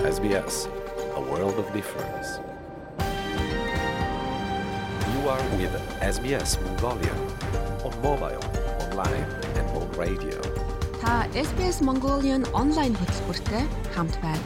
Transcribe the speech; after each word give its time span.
SBS, 0.00 0.66
a 1.14 1.20
world 1.20 1.56
of 1.58 1.66
difference. 1.74 2.40
You 5.12 5.28
are 5.28 5.44
with 5.58 5.74
SBS 6.00 6.56
Mongolia 6.64 7.14
on 7.84 7.92
mobile, 8.00 8.44
online 8.84 9.28
and 9.58 9.66
on 9.76 9.86
radio. 10.00 10.40
Та 11.02 11.28
SBS 11.34 11.78
Mongolian 11.84 12.48
онлайн 12.54 12.96
хөтөлбөртэй 12.96 13.64
хамт 13.94 14.16
байна. 14.24 14.40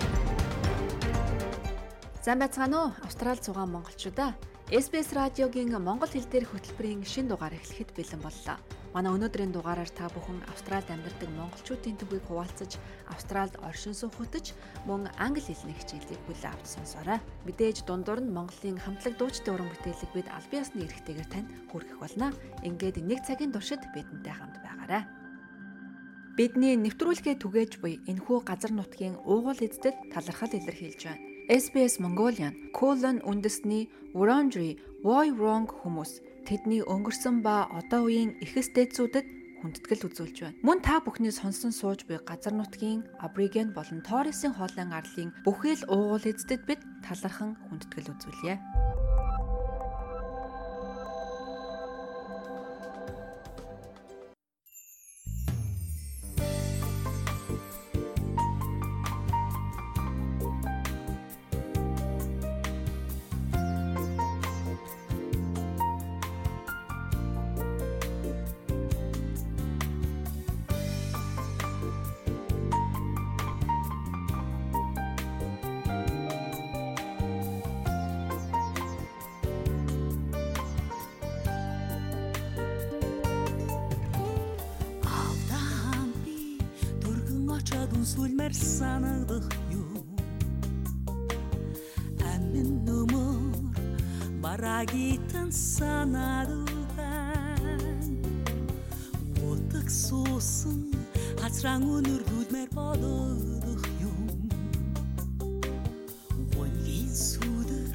Сайн 2.25 2.39
байцгаана 2.43 2.77
уу? 2.83 2.91
Австрал 3.07 3.39
зугаан 3.39 3.71
монголчуудаа. 3.71 4.35
SBS 4.71 5.15
радиогийн 5.15 5.71
монгол 5.79 6.11
хэл 6.11 6.27
дээрх 6.33 6.51
хөтөлбөрийн 6.51 7.07
шин 7.07 7.29
дугаар 7.31 7.55
эхлэхэд 7.55 7.95
бэлэн 7.95 8.21
боллоо. 8.27 8.59
Манай 8.95 9.11
өнөөдрийн 9.11 9.51
дугаараар 9.51 9.91
та 9.91 10.07
бүхэн 10.07 10.47
Австралид 10.47 10.87
амьдардаг 10.87 11.27
монголчуудын 11.35 11.99
төвийг 11.99 12.23
хуваалцаж, 12.31 12.79
Австралид 13.11 13.59
оршин 13.67 13.91
хөтөж, 13.91 14.55
мөн 14.87 15.11
англи 15.19 15.43
хэлний 15.43 15.75
хичээлийг 15.75 16.23
хүлээн 16.31 16.55
авч 16.55 16.79
сонсоорой. 16.79 17.19
Мэдээж 17.43 17.83
дундуур 17.91 18.23
нь 18.23 18.31
Монголын 18.31 18.79
хамтлаг 18.79 19.19
дуучдын 19.19 19.55
уран 19.59 19.71
бүтээлийг 19.75 20.11
бид 20.15 20.29
аль 20.31 20.47
биесны 20.47 20.87
эрхтэйгээр 20.87 21.27
танд 21.27 21.51
хүргэх 21.75 21.99
болно. 21.99 22.31
Ингээд 22.63 23.03
нэг 23.03 23.27
цагийн 23.27 23.51
туршид 23.51 23.83
бидэнтэй 23.91 24.31
хамт 24.31 24.63
байгаарай. 24.63 25.03
Бидний 26.39 26.79
нэвтрүүлгээ 26.79 27.43
түгээж 27.43 27.83
буй 27.83 27.99
энэхүү 28.07 28.47
газар 28.47 28.71
нутгийн 28.71 29.19
уугуул 29.27 29.59
эздэд 29.59 30.15
талархал 30.15 30.55
илэрхийлж 30.55 31.03
байна. 31.03 31.23
SBS 31.51 31.99
Mongolian 31.99 32.71
colon 32.73 33.19
үндэсний 33.27 33.91
Wurundjeri 34.15 34.79
Woi 35.05 35.29
Wurrung 35.35 35.69
хүмүүс 35.69 36.34
тэдний 36.45 36.83
өнгөрсөн 36.85 37.41
ба 37.41 37.67
одоо 37.73 38.07
үеийн 38.07 38.37
эхэс 38.45 38.69
дээдсүүдэд 38.77 39.27
хүндэтгэл 39.65 40.07
үзүүлж 40.13 40.37
байна. 40.45 40.61
Мөн 40.61 40.79
та 40.85 41.01
бүхний 41.01 41.33
сонсон 41.33 41.73
сууж 41.73 42.05
буй 42.05 42.21
газар 42.21 42.53
нутгийн 42.53 43.09
Абориген 43.17 43.73
болон 43.73 44.05
Торресын 44.05 44.53
хоолын 44.53 44.93
арлын 44.93 45.33
бүхэл 45.49 45.89
уугуул 45.89 46.29
эздэд 46.29 46.69
бид 46.69 46.81
талархан 47.01 47.57
хүндэтгэл 47.73 48.13
үзүүлье. 48.13 48.61
Барагитан 94.65 95.51
санадултан 95.53 96.61
утак 99.49 99.89
суусан 99.91 100.81
хацраан 101.41 101.83
өнөр 101.97 102.23
дүлмэр 102.31 102.69
бодох 102.77 103.85
юм. 104.09 104.21
Вонгийн 106.55 107.13
сүдэр 107.29 107.93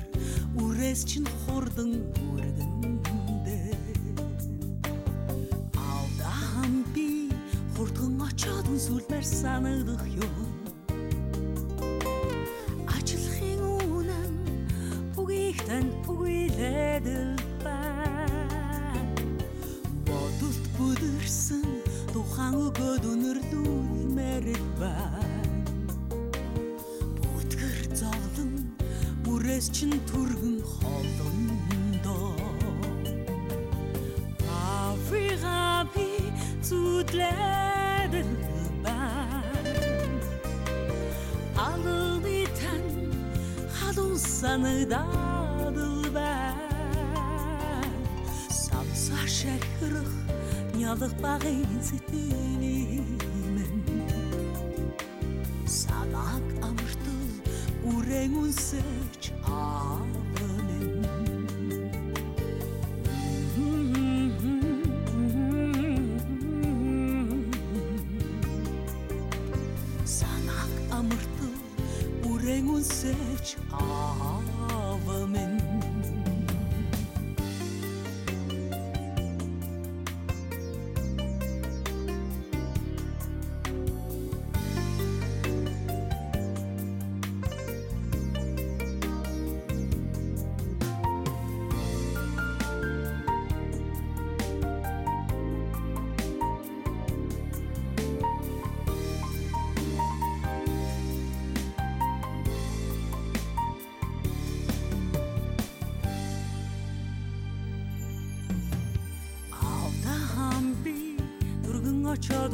үрээс 0.61 1.01
чин 1.09 1.25
хурдан 1.41 1.91
үргэндээ 2.29 3.73
Алдаан 5.89 6.73
би 6.93 7.09
хурдхан 7.73 8.21
очоод 8.29 8.67
сүлмэр 8.85 9.25
санагдах 9.25 10.05
юм 10.27 10.48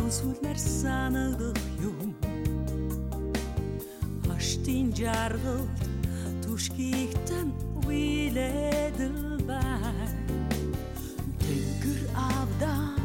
очоод 0.05 0.13
сүлмэр 0.13 0.57
санагдах 0.57 1.57
юм 1.81 2.13
Хаштын 4.25 4.93
жаргалт 4.93 5.81
түшгийгтэн 6.45 7.49
уилэдэл 7.85 9.41
бай 9.49 10.09
Тэнгэр 11.41 12.01
авдаан 12.13 13.01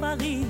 Paris. 0.00 0.43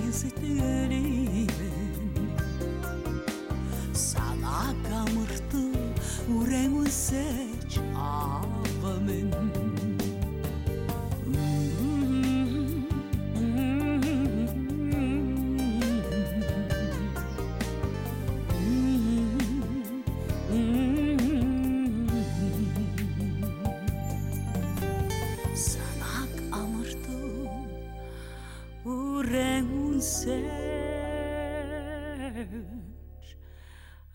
Үсэж 30.25 30.41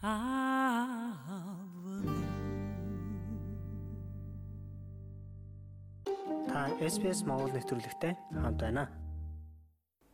авамэн 0.02 1.30
Та 6.50 6.74
SBS 6.82 7.22
Монгол 7.30 7.54
нэвтрүүлэгтэй 7.54 8.14
хамт 8.34 8.58
байна. 8.58 8.90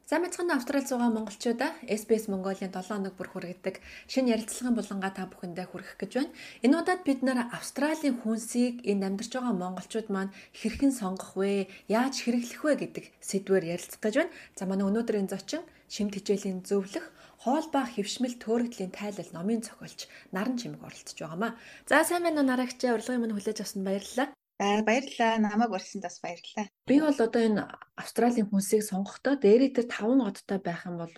За 0.06 0.20
мэцхан 0.20 0.52
Австрали 0.52 0.86
зугаа 0.86 1.10
монголчуудаа 1.16 1.72
SBS 1.88 2.28
Mongolia 2.28 2.68
7 2.68 2.92
хоног 2.92 3.16
бүр 3.16 3.32
хүргэдэг 3.32 3.80
шинэ 4.12 4.36
ярилцлагын 4.36 4.76
булангаа 4.76 5.12
та 5.16 5.32
бүхэндээ 5.32 5.66
хүргэх 5.72 5.96
гэж 5.96 6.12
байна. 6.20 6.36
Энэ 6.62 6.78
удаад 6.78 7.02
бид 7.08 7.24
нэр 7.24 7.48
Австралийн 7.56 8.20
хүнсийг 8.20 8.84
энд 8.84 9.02
амьдарч 9.08 9.32
байгаа 9.34 9.56
монголчууд 9.56 10.12
маань 10.12 10.36
хэрхэн 10.60 10.92
сонгох 10.92 11.40
вэ? 11.40 11.72
Яаж 11.88 12.22
хэрэглэх 12.22 12.62
вэ 12.62 12.74
гэдэг 12.84 13.06
сэдвээр 13.18 13.66
ярилцах 13.80 14.04
гэж 14.04 14.16
байна. 14.20 14.36
За 14.54 14.70
манай 14.70 14.86
өнөөдрийн 14.86 15.32
зочин 15.32 15.64
шимт 15.90 16.14
хичээлийн 16.16 16.66
зөвлөх 16.66 17.06
хоол 17.44 17.68
ба 17.74 17.86
хөвшмөл 17.86 18.36
төөрөгдлийн 18.42 18.92
тайлал 18.96 19.30
номын 19.34 19.62
зохиолч 19.62 20.08
Наран 20.34 20.58
Чимэг 20.58 20.82
оролцож 20.82 21.18
байгаамаа. 21.20 21.54
За 21.86 22.04
сайн 22.04 22.24
байна 22.26 22.42
уу 22.42 22.50
нарагч 22.50 22.82
урилгын 22.82 23.22
минь 23.22 23.36
хүлээж 23.36 23.62
авсанд 23.62 23.86
баярлалаа. 23.86 24.34
За 24.56 24.82
баярлалаа. 24.88 25.36
Намайг 25.44 25.72
урьсанд 25.76 26.08
бас 26.08 26.18
баярлалаа. 26.24 26.72
Би 26.88 26.96
бол 27.04 27.12
одоо 27.12 27.42
энэ 27.44 27.68
Австралийн 28.00 28.48
хүнсийг 28.48 28.88
сонгохдоо 28.88 29.36
дээрээ 29.36 29.76
тэр 29.76 29.88
5 29.92 30.24
одтой 30.24 30.60
байх 30.64 30.88
юм 30.88 30.96
бол 30.96 31.12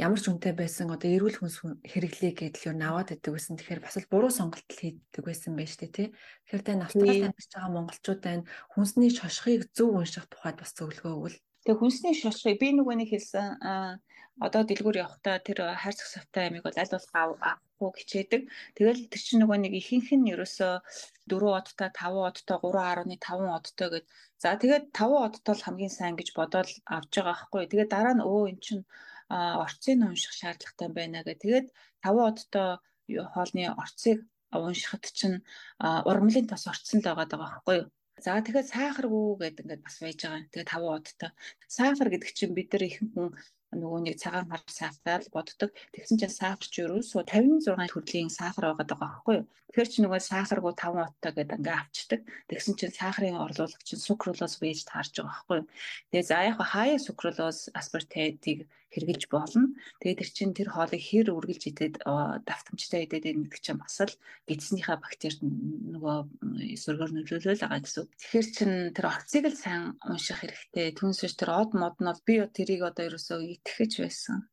ямар 0.00 0.16
ч 0.20 0.32
үнэтэй 0.32 0.56
байсан 0.56 0.88
одоо 0.88 1.12
эрүүл 1.12 1.38
хүнс 1.44 1.60
хүн- 1.60 1.80
хэрэглэе 1.84 2.32
гэдэл 2.40 2.72
юу 2.72 2.76
наваад 2.80 3.12
идэг 3.12 3.36
байсан. 3.36 3.60
Тэгэхээр 3.60 3.84
бас 3.84 4.00
л 4.00 4.08
буруу 4.08 4.32
сонголт 4.32 4.64
хийдэг 4.64 5.22
байсан 5.28 5.60
байж 5.60 5.76
тээ 5.76 5.92
тий. 5.92 6.08
Тэгэхээр 6.48 6.64
тань 6.64 6.84
Австралид 6.88 7.24
амьдарч 7.28 7.48
байгаа 7.52 7.72
монголчууд 7.76 8.20
байна. 8.24 8.48
Хүнсний 8.72 9.12
шошхыг 9.12 9.68
зөв 9.76 9.92
унших 10.00 10.24
тухайд 10.32 10.56
бас 10.56 10.72
зөвлөгөө 10.72 11.12
өгвөл. 11.12 11.36
Тэгээ 11.64 11.78
хүнсний 11.80 12.14
шошгыг 12.16 12.56
би 12.60 12.68
нөгөө 12.72 12.94
нэг 12.98 13.08
хэлсэн 13.12 13.48
одоо 14.40 14.62
дэлгүүр 14.64 14.96
явахдаа 15.04 15.36
тэр 15.44 15.58
хайрцаг 15.82 16.08
савтай 16.08 16.48
амиг 16.48 16.64
бол 16.64 16.80
аль 16.80 16.92
болох 16.92 17.12
ав- 17.12 17.40
авахгүй 17.44 18.00
хичээдэг. 18.00 18.42
Тэгэл 18.76 19.00
тэр 19.12 19.20
чинь 19.20 19.40
нөгөө 19.44 19.58
нэг 19.60 19.72
ихэнх 19.76 20.08
нь 20.16 20.30
ерөөсөө 20.32 20.72
4 21.28 21.52
одтой, 21.60 21.88
5 21.92 22.16
одтой, 22.28 22.56
3.5 22.64 23.52
одтой 23.58 23.88
гэд. 23.92 24.04
За 24.40 24.56
тэгээд 24.56 24.84
5 24.96 25.12
одтой 25.28 25.54
л 25.56 25.64
хамгийн 25.66 25.92
сайн 25.92 26.16
гэж 26.16 26.28
бодоод 26.32 26.68
авч 26.96 27.12
байгаа 27.20 27.36
байхгүй. 27.36 27.68
Тэгээд 27.68 27.92
дараа 27.92 28.14
нь 28.16 28.24
өө 28.24 28.42
эн 28.48 28.58
чинь 28.64 28.82
орцыг 29.28 30.00
унших 30.08 30.32
шаардлагатай 30.32 30.88
байна 30.88 31.20
гэх. 31.26 31.42
Тэгээд 31.44 31.66
5 32.00 32.28
одтой 32.30 32.68
хоолны 33.32 33.62
орцыг 33.82 34.18
уншихад 34.50 35.04
чинь 35.18 35.38
аа, 35.84 36.00
ургамлын 36.08 36.48
тос 36.48 36.64
орцсон 36.72 36.98
л 37.00 37.06
байгаа 37.06 37.26
даа 37.28 37.40
байхгүй 37.44 37.76
юу? 37.80 37.86
За 38.20 38.36
тэгэхээр 38.44 38.68
сахаргүй 38.68 39.24
гэдэг 39.40 39.64
ингээд 39.64 39.84
бас 39.86 39.96
байж 40.04 40.18
байгаа. 40.20 40.52
Тэгээ 40.52 40.68
5 40.68 40.84
удаа. 41.16 41.30
Сахар 41.76 42.08
гэдэг 42.12 42.30
чинь 42.36 42.56
бид 42.56 42.68
нар 42.72 42.84
ихэнх 42.84 43.12
хүн 43.16 43.28
нөгөө 43.80 44.00
нэг 44.02 44.16
цагаан 44.20 44.50
хар 44.50 45.22
л 45.24 45.32
боддог. 45.32 45.70
Тэгсэн 45.94 46.18
чинь 46.20 46.38
сахар 46.40 46.66
ч 46.68 46.74
ерөөсөө 46.84 47.22
56 47.24 47.88
төрлийн 47.88 48.28
сахар 48.28 48.64
байгаа 48.74 48.86
даа 48.86 49.00
байхгүй 49.00 49.34
юу? 49.40 49.46
Тэгэхээр 49.70 49.92
чи 49.94 49.98
нөгөө 50.02 50.20
сахаргүй 50.20 50.72
5 50.74 51.00
удаа 51.00 51.32
гэдэг 51.32 51.58
ингээ 51.62 51.76
авчдаг. 51.78 52.20
Тэгсэн 52.50 52.74
чинь 52.76 52.96
сахарын 52.98 53.38
орлуулах 53.38 53.82
чинь 53.86 54.04
сукролоз 54.04 54.54
байж 54.58 54.82
таарж 54.84 55.14
байгаа 55.16 55.30
байхгүй 55.30 55.56
юу? 55.62 55.66
Тэгээ 56.10 56.28
за 56.28 56.38
яг 56.50 56.58
хаяа 56.58 56.98
сукролоз 56.98 57.58
аспартейтыг 57.78 58.66
хэрглэж 58.90 59.22
болно. 59.30 59.74
Тэгээд 60.02 60.20
тэр 60.20 60.30
чинь 60.30 60.54
тэр 60.54 60.68
хоолыг 60.74 61.02
хэр 61.02 61.28
үргэлж 61.30 61.62
идээд 61.70 61.94
давтамжтай 62.46 63.06
идээд 63.06 63.24
байна 63.30 63.44
гэдэг 63.46 63.62
чинь 63.62 63.80
бас 63.80 63.96
л 64.02 64.14
гидснийхаа 64.50 64.98
бактерид 64.98 65.40
нөгөө 65.40 66.16
м, 66.42 66.58
сөргөөр 66.74 67.10
нөлөөлөл 67.14 67.62
байгаа 67.62 67.80
гэсэн. 67.80 68.02
үг. 68.04 68.10
Тэгэхээр 68.18 68.48
чин 68.50 68.70
тэр 68.94 69.06
орцыг 69.06 69.44
л 69.46 69.56
сайн 69.56 69.82
унших 70.02 70.38
хэрэгтэй. 70.42 70.94
Түүнээс 70.98 71.34
тэр 71.38 71.50
од 71.54 71.70
мод 71.78 71.96
нь 72.02 72.08
бол 72.10 72.22
би 72.26 72.34
тэрийг 72.50 72.82
одоо 72.84 73.04
ерөөсөө 73.08 73.38
итгэж 73.56 73.92
байсан. 74.02 74.50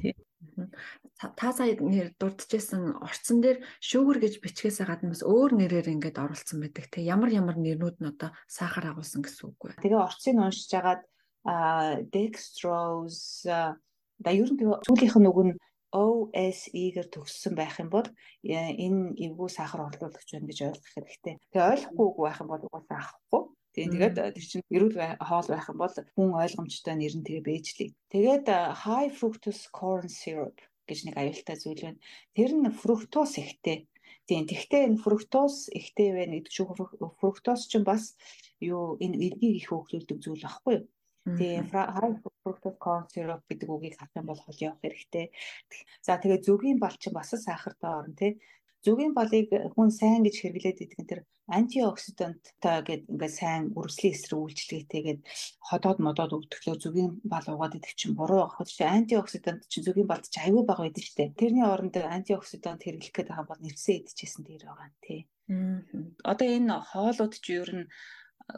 Тий. 0.00 0.16
Та 1.38 1.52
сая 1.54 1.78
нэр 1.78 2.18
дурдчихсан 2.18 2.98
орцсон 2.98 3.38
дээр 3.38 3.62
шүүгэр 3.78 4.18
гэж 4.26 4.34
бичгээсээ 4.42 4.86
гадна 4.90 5.14
бас 5.14 5.22
өөр 5.22 5.54
нэрээр 5.54 5.94
ингээд 5.94 6.18
оруулсан 6.18 6.58
байдаг 6.58 6.90
те. 6.90 6.98
Ямар 7.06 7.30
ямар 7.30 7.54
нэрнүүд 7.54 8.02
нь 8.02 8.10
одоо 8.10 8.34
сахар 8.50 8.90
агуулсан 8.90 9.22
гэсэн 9.22 9.54
үг 9.54 9.60
вэ? 9.62 9.78
Тэгээ 9.78 10.02
орцыг 10.02 10.34
уншиж 10.34 10.70
агаад 10.74 11.06
dextrose 11.44 13.76
да 14.22 14.30
ер 14.30 14.48
нь 14.50 14.58
тэгээ 14.58 14.82
сүүлийнх 14.86 15.18
нь 15.18 15.30
үг 15.30 15.40
нь 15.46 15.54
OSE-гэр 15.92 17.06
төгссөн 17.12 17.52
байх 17.52 17.76
юм 17.82 17.92
бол 17.92 18.08
э, 18.08 18.72
энэ 18.84 19.12
эвгүй 19.24 19.48
сахар 19.52 19.92
орлуулагч 19.92 20.28
байна 20.32 20.48
гэж 20.48 20.58
ойлгох 20.72 20.92
хэрэгтэй. 20.96 21.34
Тэгээ 21.52 21.70
ойлгохгүй 21.72 22.06
үг 22.08 22.18
байх 22.24 22.38
юм 22.40 22.48
бол 22.48 22.64
угаасаа 22.64 22.98
авахгүй. 23.02 23.42
Тийм 23.76 23.88
тэгээд 23.92 24.16
э, 24.16 24.32
тэр 24.32 24.46
чинь 24.48 24.64
эрүүл 24.72 24.96
хоол 25.20 25.48
байх 25.52 25.66
юм 25.68 25.78
бол 25.82 25.92
хүн 25.92 26.30
ойлгомжтой 26.40 26.94
нэр 26.96 27.14
нь 27.20 27.26
тэгээ 27.28 27.44
бэжлээ. 27.44 27.90
Тэгээд 28.08 28.46
э, 28.48 28.58
high 28.84 29.12
fructose 29.12 29.68
corn 29.68 30.08
syrup 30.08 30.56
гэж 30.88 30.98
нэг 31.04 31.14
аюултай 31.20 31.56
зүйл 31.60 31.84
байна. 31.84 32.00
Тэр 32.32 32.50
нь 32.56 32.72
фруктоз 32.72 33.36
ихтэй. 33.36 33.84
Тийм 34.24 34.48
тэгтээ 34.48 34.88
энэ 34.88 35.02
фруктоз 35.04 35.68
ихтэй 35.76 36.08
байна 36.16 36.40
гэдэг 36.40 36.52
чинь 36.56 36.72
фрук- 36.72 36.96
фруктоз 37.20 37.68
чинь 37.68 37.84
бас 37.84 38.16
юу 38.64 38.96
энэ 38.96 39.20
эргийг 39.28 39.60
их 39.60 39.68
хөглүүлдэг 39.68 40.18
зүйл 40.24 40.40
байхгүй 40.40 40.74
юу? 40.80 40.84
Тийм 41.22 41.70
high 41.70 42.16
fructose 42.42 42.78
corn 42.82 43.06
syrup 43.12 43.42
гэдэг 43.46 43.68
үгийг 43.70 43.94
харах 43.94 44.18
юм 44.18 44.26
бол 44.26 44.42
хол 44.42 44.58
явах 44.58 44.82
хэрэгтэй. 44.82 45.26
За 46.02 46.18
тэгээ 46.18 46.42
зүгийн 46.46 46.78
бал 46.82 46.96
чинь 46.98 47.14
бас 47.14 47.30
сахартай 47.30 47.92
орно 48.00 48.14
тий. 48.18 48.32
Зүгийн 48.82 49.14
балыг 49.14 49.46
хүн 49.74 49.90
сайн 49.94 50.26
гэж 50.26 50.34
хэрэглээд 50.42 50.82
идэг 50.82 50.98
нь 50.98 51.10
тэр 51.10 51.20
антиоксиданттай 51.46 52.78
гэдэг 52.82 53.10
ингээд 53.12 53.34
сайн 53.38 53.62
үрслийн 53.78 54.14
эсрэг 54.14 54.38
үйлчлэгээтэйгээд 54.42 55.20
ходоод 55.68 55.98
модоод 56.02 56.32
өвдөхлөө 56.38 56.76
зүгийн 56.82 57.10
бал 57.22 57.46
уугаад 57.46 57.78
идэх 57.78 57.94
чинь 57.94 58.18
буруу 58.18 58.42
байх. 58.42 58.58
Чи 58.66 58.82
антиоксидант 58.82 59.62
чинь 59.70 59.86
зүгийн 59.86 60.10
балд 60.10 60.26
чи 60.26 60.38
аюу 60.42 60.66
бага 60.66 60.82
байдаг 60.82 61.06
штэ. 61.06 61.34
Тэрний 61.38 61.62
оронд 61.62 61.94
антиоксидант 61.98 62.82
хэрэглэх 62.82 63.14
гэдэг 63.14 63.30
байгаа 63.30 63.50
бол 63.50 63.62
нэрсээ 63.62 63.96
идчихсэн 64.02 64.42
дээр 64.42 64.62
байгаа 64.66 64.88
нь 64.90 64.98
тий. 65.06 65.20
Одоо 66.30 66.46
энэ 66.46 66.74
хоолууд 66.90 67.34
чи 67.42 67.50
ер 67.62 67.70
нь 67.74 67.86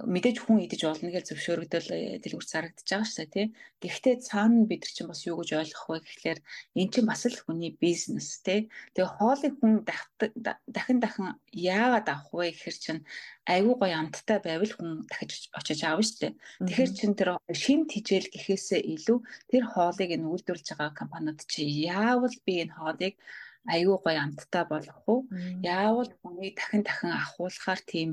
мэдээж 0.02 0.42
хүн 0.42 0.66
идэж 0.66 0.80
болно 0.90 1.10
гэж 1.14 1.24
зөвшөөрөгдөл 1.30 1.88
э, 1.94 2.18
дэлгүр 2.18 2.42
зарагдаж 2.42 2.82
байгаа 2.82 3.06
шүү 3.06 3.18
дээ 3.22 3.30
тий. 3.30 3.46
Гэхдээ 3.78 4.16
цаана 4.26 4.66
бид 4.66 4.82
нар 4.82 4.92
чинь 4.94 5.10
бас 5.10 5.22
юу 5.22 5.38
гэж 5.38 5.50
ойлгох 5.54 5.86
вэ 5.86 5.98
гэхлээр 6.02 6.40
эн 6.80 6.88
чинь 6.90 7.06
бас 7.06 7.22
л 7.30 7.38
хүний 7.38 7.72
бизнес 7.78 8.42
тий. 8.42 8.66
Тэгээ 8.98 9.14
хоолыг 9.14 9.54
хүн 9.62 9.74
дахин 9.86 10.98
дахин 10.98 11.28
яагаад 11.54 12.06
авах 12.10 12.30
вэ 12.34 12.50
гэхэр 12.58 12.76
чинь 12.82 13.02
айгүй 13.46 13.74
гоё 13.78 13.96
амттай 14.02 14.38
байвал 14.42 14.72
хүн 14.74 14.90
дахиж 15.06 15.52
очиж 15.54 15.80
аавна 15.86 16.02
шүү 16.02 16.18
дээ. 16.20 16.32
Тэгэхээр 16.66 16.92
чин 16.98 17.12
тэр 17.14 17.30
шимт 17.54 17.94
хижээл 17.94 18.32
гэхээсээ 18.34 18.80
илүү 18.94 19.18
тэр 19.50 19.64
хоолыг 19.70 20.10
энэ 20.10 20.26
үйлдвэрлэж 20.26 20.68
байгаа 20.74 20.90
компаниуд 20.96 21.40
чи 21.46 21.62
яавал 21.86 22.34
би 22.46 22.66
энэ 22.66 22.74
хоолыг 22.74 23.14
айгүй 23.72 23.98
гоё 24.04 24.20
амттай 24.20 24.64
болгох 24.68 25.00
уу? 25.08 25.20
Яавал 25.64 26.10
хүний 26.20 26.52
дахин 26.52 26.82
дахин 26.84 27.12
ахуулахаар 27.12 27.80
тийм 27.92 28.10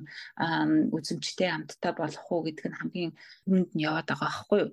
үзэмжтэй 0.95 1.49
амттай 1.51 1.93
болох 1.95 2.25
уу 2.31 2.41
гэдэг 2.47 2.65
нь 2.71 2.77
хамгийн 2.79 3.11
хүнд 3.47 3.69
нь 3.75 3.83
яваад 3.83 4.07
байгаа 4.07 4.31
байхгүй 4.31 4.59
юу? 4.63 4.71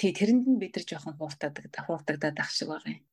Тий 0.00 0.10
тэрэнд 0.16 0.44
нь 0.48 0.60
бид 0.60 0.76
нар 0.76 0.86
жоохон 0.88 1.16
хууртадаг 1.16 1.64
хууртагдаад 1.84 2.36
ах 2.40 2.52
шиг 2.52 2.68
байгаа 2.72 2.92
юм. 2.96 3.04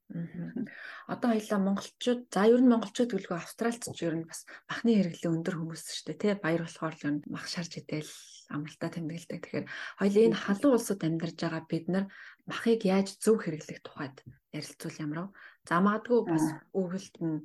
Одоо 1.05 1.29
хоёлаа 1.35 1.59
монголчууд 1.61 2.21
за 2.33 2.41
ер 2.49 2.61
нь 2.61 2.71
монголчууд 2.71 3.13
гэлгүй 3.13 3.37
австралч 3.37 3.81
ч 3.93 3.99
ер 4.07 4.15
нь 4.17 4.25
бас 4.29 4.49
махны 4.69 4.97
хэрэглээ 4.97 5.33
өндөр 5.35 5.55
хүмүүс 5.57 5.83
шүү 5.85 6.05
дээ 6.07 6.21
тий 6.21 6.33
баяр 6.41 6.63
болохоор 6.65 6.95
л 6.97 7.05
ер 7.05 7.13
нь 7.13 7.25
мах 7.29 7.45
шарж 7.45 7.71
идэл 7.77 8.09
амралтаа 8.49 8.89
тэмдэглэдэг. 8.89 9.41
Тэгэхээр 9.45 9.65
хоёлаа 10.01 10.23
энэ 10.25 10.41
халуун 10.41 10.75
улсад 10.75 11.01
амьдарч 11.05 11.37
байгаа 11.37 11.63
бид 11.69 11.85
нар 11.93 12.05
махыг 12.49 12.81
яаж 12.89 13.07
зөв 13.21 13.37
хэрэглэх 13.45 13.79
тухайд 13.85 14.17
ярилцвал 14.49 15.01
ямар 15.05 15.19
вэ? 15.21 15.27
За 15.67 15.75
магадгүй 15.85 16.19
бас 16.31 16.45
өвөлд 16.79 17.15
нь 17.27 17.37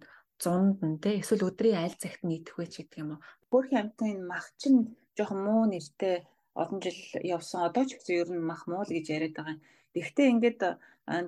зунд 0.42 0.78
нь 0.86 1.00
тий 1.02 1.18
эсвэл 1.22 1.48
өдрийн 1.48 1.82
аль 1.84 1.96
цагт 2.02 2.22
нь 2.24 2.36
идэх 2.38 2.54
вэ 2.58 2.66
ч 2.70 2.74
гэдэг 2.82 3.00
юм 3.02 3.10
уу? 3.14 3.20
Хөөрхөн 3.50 3.80
амтны 3.80 4.06
энэ 4.14 4.28
мах 4.32 4.46
чинь 4.60 4.80
жоохон 5.16 5.40
муу 5.46 5.64
нэртэй 5.70 6.16
олон 6.62 6.78
жил 6.84 7.00
явсан. 7.34 7.66
Одоо 7.68 7.84
ч 7.88 7.98
гэсэн 7.98 8.18
ер 8.22 8.28
нь 8.34 8.48
мах 8.50 8.62
муу 8.70 8.82
л 8.86 8.94
гэж 8.94 9.06
яриад 9.16 9.34
байгаа 9.36 9.54
юм. 9.56 9.62
Гэхдээ 9.94 10.32
ингээд 10.34 10.60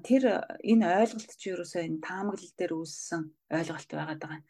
тэр 0.09 0.23
энэ 0.71 0.85
ойлголт 1.01 1.33
чи 1.41 1.47
ерөөсөө 1.55 1.83
энэ 1.87 2.05
таамаглал 2.07 2.55
дээр 2.59 2.73
үүссэн 2.79 3.23
ойлголт 3.57 3.91
байгаад 3.95 4.21
байгаа 4.23 4.39
юм. 4.41 4.47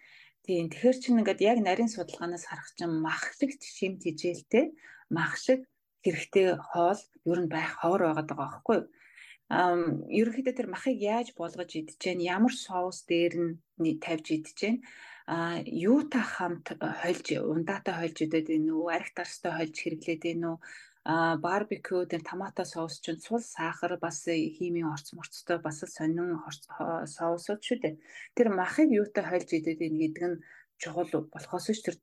Тийм 0.46 0.66
тэгэхээр 0.70 0.98
чинь 1.02 1.18
ингээд 1.20 1.40
яг 1.50 1.58
нарийн 1.60 1.90
судалгаанаас 1.92 2.44
харах 2.46 2.70
чинь 2.78 3.02
махлагт 3.06 3.62
шимт 3.76 4.00
хижээлтэй 4.06 4.64
мах 5.10 5.34
шиг 5.36 5.60
хэрэгтэй 6.04 6.54
хоол 6.70 7.00
ер 7.26 7.38
нь 7.42 7.50
байх 7.50 7.82
ховор 7.82 8.02
байгаад 8.06 8.28
байгаа 8.30 8.46
байхгүй 8.46 8.76
юу? 8.78 8.86
Ерөнхийдөө 9.50 10.54
тэр 10.58 10.68
махыг 10.74 10.98
яаж 10.98 11.28
болгож 11.38 11.70
идэж 11.78 12.00
гэн? 12.02 12.18
Ямар 12.18 12.50
соус 12.50 13.06
дээр 13.06 13.34
нь 13.78 14.00
тавьж 14.02 14.26
идэж 14.34 14.56
гэн? 14.58 14.76
А 15.26 15.62
юутай 15.62 16.22
хамт 16.22 16.66
хольж 16.74 17.26
ундаатай 17.54 17.94
хольж 17.94 18.16
идээд 18.26 18.46
байна 18.50 18.72
уу 18.74 18.90
арх 18.90 19.10
тарстай 19.14 19.52
хольж 19.54 19.74
хэрэглээд 19.78 20.22
байна 20.26 20.46
уу 20.50 20.58
а 21.06 21.38
барбекю 21.38 22.02
тэр 22.10 22.22
томато 22.26 22.66
соус 22.66 22.98
чинь 22.98 23.22
цул 23.22 23.38
сахар 23.38 23.94
бас 24.02 24.26
химийн 24.26 24.90
орц 24.90 25.14
морцтой 25.14 25.58
бас 25.62 25.78
сонин 25.78 26.42
соусууд 27.16 27.62
шүү 27.62 27.78
дээ. 27.82 27.94
Тэр 28.34 28.48
махыг 28.50 28.90
юутай 28.90 29.22
хольж 29.22 29.48
идээд 29.54 29.78
байна 29.78 29.98
гэдэг 30.02 30.24
нь 30.26 30.42
чухал 30.82 31.30
болохоос 31.30 31.66
ш 31.70 31.78
тэр 31.86 31.96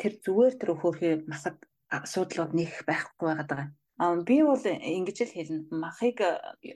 тэр 0.00 0.12
зүгээр 0.24 0.54
тэр 0.60 0.70
хөөхий 0.76 1.14
махад 1.24 1.56
асуудлууд 1.88 2.52
нэг 2.52 2.70
байхгүй 2.88 3.26
байгаа 3.32 3.72
би 3.98 4.36
бол 4.42 4.64
ингэж 4.66 5.18
л 5.22 5.34
хэлнэ. 5.34 5.60
Махыг 5.70 6.18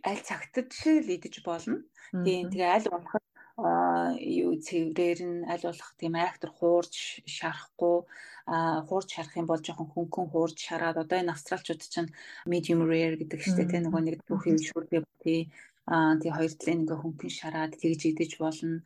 аль 0.07 0.23
цагтд 0.23 0.71
л 0.71 1.09
идэж 1.17 1.43
болно. 1.43 1.83
Тийм 2.13 2.47
тэгээ 2.51 2.75
аль 2.77 2.89
болох 2.95 3.19
юу 3.59 4.55
цэврээр 4.63 5.21
нь 5.27 5.43
аль 5.51 5.67
болох 5.67 5.91
тийм 5.99 6.15
айхтар 6.15 6.55
хуурж 6.55 7.27
шарахгүй 7.27 8.07
хуурж 8.87 9.09
шарах 9.11 9.35
юм 9.35 9.47
бол 9.51 9.59
жоохон 9.59 9.91
хөнгөн 9.91 10.27
хуурж 10.31 10.57
шараад 10.63 11.03
одоо 11.03 11.19
энэ 11.19 11.35
австралчууд 11.35 11.83
чинь 11.83 12.15
medium 12.47 12.87
rare 12.87 13.19
гэдэг 13.19 13.41
штэ 13.43 13.67
тийм 13.67 13.91
нөгөө 13.91 14.03
нэг 14.07 14.19
бүх 14.31 14.47
юм 14.47 14.63
шүргээ 14.63 15.03
тий 15.27 15.51
тий 16.21 16.29
хоёр 16.29 16.53
талын 16.53 16.85
ингээ 16.85 17.01
хөнгөн 17.01 17.33
шараад 17.33 17.73
тэгж 17.81 18.03
идэж 18.13 18.33
болно. 18.37 18.85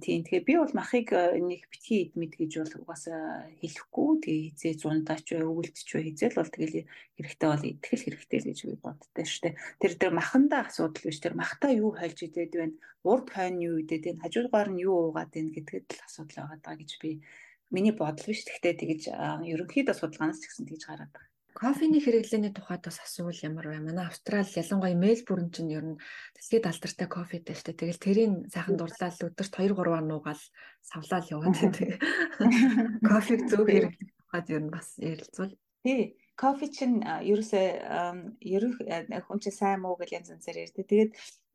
Тийм 0.00 0.24
тэгээ 0.24 0.48
би 0.48 0.54
бол 0.56 0.72
махыг 0.72 1.12
нэг 1.12 1.68
битгий 1.68 2.08
ид 2.08 2.12
мэд 2.16 2.32
гэж 2.40 2.52
бол 2.56 2.74
угаасаа 2.88 3.52
хэлэхгүй 3.60 4.10
тэгээ 4.24 4.44
хизээ 4.56 4.74
зундаач 4.80 5.26
бай 5.28 5.44
өвөлтч 5.44 5.88
бай 5.92 6.02
хизээл 6.08 6.38
бол 6.40 6.50
тэгэл 6.56 6.76
хэрэгтэй 7.20 7.48
бол 7.52 7.68
итгэл 7.68 8.04
хэрэгтэй 8.08 8.38
л 8.40 8.48
гэж 8.48 8.58
би 8.64 8.74
боддоо 8.80 9.24
штэ. 9.28 9.60
Тэр 9.76 9.92
тэр 10.00 10.12
махандаа 10.16 10.64
асуудал 10.64 11.04
биш 11.04 11.20
тэр 11.20 11.36
махтаа 11.36 11.72
юу 11.76 11.92
хайлж 11.92 12.18
идээд 12.24 12.52
байна. 12.56 12.80
Урд 13.04 13.28
хойно 13.28 13.60
юу 13.60 13.76
идээд 13.84 14.04
байна. 14.08 14.22
Хажуугаар 14.24 14.68
нь 14.72 14.82
юу 14.88 15.12
уугаад 15.12 15.36
байна 15.36 15.52
гэдгээд 15.52 15.86
л 15.92 16.04
асуудал 16.08 16.48
байгаа 16.48 16.60
даа 16.64 16.76
гэж 16.80 16.90
би 16.96 17.20
миний 17.68 17.92
бодол 17.92 18.24
биш. 18.24 18.48
Гэхдээ 18.48 18.74
тэгэж 18.80 19.02
ерөнхийдөө 19.52 19.96
судалгаанаас 20.00 20.40
ч 20.40 20.48
гэсэн 20.48 20.64
тэгж 20.64 20.82
гараад 20.88 21.12
байна. 21.12 21.31
Кофений 21.54 22.00
хэрэглээний 22.00 22.52
тухайд 22.52 22.82
бас 22.84 22.98
асуул 23.04 23.36
ямар 23.44 23.66
бай. 23.68 23.80
Манай 23.80 24.06
Австрали 24.08 24.48
ялангуяа 24.56 24.96
Мельбурн 24.96 25.52
чинь 25.52 25.72
ер 25.76 25.84
нь 25.84 26.00
дэлхийд 26.34 26.64
алдартай 26.66 27.08
кофетэй 27.08 27.54
шүү 27.54 27.66
дээ. 27.68 27.80
Тэгэл 27.80 28.04
тэрийн 28.04 28.34
сайхан 28.48 28.76
дурлал 28.80 29.12
өдөрт 29.12 29.52
2 29.60 29.76
3 29.76 30.08
нуугаал 30.08 30.42
савлаал 30.80 31.26
яваад 31.28 31.56
байдаг. 31.60 31.88
Кофег 33.10 33.40
зөв 33.52 33.68
хэрэглэх 33.68 34.10
тухайд 34.18 34.46
ер 34.48 34.62
нь 34.64 34.72
бас 34.72 34.88
ярилцвал. 34.96 35.52
Тий. 35.84 36.16
Кофе 36.32 36.66
чинь 36.72 37.04
ерөөсөө 37.04 37.66
ерөөх 38.40 38.76
хүн 39.28 39.38
чинь 39.44 39.58
сайн 39.60 39.84
муу 39.84 40.00
гэж 40.00 40.10
янз 40.16 40.32
янзаар 40.32 40.64
ярьдаг. 40.64 40.88
Тэгээд 40.88 41.10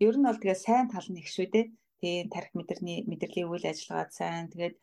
ер 0.06 0.16
нь 0.16 0.28
бол 0.30 0.38
тэгээ 0.38 0.60
сайн 0.62 0.86
тал 0.94 1.08
нь 1.10 1.20
их 1.20 1.28
шүү 1.34 1.50
дээ. 1.50 1.66
Тэгээ 2.00 2.30
тарих 2.30 2.54
мэдэрний 2.54 3.00
мэдрэлийн 3.10 3.50
үйл 3.50 3.66
ажиллагаа 3.66 4.14
сайн. 4.14 4.54
Тэгээд 4.54 4.76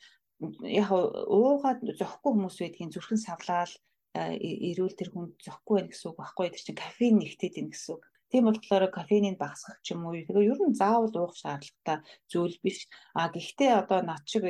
яг 0.67 0.89
уугаад 0.91 1.81
зөхгүй 1.99 2.31
хүмүүс 2.35 2.57
байдгийн 2.59 2.91
зүрхэн 2.91 3.21
савлаал 3.23 3.73
ирүүл 4.15 4.95
тэр 4.99 5.11
хүн 5.11 5.35
зөхгүй 5.43 5.75
байх 5.83 5.91
гэсэн 5.91 6.09
үг 6.11 6.19
байхгүй 6.19 6.47
тэр 6.51 6.63
чинь 6.63 6.83
кофеин 6.83 7.17
нэгтээд 7.19 7.59
ийн 7.59 7.71
гэсэн 7.75 7.93
үг. 7.99 8.05
Тийм 8.31 8.51
болохоор 8.51 8.91
кофеиныг 8.91 9.39
багасгах 9.39 9.79
ч 9.83 9.95
юм 9.95 10.07
уу. 10.07 10.19
Тэгээ 10.19 10.51
ер 10.51 10.61
нь 10.67 10.75
заавал 10.75 11.15
уух 11.15 11.35
шаардлагатай 11.39 11.99
зүйл 12.31 12.57
биш. 12.65 12.91
А 13.15 13.31
гэхдээ 13.31 13.71
одоо 13.83 14.01
над 14.03 14.27
шиг 14.27 14.45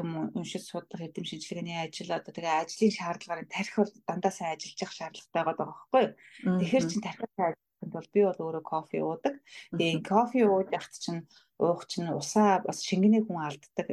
юм 0.00 0.08
уншиж 0.36 0.68
судлах 0.68 1.00
эдэм 1.00 1.24
шинжилгээний 1.24 1.80
ажил 1.80 2.12
одоо 2.12 2.32
тэгээ 2.32 2.60
ажлын 2.60 2.92
шаардлагаар 2.92 3.48
тарих 3.48 3.74
бол 3.80 3.92
дандаа 4.08 4.32
сайн 4.36 4.52
ажиллаж 4.52 4.80
явах 4.84 4.96
шаардлагатай 5.00 5.42
байгаа 5.48 5.66
байхгүй 5.68 6.02
юу. 6.04 6.12
Тэгэхээр 6.60 6.84
чин 6.90 7.00
тарих 7.00 7.24
сайн 7.36 7.56
бол 7.90 8.06
би 8.14 8.20
бол 8.26 8.38
өөрөө 8.38 8.62
кофе 8.62 8.98
уудаг. 9.02 9.34
Тэгээ 9.74 10.02
кофе 10.06 10.46
ууж 10.46 10.68
яхад 10.70 10.94
чинь 11.02 11.22
уух 11.58 11.86
чинь 11.90 12.10
усаа 12.10 12.62
бас 12.66 12.82
шингэний 12.82 13.22
хүн 13.24 13.38
алддаг 13.42 13.88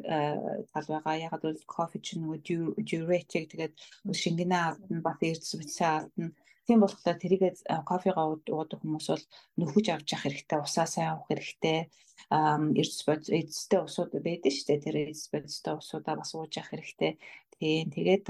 тал 0.74 0.88
байгаа. 0.90 1.16
Ягаад 1.28 1.44
гэвэл 1.44 1.66
кофе 1.66 1.98
чинь 2.02 2.22
нөгөө 2.26 2.40
diuretic 2.86 3.46
тэгээд 3.50 3.74
шингэнээ 4.22 4.64
алдна, 4.68 5.02
бас 5.06 5.18
эрдэс 5.22 5.54
бицээ 5.60 5.90
алдна. 5.90 6.34
Тийм 6.70 6.86
болохоор 6.86 7.18
тэрийгээ 7.18 7.54
кофегаа 7.90 8.38
уудаг 8.38 8.80
хүмүүс 8.82 9.08
бол 9.10 9.26
нөхөж 9.58 9.86
авч 9.90 10.14
явах 10.14 10.26
хэрэгтэй, 10.30 10.60
усаа 10.62 10.86
сайн 10.86 11.18
уух 11.18 11.26
хэрэгтэй. 11.26 11.90
Эрдэс 12.30 13.00
эцэстэй 13.10 13.82
усууд 13.82 14.12
байдаг 14.22 14.54
шүү 14.54 14.68
дээ. 14.70 14.86
Тэр 14.86 14.96
эрдэс 15.10 15.34
бодистой 15.34 15.74
усуудаа 15.82 16.16
бас 16.22 16.32
ууж 16.38 16.54
явах 16.62 16.70
хэрэгтэй. 16.70 17.18
Тийм 17.58 17.90
тэгээд 17.90 18.28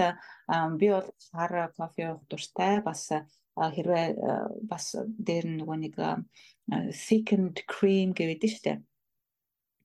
би 0.80 0.86
бол 0.88 1.08
хар 1.36 1.52
кофе 1.76 2.16
уух 2.16 2.24
дуртай. 2.32 2.80
Бас 2.80 3.12
хэрвээ 3.56 4.06
бас 4.66 4.94
дээр 4.98 5.46
нөгөө 5.58 5.76
нэг 5.84 5.94
thickened 6.94 7.64
cream 7.66 8.14
гэдэг 8.14 8.52
дээ. 8.62 8.78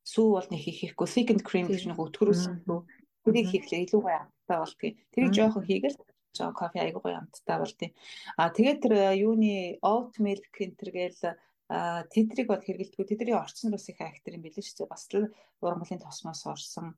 Сүү 0.05 0.27
бол 0.37 0.47
нэг 0.53 0.61
хийх 0.61 0.79
хийхгүй. 0.81 1.07
Second 1.09 1.41
cream 1.41 1.65
гэж 1.65 1.89
нэг 1.89 1.97
өтгөрүүлсэн 1.97 2.61
сүү 2.65 2.85
тэрийг 3.25 3.49
хийхлээр 3.49 3.85
илүү 3.89 4.01
гоё 4.05 4.17
амттай 4.21 4.57
болдгийг 4.61 4.95
тэрийг 5.11 5.33
жоохон 5.33 5.65
хийгээл 5.65 5.97
жоо 6.37 6.51
кофе 6.53 6.79
айгуу 6.85 7.01
гоё 7.01 7.17
амттай 7.17 7.57
болдгийг 7.57 7.93
а 8.37 8.53
тэгээд 8.53 8.79
тэр 8.85 8.93
юуны 9.17 9.81
oat 9.81 10.13
milk 10.21 10.53
энтер 10.61 10.89
гээл 10.93 11.21
тэдрийг 11.65 12.45
бол 12.45 12.61
хэрэгэлдэггүй. 12.61 13.05
Тэдний 13.09 13.33
орчин 13.33 13.73
бас 13.73 13.89
их 13.89 13.97
актер 13.97 14.37
юм 14.37 14.45
билээ 14.45 14.61
шүү 14.61 14.85
дээ. 14.85 14.93
Бас 14.93 15.09
л 15.09 15.33
ургамлын 15.65 15.97
тосмоос 16.05 16.45
орсон 16.45 16.93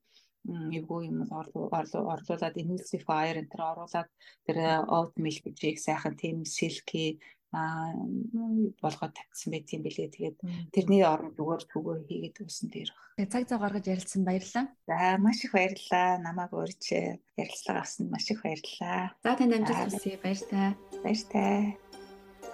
эвгүй 0.47 1.01
юм 1.09 1.27
орлуулад 1.29 2.55
emulsifier 2.63 3.35
энэ 3.39 3.51
төр 3.51 3.61
оруулаад 3.71 4.09
тэр 4.45 4.57
oat 4.87 5.13
milk 5.19 5.43
гэж 5.47 5.79
сайхан 5.83 6.15
тийм 6.15 6.45
silky 6.47 7.19
болгоод 7.51 9.13
тавьсан 9.15 9.51
байт 9.51 9.71
юм 9.71 9.81
билээ. 9.87 10.11
Тэгээд 10.11 10.37
тэрний 10.75 11.03
оронд 11.07 11.39
зүгээр 11.39 11.63
түгөө 11.71 11.95
хийгээд 12.07 12.43
үүсэн 12.43 12.67
дээр 12.67 12.91
баг. 12.91 13.07
Тэгээд 13.15 13.31
цаг 13.31 13.43
зав 13.47 13.59
гаргаж 13.63 13.85
ярилцсан 13.87 14.23
баярлалаа. 14.27 14.65
За 14.83 15.17
маш 15.17 15.39
их 15.47 15.51
баярлалаа. 15.55 16.09
Намааг 16.19 16.51
урьж 16.51 16.83
ярилцлага 17.39 17.79
авсанд 17.81 18.11
маш 18.11 18.27
их 18.27 18.43
баярлалаа. 18.43 19.15
За 19.23 19.31
танд 19.39 19.53
амжилт 19.55 19.95
хүсье. 19.95 20.19
Баяртай. 20.19 20.75
Баяртай. 21.03 21.79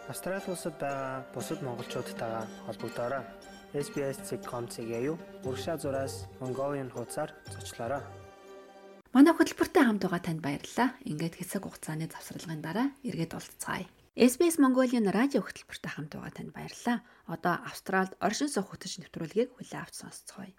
Австрали 0.08 0.46
улсад 0.48 0.78
байгаа 0.78 1.26
бусад 1.34 1.60
монголчуудтайгаа 1.66 2.46
холбогдоорой. 2.70 3.24
SBS.com.cg 3.74 4.92
юу 5.02 5.18
уршаа 5.50 5.82
зураас 5.82 6.30
Mongolian 6.38 6.94
хуудасаар 6.94 7.34
зочлоорой. 7.50 8.06
Манай 9.18 9.34
хөтөлбөртэй 9.34 9.82
хамт 9.82 10.06
байгаа 10.06 10.22
танд 10.22 10.46
баярлалаа. 10.46 10.94
Ингээд 11.10 11.42
хэсэг 11.42 11.66
хугацааны 11.66 12.06
завсралгын 12.06 12.62
дараа 12.62 12.94
эргээд 13.02 13.34
уулзцаая. 13.34 13.90
SBS 14.14 14.62
Mongolian 14.62 15.10
радио 15.10 15.42
хөтөлбөртэй 15.42 15.90
хамт 15.90 16.14
байгаа 16.14 16.34
танд 16.38 16.54
баярлалаа. 16.54 17.02
Одоо 17.26 17.54
Австральд 17.66 18.14
оршин 18.22 18.50
суух 18.54 18.78
хөтөч 18.78 19.02
нэвтрүүлгийг 19.02 19.58
хүлээн 19.58 19.82
авч 19.82 19.96
сонсцгоё. 20.06 20.54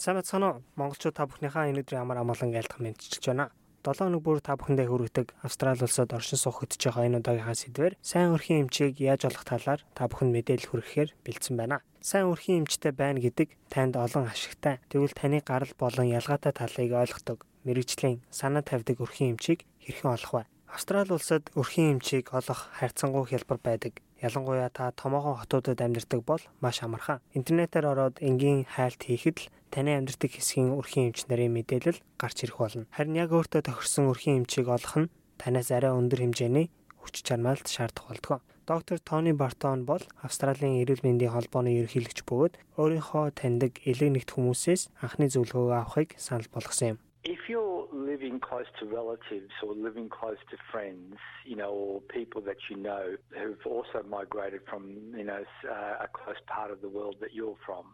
Сайн 0.00 0.16
бацгаана 0.16 0.48
уу? 0.48 0.62
Монголчууд 0.80 1.16
та 1.16 1.28
бүхнийхээ 1.28 1.68
энэ 1.68 1.80
өдрийн 1.84 2.04
амар 2.04 2.24
амгалан 2.24 2.56
айлтгах 2.56 2.80
мэдчилж 2.80 3.24
байна. 3.28 3.52
7 3.84 4.08
өнөг 4.08 4.24
бүр 4.24 4.40
та 4.40 4.56
бүхэндээ 4.56 4.88
хүргэдэг 4.88 5.36
Австрали 5.44 5.84
улсад 5.84 6.16
оршин 6.16 6.40
хөтөж 6.40 6.80
байгаа 6.88 7.04
энэ 7.04 7.20
удаагийнхаа 7.20 7.52
сэдвэр 7.52 7.92
сайн 8.00 8.32
өрхийн 8.32 8.64
эмчийг 8.64 8.96
яаж 8.96 9.28
олох 9.28 9.44
талаар 9.44 9.84
та 9.92 10.08
бүхэнд 10.08 10.32
мэдээлэл 10.32 10.72
хүргэхээр 10.72 11.10
бэлдсэн 11.20 11.54
байна. 11.60 11.84
Сайн 12.00 12.32
өрхийн 12.32 12.64
эмчтэй 12.64 12.96
байна 12.96 13.20
гэдэг 13.20 13.52
танд 13.68 14.00
олон 14.00 14.24
ашигтай. 14.32 14.80
Тэгвэл 14.88 15.12
таны 15.12 15.44
гарал 15.44 15.72
болон 15.76 16.08
ялгаатай 16.08 16.56
талыг 16.56 16.96
ойлгодог 16.96 17.44
мэрэгжлийн 17.68 18.24
санаа 18.32 18.64
тавьдаг 18.64 19.04
өрхийн 19.04 19.36
эмчийг 19.36 19.68
хэрхэн 19.84 20.16
олох 20.16 20.32
вэ? 20.32 20.42
Австрали 20.72 21.12
улсад 21.12 21.52
өрхийн 21.52 22.00
эмчийг 22.00 22.32
олох 22.32 22.72
хайрцангуй 22.80 23.28
хялбар 23.28 23.60
байдаг. 23.60 24.00
Ялангуяа 24.24 24.72
та 24.72 24.88
томоохон 24.96 25.36
хотуудад 25.36 25.84
амьдардаг 25.84 26.20
бол 26.24 26.40
маш 26.64 26.80
амархан. 26.80 27.20
Интернетээр 27.36 27.92
ороод 27.92 28.16
энгийн 28.24 28.64
хайлт 28.64 29.04
хийхэд 29.04 29.36
л 29.36 29.50
таны 29.68 29.92
амьдардаг 30.00 30.30
хэсгийн 30.32 30.72
өрхийн 30.80 31.12
эмч 31.12 31.28
нарын 31.28 31.52
мэдээлэл 31.52 32.00
гарч 32.16 32.48
ирэх 32.48 32.56
болно. 32.56 32.88
Харин 32.96 33.20
яг 33.20 33.36
өөртөө 33.36 33.60
тохирсон 33.68 34.08
өрхийн 34.08 34.48
эмчийг 34.48 34.72
олох 34.72 34.96
нь 34.96 35.12
танаас 35.36 35.68
арай 35.76 35.92
өндөр 35.92 36.24
хэмжээний 36.24 36.72
хүч 37.04 37.20
чармайлт 37.20 37.68
шаардах 37.68 38.08
болдог. 38.08 38.40
Доктор 38.64 38.96
Тони 38.96 39.36
Бартон 39.36 39.84
бол 39.84 40.00
Австралийн 40.24 40.80
эрүүл 40.80 41.04
мэндийн 41.04 41.36
холбооны 41.36 41.76
ерөнхийлөгч 41.84 42.24
бөгөөд 42.24 42.54
өөрийнхөө 42.80 43.36
таньдаг 43.36 43.76
элэг 43.84 44.08
нэгт 44.08 44.32
хүмүүсээс 44.32 44.88
анхны 45.04 45.28
зөвлөгөөгөө 45.28 45.76
авахыг 45.84 46.16
санал 46.16 46.48
болгосон 46.48 46.96
юм. 46.96 46.98
If 47.24 47.48
you're 47.48 47.88
living 47.90 48.38
close 48.38 48.66
to 48.80 48.86
relatives 48.86 49.52
or 49.62 49.72
living 49.74 50.10
close 50.10 50.36
to 50.50 50.56
friends, 50.70 51.16
you 51.46 51.56
know, 51.56 51.70
or 51.70 52.00
people 52.02 52.42
that 52.42 52.58
you 52.68 52.76
know 52.76 53.16
who've 53.30 53.66
also 53.66 54.04
migrated 54.06 54.60
from, 54.68 54.90
you 55.16 55.24
know, 55.24 55.42
uh, 55.64 56.04
a 56.04 56.08
close 56.12 56.36
part 56.46 56.70
of 56.70 56.82
the 56.82 56.88
world 56.88 57.16
that 57.20 57.32
you're 57.32 57.56
from, 57.64 57.86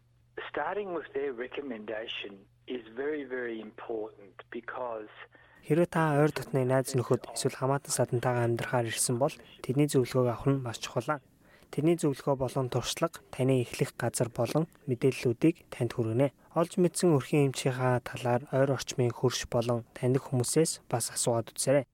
starting 0.51 0.95
with 0.95 1.07
their 1.15 1.33
recommendation 1.33 2.39
is 2.67 2.83
very, 2.97 3.23
very 3.25 3.61
important 3.61 4.35
because 4.51 5.09
Хэрэв 5.69 5.87
та 5.93 6.17
ойр 6.19 6.33
дотны 6.33 6.65
найз 6.65 6.97
нөхөд 6.97 7.31
эсвэл 7.37 7.55
хамаатан 7.55 7.93
садантайгаа 7.93 8.49
амьдрахаар 8.49 8.91
ирсэн 8.91 9.21
бол 9.21 9.31
тэдний 9.63 9.87
зөвлөгөөг 9.93 10.27
авах 10.33 10.49
нь 10.49 10.65
маш 10.65 10.81
чухал. 10.81 11.21
Тэний 11.71 11.95
зөвлөгөө 12.01 12.35
болон 12.35 12.67
туршлага 12.73 13.21
таны 13.31 13.63
эхлэх 13.63 13.95
газар 13.95 14.33
болон 14.33 14.67
мэдээллүүдийг 14.89 15.71
танд 15.71 15.95
хүргэнэ. 15.95 16.33
Олж 16.50 16.83
мэдсэн 16.83 17.14
өрхийн 17.14 17.54
эмчийнхаа 17.54 18.02
талаар 18.02 18.42
ойр 18.50 18.75
орчмын 18.75 19.14
хөрш 19.14 19.47
болон 19.47 19.87
таньдаг 19.95 20.26
хүмүүсээс 20.35 20.83
бас 20.90 21.14
асууад 21.14 21.54
үзээрэй. 21.54 21.87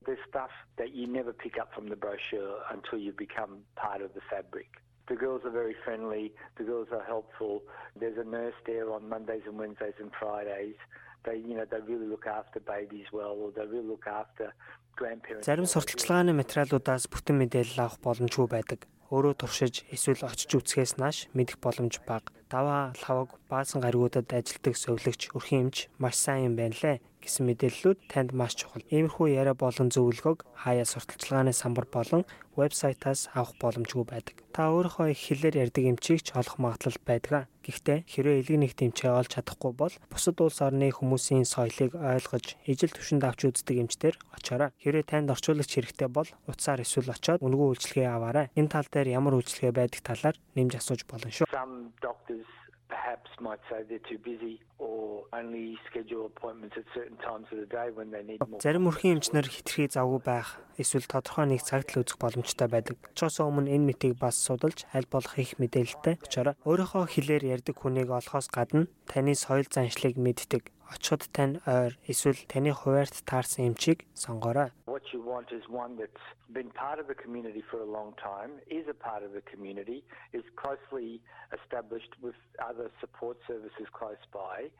That 0.77 0.93
you 0.93 1.05
never 1.05 1.33
pick 1.33 1.57
up 1.61 1.69
from 1.73 1.89
the 1.89 1.97
brochure 1.97 2.61
until 2.69 2.97
you 3.01 3.13
become 3.13 3.65
part 3.77 4.01
of 4.01 4.13
the 4.17 4.21
fabric. 4.29 4.69
The 5.09 5.15
girls 5.15 5.41
are 5.45 5.53
very 5.53 5.73
friendly. 5.85 6.33
The 6.57 6.65
girls 6.65 6.89
are 6.93 7.01
helpful. 7.01 7.65
There's 7.97 8.17
a 8.17 8.25
nurse 8.25 8.57
there 8.65 8.89
on 8.93 9.09
Mondays 9.09 9.45
and 9.49 9.57
Wednesdays 9.57 9.97
and 10.01 10.11
Fridays. 10.19 10.77
They, 11.25 11.37
you 11.37 11.55
know, 11.57 11.65
they 11.65 11.81
really 11.81 12.05
look 12.05 12.27
after 12.27 12.59
babies 12.59 13.07
well, 13.13 13.33
or 13.41 13.49
they 13.53 13.65
really 13.65 13.89
look 13.93 14.05
after 14.05 14.53
grandparents. 14.97 15.45
Зарим 15.49 15.65
сурталчилгааны 15.65 16.33
материалуудаас 16.33 17.09
бүтэн 17.09 17.41
мэдээлэл 17.41 17.81
авах 17.85 17.97
боломжгүй 18.05 18.47
байдаг. 18.49 18.85
Өөрөө 19.07 19.33
туршиж 19.39 19.87
эсвэл 19.87 20.27
очиж 20.27 20.51
үзэхээс 20.51 20.99
нааш 20.99 21.17
мэдэх 21.31 21.57
боломж 21.63 22.03
бага. 22.03 22.27
Даваа, 22.51 22.91
лаваг, 23.07 23.39
баасан 23.47 23.79
гаригуудад 23.79 24.27
ажилдаг 24.27 24.75
совилогч 24.75 25.31
өрхийн 25.31 25.71
эмч 25.71 25.87
маш 25.95 26.15
сайн 26.19 26.51
юм 26.51 26.55
байна 26.59 26.75
лээ 26.75 26.97
гэсэн 27.27 27.43
мэдээллүүд 27.51 27.99
танд 28.07 28.31
маш 28.31 28.55
чухал. 28.55 28.87
Иймэрхүү 28.87 29.27
яриа 29.35 29.51
болон 29.53 29.91
зөвлөгөөг 29.91 30.47
хаяа 30.63 30.87
сурталчилгааны 30.87 31.51
самбар 31.51 31.85
болон 31.91 32.23
вебсайтаас 32.55 33.29
авах 33.35 33.53
боломжгүй 33.61 34.05
байдаг. 34.07 34.35
Та 34.55 34.73
өөрийнхөө 34.73 35.13
их 35.13 35.21
хэлээр 35.21 35.69
ярьдаг 35.69 35.83
эмчийг 35.85 36.25
ч 36.25 36.33
олох 36.33 36.57
магадлал 36.57 36.97
байдаг. 37.05 37.45
Гэхдээ 37.61 38.07
хэрвээ 38.07 38.39
элэг 38.41 38.57
нэг 38.57 38.73
тэмцээ 38.79 39.11
олж 39.11 39.29
чадахгүй 39.35 39.71
бол 39.75 39.93
бусад 40.09 40.39
улс 40.41 40.63
орны 40.63 40.87
хүмүүсийн 40.89 41.45
соёлыг 41.45 41.93
ойлгож 41.93 42.55
ижил 42.65 42.95
төвшөнд 42.95 43.27
авч 43.27 43.51
үздэг 43.51 43.77
эмчтэр 43.83 44.15
очоорой. 44.33 44.71
Хэрвээ 44.81 45.05
танд 45.05 45.29
орчуулагч 45.35 45.71
хэрэгтэй 45.75 46.09
бол 46.09 46.29
утсаар 46.47 46.81
эсвэл 46.81 47.13
очоод 47.13 47.43
үнэгүй 47.43 47.67
үйлчилгээ 47.75 48.07
аваарай. 48.07 48.47
Энэ 48.55 48.71
тал 48.71 48.87
дээр 48.87 49.13
ямар 49.19 49.35
үйлчилгээ 49.37 49.73
байдаг 49.75 50.01
талаар 50.01 50.35
нэмж 50.55 50.73
асууж 50.79 51.03
болно 51.05 51.29
шүү. 51.29 51.51
Some 51.51 51.91
doctors 52.01 52.47
perhaps 52.89 53.29
might 53.39 53.59
say 53.69 53.83
they're 53.87 54.07
too 54.07 54.19
busy 54.19 54.61
or 54.79 55.23
only 55.33 55.77
schedule 55.89 56.25
appointments 56.25 56.75
at 56.77 56.85
certain 56.93 57.17
times 57.17 57.47
of 57.51 57.57
the 57.59 57.65
day 57.65 57.89
when 57.93 58.11
they 58.11 58.23
need 58.23 58.39
more. 58.47 58.59
Зарим 58.63 58.87
өрхийн 58.87 59.19
эмчнэр 59.19 59.47
хитрхи 59.47 59.91
завгүй 59.91 60.21
байх 60.23 60.59
эсвэл 60.79 61.07
тодорхой 61.07 61.47
нэг 61.51 61.61
цагт 61.63 61.95
л 61.95 62.01
үзэх 62.03 62.17
боломжтой 62.21 62.67
байдаг. 62.71 62.95
Очоос 63.11 63.43
өмнө 63.43 63.73
энэ 63.75 63.87
мэтийг 63.91 64.15
бас 64.15 64.39
судалж 64.39 64.87
аль 64.95 65.09
болох 65.11 65.35
их 65.35 65.59
мэдээлэлтэй 65.59 66.15
очоорой. 66.23 66.55
Өөрийнхөө 66.63 67.03
хэлээр 67.11 67.43
ярьдаг 67.59 67.75
хүнийг 67.75 68.09
олохоос 68.09 68.47
гадна 68.47 68.87
таны 69.09 69.35
соёл 69.35 69.67
заншлыг 69.67 70.15
мэддэг 70.15 70.71
очиход 70.93 71.23
тань 71.35 71.59
ойр 71.65 71.93
эсвэл 72.07 72.39
таны 72.47 72.71
хуваарьт 72.73 73.15
таарсан 73.25 73.69
эмчийг 73.69 74.05
сонгоорой. 74.13 74.71
What 74.85 75.03
you 75.13 75.21
want 75.21 75.51
is 75.51 75.63
one 75.69 75.97
that's 76.01 76.25
been 76.57 76.71
part 76.71 76.97
of 76.99 77.07
the 77.11 77.17
community 77.23 77.63
for 77.69 77.79
a 77.81 77.89
long 77.97 78.13
time, 78.29 78.51
is 78.69 78.85
a 78.87 78.97
part 79.07 79.21
of 79.27 79.31
the 79.37 79.43
community, 79.51 80.03
is 80.33 80.45
closely 80.61 81.21
established 81.57 82.13
with 82.21 82.37
other 82.69 82.87
support 83.01 83.37
services 83.47 83.87
close 83.99 84.23
by. 84.31 84.71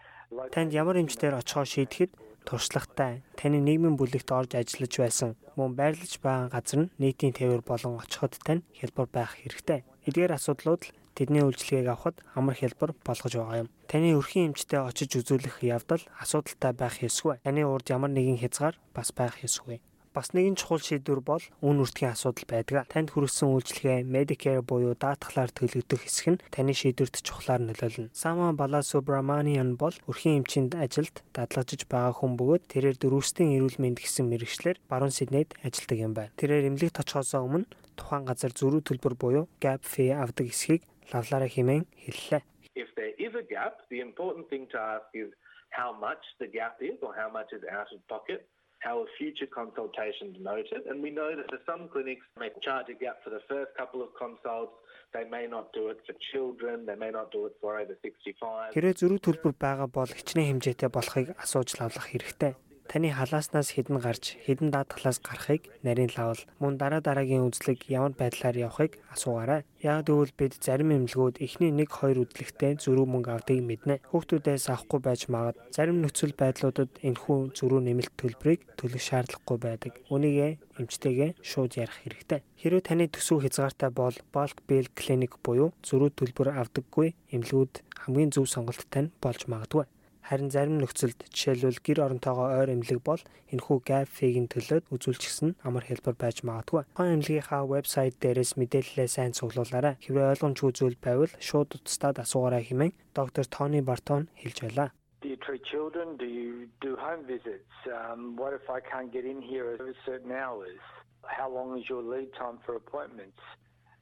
Танд 0.51 0.73
ямар 0.73 0.99
эмчтэр 0.99 1.33
очихоо 1.39 1.63
шийдэхэд 1.63 2.11
туршлагатай 2.47 3.23
таны 3.39 3.59
нийгмийн 3.63 3.95
бүлэгт 3.99 4.31
орж 4.31 4.51
ажиллаж 4.55 4.93
байсан 4.99 5.29
мөн 5.55 5.75
байрлаж 5.79 6.13
байгаа 6.23 6.51
газар 6.55 6.79
нь 6.83 6.91
нийтийн 6.99 7.35
тээвэр 7.35 7.63
болон 7.63 7.99
очиход 8.03 8.35
тань 8.47 8.63
хялбар 8.79 9.07
байх 9.07 9.31
хэрэгтэй. 9.39 9.83
Эдгээр 10.07 10.35
асуудлууд 10.35 10.83
тэдний 11.17 11.41
үйлчлэгийг 11.41 11.89
авахд 11.89 12.21
амар 12.37 12.53
хялбар 12.53 12.93
болгож 13.01 13.33
байгаа 13.33 13.65
юм. 13.65 13.69
Таны 13.89 14.13
өрхийн 14.13 14.53
эмчтэй 14.53 14.77
очиж 14.85 15.17
үзүүлэх 15.17 15.65
явдал 15.65 16.05
асуудалтай 16.21 16.73
байх 16.77 17.01
ёсгүй. 17.01 17.41
Таны 17.41 17.65
урд 17.65 17.89
ямар 17.89 18.13
нэгэн 18.13 18.37
хязгаар 18.37 18.77
бас 18.93 19.09
байх 19.09 19.41
ёсгүй. 19.41 19.81
Бас 20.17 20.33
нэгэн 20.33 20.57
чухал 20.57 20.81
шийдвэр 20.81 21.21
бол 21.21 21.45
үн 21.61 21.77
үртгийн 21.77 22.17
асуудал 22.17 22.49
байдаг. 22.49 22.89
Танд 22.89 23.13
хүргэсэн 23.13 23.53
үйлчлэгээ 23.53 24.01
Medicare 24.01 24.65
буюу 24.65 24.97
даатгалаар 24.97 25.53
төлөгдөх 25.53 26.09
хэсэг 26.09 26.27
нь 26.33 26.41
таны 26.49 26.73
шийдвэрт 26.73 27.21
чухлаар 27.21 27.61
нөлөөлнө. 27.61 28.09
Сама 28.17 28.49
Баласубраманиан 28.57 29.77
бол 29.77 29.93
өрхийн 30.09 30.41
эмчинд 30.41 30.73
ажилд 30.73 31.21
дадлагжиж 31.37 31.85
байгаа 31.85 32.17
хүн 32.17 32.33
бөгөөд 32.33 32.65
тэрээр 32.65 32.97
дөрвөстийн 32.97 33.61
эрүүл 33.61 33.77
мэнд 33.77 34.01
гэсэн 34.01 34.25
мэрэгчлэр 34.25 34.81
баруун 34.89 35.13
Сиднейд 35.13 35.53
ажилладаг 35.61 35.97
юм 36.01 36.13
байна. 36.17 36.33
Тэрээр 36.33 36.73
эмнэлэгт 36.73 36.97
очихоос 36.97 37.37
өмнө 37.37 37.69
тухайн 37.93 38.25
газар 38.25 38.57
зөрүү 38.57 38.81
төлбөр 38.89 39.13
буюу 39.21 39.45
gap 39.61 39.85
fee 39.85 40.17
авдаг 40.17 40.49
эсхийг 40.49 40.81
лавлаараа 41.13 41.49
хэмээн 41.49 41.85
хэллээ. 42.03 42.41
If 42.75 42.89
there 42.95 43.13
is 43.17 43.33
a 43.33 43.41
gap, 43.41 43.81
the 43.89 43.99
important 44.01 44.49
thing 44.49 44.67
to 44.71 44.77
ask 44.77 45.07
is 45.13 45.33
how 45.69 45.91
much 45.91 46.23
the 46.39 46.47
gap 46.47 46.77
is 46.79 46.97
or 47.01 47.13
how 47.15 47.29
much 47.29 47.49
is 47.53 47.63
out 47.71 47.89
of 47.93 47.99
pocket. 48.07 48.47
How 48.79 49.01
are 49.01 49.09
future 49.17 49.49
consultations 49.49 50.37
noted? 50.39 50.85
And 50.85 51.01
we 51.01 51.09
know 51.09 51.33
that 51.33 51.49
for 51.49 51.57
some 51.65 51.89
clinics 51.89 52.21
may 52.37 52.53
charge 52.61 52.85
a 52.93 52.93
gap 52.93 53.17
for 53.23 53.31
the 53.31 53.41
first 53.49 53.73
couple 53.75 54.05
of 54.05 54.09
consults. 54.13 54.77
They 55.13 55.25
may 55.25 55.47
not 55.47 55.73
do 55.73 55.89
it 55.89 55.97
for 56.05 56.13
children. 56.31 56.85
They 56.85 56.93
may 56.93 57.09
not 57.09 57.31
do 57.31 57.47
it 57.47 57.53
for 57.59 57.79
over 57.79 57.97
65. 58.05 58.77
Хэрэг 58.77 59.01
зөрүү 59.01 59.19
төлбөр 59.25 59.55
байгаа 59.57 59.89
бол 59.89 60.05
хичнээн 60.05 60.61
хэмжээтэй 60.61 60.89
болохыг 60.93 61.33
асууж 61.41 61.73
лавлах 61.81 62.05
хэрэгтэй. 62.13 62.53
Таны 62.87 63.11
халааснаас 63.11 63.75
хідэн 63.75 63.99
гарч 63.99 64.39
хідэн 64.47 64.71
даатгалаас 64.71 65.19
гарахыг 65.19 65.67
нарийн 65.83 66.07
лавл 66.15 66.39
мөн 66.63 66.79
дараа 66.79 67.03
дараагийн 67.03 67.43
үзлэг 67.43 67.91
ямар 67.91 68.15
байдлаар 68.15 68.55
явахыг 68.55 68.95
асуугаарай. 69.11 69.67
Яг 69.83 70.07
тэгвэл 70.07 70.31
бид 70.39 70.55
зарим 70.63 70.95
эмнэлгүүд 70.95 71.43
эхний 71.43 71.75
1 71.75 71.83
2 71.83 72.23
үдлэгтээ 72.23 72.79
зөрүү 72.79 73.05
мөнгө 73.11 73.31
авдгийг 73.35 73.63
мэднэ. 73.67 73.99
Хүүхдүүдээс 74.07 74.71
авахгүй 74.71 74.99
байж 75.03 75.21
магад 75.27 75.59
зарим 75.75 75.99
нөхцөл 75.99 76.31
байдлуудад 76.31 76.91
энэхүү 77.03 77.37
зөрүү 77.59 77.81
нэмэлт 77.83 78.13
төлбөрийг 78.15 78.61
төлөх 78.79 79.03
шаардлагагүй 79.03 79.57
байдаг. 79.59 79.93
Үүнийг 80.07 80.63
эмчтэйгээ 80.79 81.31
шууд 81.43 81.75
ярих 81.75 81.97
хэрэгтэй. 82.07 82.39
Хэрвээ 82.55 82.87
таны 82.87 83.11
төсөв 83.11 83.43
хязгаартай 83.43 83.91
бол 83.91 84.15
bulk 84.31 84.63
bill 84.63 84.87
clinic 84.95 85.35
буюу 85.43 85.75
зөрүү 85.83 86.15
төлбөр 86.15 86.55
авдаггүй 86.55 87.11
эмнэлгүүд 87.35 87.73
хамгийн 88.07 88.31
зөв 88.31 88.47
сонголт 88.47 88.87
тань 88.87 89.11
болж 89.19 89.43
магадгүй. 89.51 89.85
Харин 90.27 90.51
зарим 90.51 90.83
нөхцөлд 90.83 91.31
жишээлбэл 91.31 91.79
гэр 91.87 91.99
оронтойгоо 92.03 92.59
ойр 92.59 92.75
эмнэлэг 92.75 92.99
бол 92.99 93.23
энэхүү 93.47 93.77
gap 93.87 94.11
fee-ийн 94.11 94.51
төлөөд 94.51 94.91
үзүүлчихсэн 94.91 95.55
амар 95.63 95.87
хэлбэр 95.87 96.19
байж 96.19 96.43
магадгүй. 96.43 96.83
Тухайн 96.83 97.23
эмнэлгийнхаа 97.23 97.63
вебсайт 97.63 98.19
дээрээс 98.19 98.59
мэдээлэлээ 98.59 99.07
сайн 99.07 99.31
цуглуулаарай. 99.31 99.95
Хэрвээ 100.03 100.31
ойлгомжгүй 100.35 100.71
зүйл 100.75 100.99
байвал 100.99 101.31
шууд 101.39 101.79
утастад 101.79 102.19
асуугаарай 102.19 102.63
хэмээн 102.67 102.91
доктор 103.15 103.47
Тони 103.47 103.79
Бартон 103.79 104.27
хэлж 104.35 104.67
байлаа. 104.67 104.91
Do 105.23 105.31
you 105.31 105.39
treat 105.39 105.63
children? 105.63 106.19
Do 106.19 106.27
you 106.27 106.67
do 106.83 106.99
home 106.99 107.23
visits? 107.23 107.71
Um, 107.87 108.35
what 108.35 108.51
if 108.51 108.67
I 108.67 108.83
can't 108.83 109.11
get 109.15 109.23
in 109.23 109.39
here 109.39 109.71
at 109.71 109.79
certain 110.03 110.35
hours? 110.35 110.83
How 111.23 111.47
long 111.47 111.79
is 111.79 111.87
your 111.87 112.03
lead 112.03 112.35
time 112.35 112.59
for 112.67 112.75
appointments? 112.75 113.39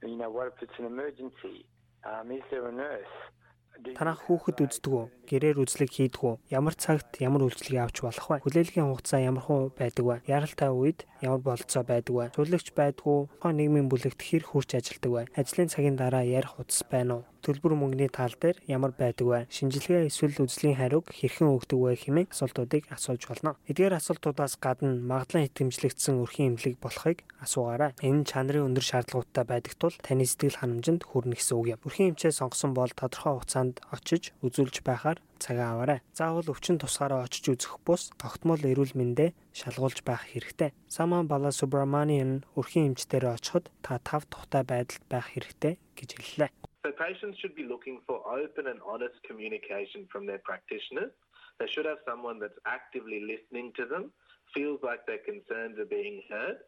You 0.02 0.18
know, 0.18 0.30
what 0.34 0.50
if 0.50 0.58
it's 0.58 0.78
an 0.82 0.90
emergency? 0.90 1.70
Um, 2.02 2.34
is 2.34 2.42
there 2.50 2.66
a 2.66 2.74
nurse? 2.74 3.14
Танах 3.96 4.24
хүүхэд 4.24 4.58
үздэг 4.64 4.92
үү? 4.92 5.06
Гэрээр 5.28 5.60
үзлэг 5.60 5.90
хийдэг 5.92 6.22
үү? 6.22 6.34
Ямар 6.48 6.74
цагт 6.76 7.20
ямар 7.20 7.44
үйлчлэгийг 7.44 7.84
авч 7.84 7.96
болох 8.00 8.26
вэ? 8.30 8.42
Хүлээлгийн 8.44 8.88
хугацаа 8.88 9.20
ямар 9.20 9.44
хуу 9.44 9.60
байдаг 9.76 10.04
вэ? 10.04 10.16
Яралтай 10.24 10.70
үед 10.72 11.04
ямар 11.20 11.42
болцоо 11.44 11.82
байдаг 11.84 12.14
вэ? 12.14 12.24
Цуглагч 12.32 12.72
байдгүй, 12.72 13.18
тухайн 13.36 13.56
нийгмийн 13.60 13.88
бүлэгт 13.92 14.20
хэр 14.22 14.44
хурц 14.48 14.70
ажилдаг 14.76 15.12
вэ? 15.12 15.22
Ажлын 15.36 15.68
цагийн 15.68 15.96
дараа 16.00 16.24
ярих 16.24 16.56
утас 16.56 16.80
байна 16.88 17.20
уу? 17.20 17.24
Төлбөр 17.46 17.78
мөнгөний 17.78 18.10
тал 18.10 18.34
дээр 18.34 18.58
ямар 18.66 18.90
байдаг 18.98 19.22
вэ? 19.22 19.38
Шинжилгээ 19.46 20.10
эсвэл 20.10 20.42
үзлийн 20.42 20.74
хариуг 20.74 21.06
хэрхэн 21.14 21.54
өгдөг 21.54 21.78
вэ 21.78 21.94
хэмээн 21.94 22.34
асуултуудыг 22.34 22.90
асууж 22.90 23.22
болно. 23.30 23.54
Эдгээр 23.70 23.94
асуултуудаас 23.94 24.58
гадна 24.58 24.98
магадлан 24.98 25.46
итгэмжлэгдсэн 25.46 26.18
өрхийн 26.26 26.58
эмнэлэг 26.58 26.82
болохыг 26.82 27.22
асуугаарай. 27.38 27.94
Энэ 28.02 28.26
чанарын 28.26 28.66
өндөр 28.74 28.82
шаардлагатай 28.82 29.44
байдаг 29.46 29.74
тул 29.78 29.94
таны 30.02 30.26
сэтгэл 30.26 30.58
ханамжинд 30.58 31.06
хүрнэ 31.06 31.38
гэсэн 31.38 31.54
үг 31.54 31.66
юм. 31.78 31.80
Өрхийн 31.86 32.18
эмчээ 32.18 32.34
сонгосон 32.34 32.74
бол 32.74 32.90
тодорхой 32.90 33.38
хугацаанд 33.38 33.78
очиж 33.94 34.34
үзүүлж 34.42 34.82
байхаар 34.82 35.22
цагаа 35.38 35.76
аваарай. 35.76 36.00
Заавал 36.16 36.50
өвчин 36.50 36.80
тусгаараа 36.80 37.24
очиж 37.24 37.52
үзэх 37.52 37.78
бус 37.84 38.10
тогтмол 38.18 38.60
эрүүл 38.60 38.96
мэндэ 38.96 39.36
шалгуулж 39.52 40.02
байх 40.02 40.24
хэрэгтэй. 40.32 40.72
Саман 40.88 41.28
Бала 41.28 41.52
Субраманиан 41.52 42.44
өрхийн 42.56 42.96
эмчтэрээ 42.96 43.36
очиход 43.36 43.70
та 43.84 44.00
тав 44.00 44.24
тухтай 44.26 44.64
байдалд 44.64 45.04
байх 45.08 45.32
хэрэгтэй 45.32 45.78
гэж 45.96 46.10
хэллээ. 46.16 46.50
So 46.86 46.92
patients 46.92 47.36
should 47.40 47.56
be 47.56 47.66
looking 47.66 47.98
for 48.06 48.22
open 48.30 48.68
and 48.70 48.78
honest 48.86 49.18
communication 49.26 50.06
from 50.12 50.24
their 50.24 50.38
practitioners. 50.38 51.10
They 51.58 51.66
should 51.66 51.84
have 51.84 51.98
someone 52.06 52.38
that's 52.38 52.60
actively 52.64 53.26
listening 53.26 53.72
to 53.74 53.86
them, 53.86 54.12
feels 54.54 54.78
like 54.84 55.00
their 55.04 55.18
concerns 55.18 55.80
are 55.82 55.90
being 55.98 56.22
heard. 56.30 56.62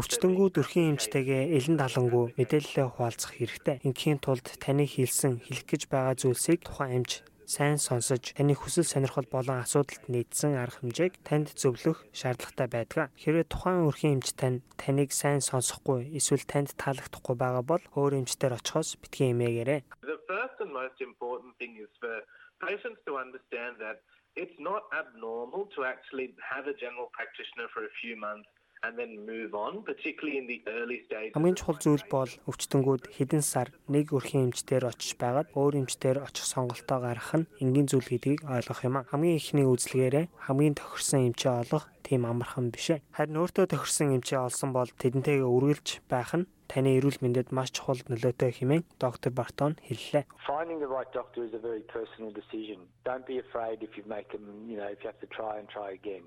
Өвчтөнгүүд 0.00 0.54
өрхийн 0.62 0.94
эмчтэйгээ 0.94 1.52
элен 1.58 1.76
далангуу 1.76 2.32
мэдээлэлээ 2.38 2.86
хуваалцах 2.94 3.34
хэрэгтэй. 3.36 3.82
Ингийн 3.84 4.22
тулд 4.22 4.46
таны 4.62 4.86
хэлсэн 4.86 5.42
хэлэх 5.42 5.66
гэж 5.66 5.82
байгаа 5.92 6.14
зүйлсийг 6.16 6.64
тухайн 6.64 7.02
эмч 7.04 7.20
сайн 7.50 7.82
сонсож 7.82 8.30
таны 8.38 8.54
хүсэл 8.54 8.86
сонирхол 8.86 9.26
болон 9.26 9.58
асуудалд 9.66 10.06
нийцсэн 10.06 10.54
арга 10.54 10.86
хэмжээг 10.86 11.14
танд 11.26 11.50
зөвлөх 11.58 11.98
шаардлагатай 12.14 12.68
байдаг. 12.70 13.10
Хэрвээ 13.18 13.50
тухайн 13.50 13.90
өрхийн 13.90 14.22
эмч 14.22 14.38
тань 14.38 14.62
таныг 14.78 15.10
сайн 15.10 15.42
сонсохгүй 15.42 16.14
эсвэл 16.14 16.46
танд 16.46 16.70
таалагдахгүй 16.78 17.34
байгаа 17.34 17.64
бол 17.66 17.82
өөр 17.98 18.22
эмчтэр 18.22 18.54
очихоос 18.54 19.02
битгий 19.02 19.34
эмээгээрэй. 19.34 19.80
The 20.06 20.22
first 20.30 20.56
and 20.62 20.70
most 20.70 20.98
important 21.02 21.58
thing 21.58 21.74
is 21.74 21.90
for 21.98 22.22
patients 22.62 23.02
to 23.10 23.18
understand 23.18 23.82
that 23.82 24.06
it's 24.38 24.54
not 24.62 24.86
abnormal 24.94 25.66
to 25.74 25.82
actually 25.82 26.30
have 26.38 26.70
a 26.70 26.76
general 26.78 27.10
practitioner 27.10 27.66
for 27.74 27.82
a 27.82 27.92
few 27.98 28.14
months 28.14 28.46
and 28.82 28.98
then 28.98 29.26
move 29.26 29.54
on, 29.54 29.82
particularly 29.82 30.38
in 30.38 30.46
the 30.46 30.62
early 30.66 30.98
stages. 31.06 31.34
Хамгийн 31.36 31.56
чухал 31.56 31.78
зүйл 31.80 32.04
бол 32.08 32.30
өвчтөнгүүд 32.48 33.12
хэдэн 33.12 33.44
сар 33.44 33.68
нэг 33.92 34.12
өрхийн 34.16 34.48
эмчтэр 34.48 34.88
очиж 34.88 35.20
байгаад 35.20 35.52
өөр 35.52 35.84
эмчтэр 35.84 36.24
очих 36.24 36.46
сонголтоо 36.48 36.98
гаргах 37.04 37.44
нь 37.44 37.50
энгийн 37.60 37.88
зүйл 37.92 38.08
гэдгийг 38.08 38.48
ойлгох 38.48 38.80
юм 38.88 38.96
а. 38.96 39.06
Хамгийн 39.12 39.36
ихний 39.36 39.68
үзлэгээрээ 39.68 40.26
хамгийн 40.48 40.76
тохирсон 40.80 41.28
эмчээ 41.28 41.54
олох 41.60 41.84
тийм 42.00 42.24
амархан 42.24 42.72
биш. 42.72 42.96
Харин 43.12 43.36
өөртөө 43.36 43.66
тохирсон 43.68 44.16
эмчээ 44.16 44.40
олсон 44.48 44.72
бол 44.72 44.88
тэдэнтэйгээ 44.88 45.44
үргэлж 45.44 45.88
байх 46.08 46.32
нь 46.32 46.48
таны 46.72 46.96
эрүүл 46.96 47.20
мэндэд 47.20 47.52
маш 47.52 47.76
чухал 47.76 48.00
нөлөөтэй 48.08 48.64
хэмээн 48.64 48.88
доктор 48.96 49.34
Бартон 49.36 49.76
хэллээ. 49.84 50.24
Finding 50.48 50.80
the 50.80 50.88
right 50.88 51.10
doctor 51.12 51.44
is 51.44 51.52
a 51.52 51.60
very 51.60 51.84
personal 51.84 52.32
decision. 52.32 52.88
Don't 53.04 53.26
be 53.28 53.36
afraid 53.36 53.84
if 53.84 53.98
you 53.98 54.04
make 54.08 54.32
them, 54.32 54.64
you 54.70 54.78
know, 54.78 54.88
if 54.88 55.02
you 55.04 55.10
have 55.12 55.20
to 55.20 55.28
try 55.28 55.58
and 55.60 55.68
try 55.68 55.92
again. 55.92 56.24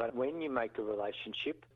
But 0.00 0.16
when 0.16 0.40
you 0.40 0.48
make 0.48 0.78
a 0.80 0.82
relationship, 0.86 1.66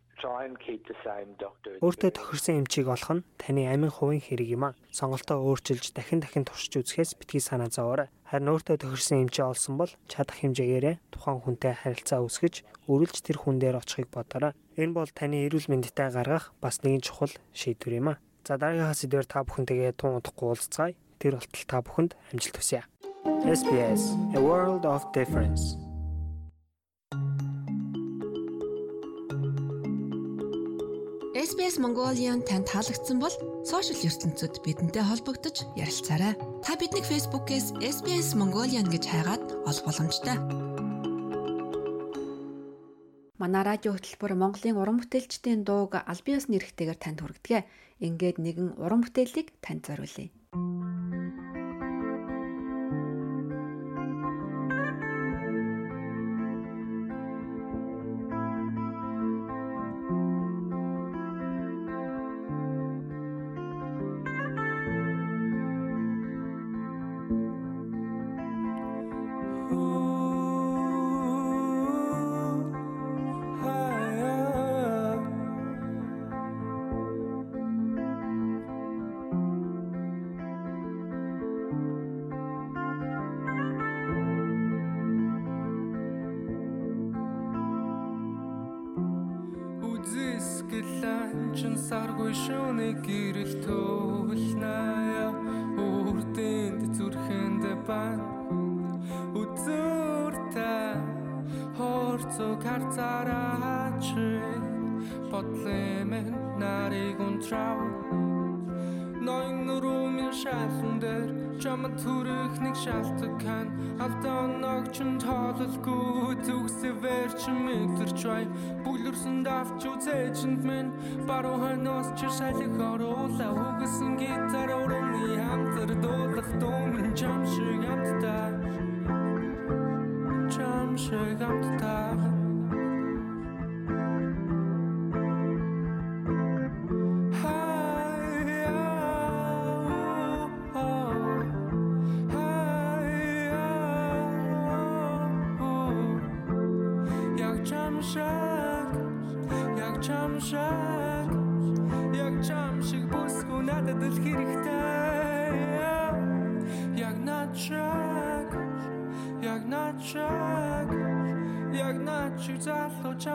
Өөртөө 1.83 2.11
тохирсон 2.15 2.63
эмчийг 2.63 2.89
олох 2.89 3.11
нь 3.11 3.25
таны 3.41 3.67
амин 3.67 3.91
хувийн 3.91 4.23
хэрэг 4.23 4.49
юм 4.55 4.65
а. 4.71 4.77
Сонголтоо 4.95 5.43
өөрчилж 5.43 5.95
дахин 5.95 6.23
дахин 6.23 6.45
туршиж 6.47 6.79
үзэхээс 6.79 7.19
битгий 7.19 7.43
санаа 7.43 7.71
зовоорой. 7.71 8.09
Харин 8.29 8.53
өөртөө 8.55 8.77
тохирсон 8.81 9.27
эмчээ 9.27 9.47
олсон 9.47 9.75
бол 9.81 9.93
чадах 10.07 10.39
хэмжээгээрээ 10.41 10.97
тухайн 11.11 11.41
хүнтэй 11.43 11.75
харилцаа 11.75 12.23
үүсгэж 12.23 12.55
үргэлж 12.91 13.17
тэр 13.25 13.39
хүн 13.41 13.57
дээр 13.59 13.81
очихыг 13.81 14.09
бодоорой. 14.13 14.53
Энэ 14.77 14.95
бол 14.95 15.11
таны 15.11 15.47
эрүүл 15.47 15.71
мэндтэй 15.71 16.09
гаргах 16.13 16.55
бас 16.61 16.83
нэгэн 16.83 17.03
чухал 17.03 17.33
шийдвэр 17.55 17.99
юм 17.99 18.09
а. 18.13 18.21
За 18.45 18.61
дараагийнхаа 18.61 18.95
сэдвээр 18.95 19.27
та 19.27 19.41
бүхэнтэйгээ 19.47 19.93
тун 19.97 20.21
удахгүй 20.21 20.53
уулзцаая. 20.53 20.93
Тэр 21.17 21.41
болтол 21.41 21.65
та 21.65 21.81
бүхэнд 21.81 22.13
амжилт 22.35 22.57
хүсье. 22.61 22.85
SBS 23.45 24.13
A 24.37 24.41
World 24.41 24.85
of 24.85 25.09
Difference 25.17 25.94
SBS 31.75 31.83
Mongolian 31.83 32.41
танд 32.47 32.71
таалагдсан 32.71 33.19
бол 33.19 33.35
сошиал 33.67 33.99
ертөнцид 34.07 34.63
бидэнтэй 34.63 35.03
холбогдож 35.03 35.67
ярилцаарай. 35.75 36.39
Та 36.63 36.79
биднийг 36.79 37.03
Facebook-ээс 37.03 37.75
SBS 37.83 38.39
Mongolian 38.39 38.87
гэж 38.87 39.03
хайгаад 39.11 39.43
олох 39.67 39.83
боломжтой. 39.83 40.39
Манай 43.43 43.63
радио 43.67 43.91
хөтөлбөр 43.91 44.39
Монголын 44.39 44.79
уран 44.79 45.03
бүтээлчдийн 45.03 45.67
дууг 45.67 45.99
аль 45.99 46.23
биесны 46.23 46.63
нэрхтэйгээр 46.63 47.01
танд 47.03 47.19
хүргэдэг. 47.27 47.67
Ингээд 48.07 48.39
нэгэн 48.39 48.79
уран 48.79 49.03
бүтээлийг 49.03 49.51
танд 49.59 49.83
зориулъя. 49.91 50.31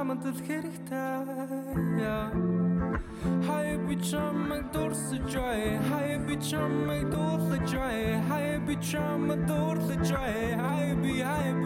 Залуу 0.10 0.18
чамд 0.18 0.26
л 0.26 0.42
хэрэгтэй 0.42 1.30
хай 3.46 3.78
би 3.78 3.96
чамайг 4.02 4.72
дурсаж 4.74 5.36
бай 5.36 5.78
хай 5.90 6.18
би 6.18 6.36
чамайг 6.42 7.10
дуулаж 7.14 7.74
бай 7.78 8.18
хай 8.28 8.58
би 8.66 8.76
чамайг 8.82 9.46
дуурлаж 9.46 10.12
бай 10.12 10.58
хай 10.58 10.96
би 10.96 11.22
хай 11.22 11.59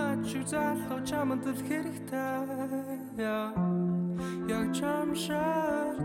начиг 0.00 0.48
залуу 0.48 1.04
чамд 1.04 1.44
л 1.46 1.60
хэрэгтэй. 1.68 2.98
Яг 4.48 4.74
чамшаг 4.74 5.98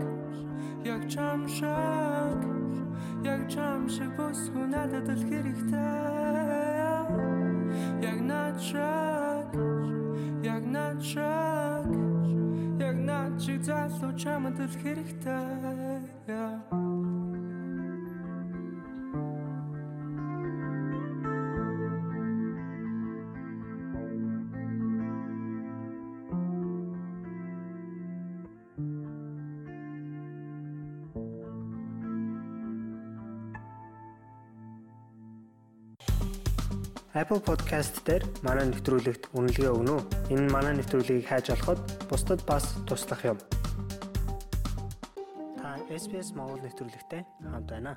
яг 0.84 1.08
чамшаг 1.08 2.44
яг 3.24 3.48
чамшиг 3.48 4.10
бүсгүй 4.16 4.66
надад 4.68 5.08
л 5.08 5.22
хэрэгтэй. 5.28 5.76
Яг 8.02 8.20
начаг 8.20 9.54
яг 10.44 10.64
начаг 10.64 11.86
яг 12.80 12.96
начиг 12.96 13.62
залуу 13.62 14.12
чамд 14.16 14.60
л 14.60 14.74
хэрэгтэй 14.82 17.15
Apple 37.16 37.40
Podcast 37.40 38.04
дээр 38.04 38.28
манай 38.44 38.68
нэвтрүүлэгт 38.68 39.32
үнэлгээ 39.32 39.72
өгнө 39.72 39.92
үү? 39.96 40.36
Энэ 40.36 40.52
манай 40.52 40.76
нэвтрүүлгийг 40.76 41.24
хайж 41.24 41.48
олоход 41.48 41.80
бусдад 42.12 42.44
бас 42.44 42.76
туслах 42.84 43.24
юм. 43.24 43.40
Та 45.56 45.80
SBS 45.88 46.36
Монгол 46.36 46.60
нэвтрүүлэгтэй 46.60 47.24
хамт 47.40 47.72
байна. 47.72 47.96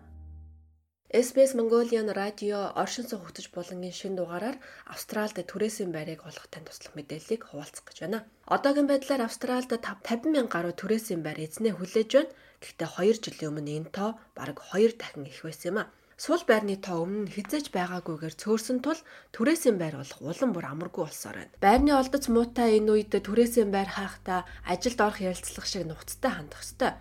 SBS 1.12 1.52
Mongolian 1.60 2.08
радио 2.16 2.72
оршин 2.80 3.12
суух 3.12 3.28
хөтөж 3.28 3.52
булангийн 3.52 3.92
шин 3.92 4.16
дугаараар 4.16 4.56
Австральд 4.88 5.36
түрээсийн 5.36 5.92
байрыг 5.92 6.24
олох 6.24 6.48
тань 6.48 6.64
туслах 6.64 6.96
мэдээллийг 6.96 7.44
хуваалцах 7.44 7.92
гэж 7.92 7.98
байна. 8.08 8.24
Одоогийн 8.48 8.88
байдлаар 8.88 9.28
Австральд 9.28 9.68
50 9.68 10.32
мянган 10.32 10.48
гаруй 10.48 10.72
түрээсийн 10.80 11.28
байр 11.28 11.44
эзнээ 11.44 11.76
хүлээж 11.76 12.10
байна. 12.16 12.32
Гэхдээ 12.64 12.88
2 13.20 13.20
жилийн 13.20 13.52
өмнө 13.52 13.72
энэ 13.84 13.92
тоо 13.92 14.16
бараг 14.32 14.64
2 14.72 14.96
дахин 14.96 15.28
их 15.28 15.44
байсан 15.44 15.76
юм 15.76 15.78
а. 15.84 15.92
Сул 16.20 16.42
байрны 16.44 16.76
тоо 16.84 17.08
өмнө 17.08 17.22
нь 17.24 17.32
хизэж 17.32 17.72
байгаагүйгээр 17.72 18.36
цөөрсөн 18.36 18.84
тул 18.84 19.00
түрээсийн 19.32 19.80
байр 19.80 19.96
болох 20.04 20.20
улам 20.20 20.52
бүр 20.52 20.68
амаргүй 20.68 21.08
болсоор 21.08 21.38
байна. 21.40 21.56
Байрны 21.64 21.96
олдоц 21.96 22.28
муутай 22.28 22.76
энэ 22.76 22.92
үед 22.92 23.16
түрээсийн 23.16 23.72
байр 23.72 23.88
хаахта 23.88 24.44
ажилд 24.68 25.00
орох 25.00 25.24
ярилцлага 25.24 25.72
шиг 25.72 25.88
нухацтай 25.88 26.32
хандах 26.36 26.60
ёстой. 26.60 26.92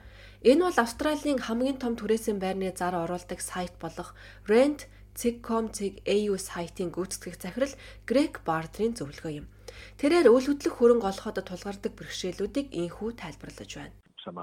Энэ 0.47 0.63
бол 0.71 0.79
Австралийн 0.79 1.43
хамгийн 1.43 1.83
том 1.83 1.99
түрээсийн 1.99 2.39
байрны 2.39 2.71
зар 2.79 2.95
оруулдаг 2.95 3.43
сайт 3.43 3.75
болох 3.83 4.15
rent.com.au 4.47 6.35
сайтын 6.39 6.89
гүйцэтгэх 6.95 7.43
захирал 7.43 7.75
Грег 8.07 8.47
Бардрийн 8.47 8.95
зөвлөгөө 8.95 9.33
юм. 9.35 9.51
Тэрээр 9.99 10.31
үйл 10.31 10.47
хөдлөх 10.47 10.79
хөрөнгө 10.79 11.11
олоход 11.11 11.43
тулгардаг 11.43 11.93
бэрхшээлүүдийг 11.99 12.71
инхүү 12.71 13.19
тайлбарлаж 13.19 13.71
байна. 13.75 13.99
Um, 14.27 14.35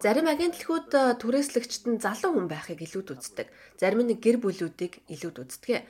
Зарим 0.00 0.26
агентлагууд 0.26 0.90
э, 0.94 1.02
түрээслэгчд 1.20 1.84
нь 1.90 2.00
залуу 2.00 2.32
хүн 2.34 2.48
байхыг 2.48 2.80
илүүд 2.80 3.08
үздэг. 3.12 3.48
Зарим 3.76 4.00
нь 4.02 4.16
гэр 4.16 4.40
бүлүүдийг 4.40 5.04
илүүд 5.10 5.36
үздэг. 5.44 5.84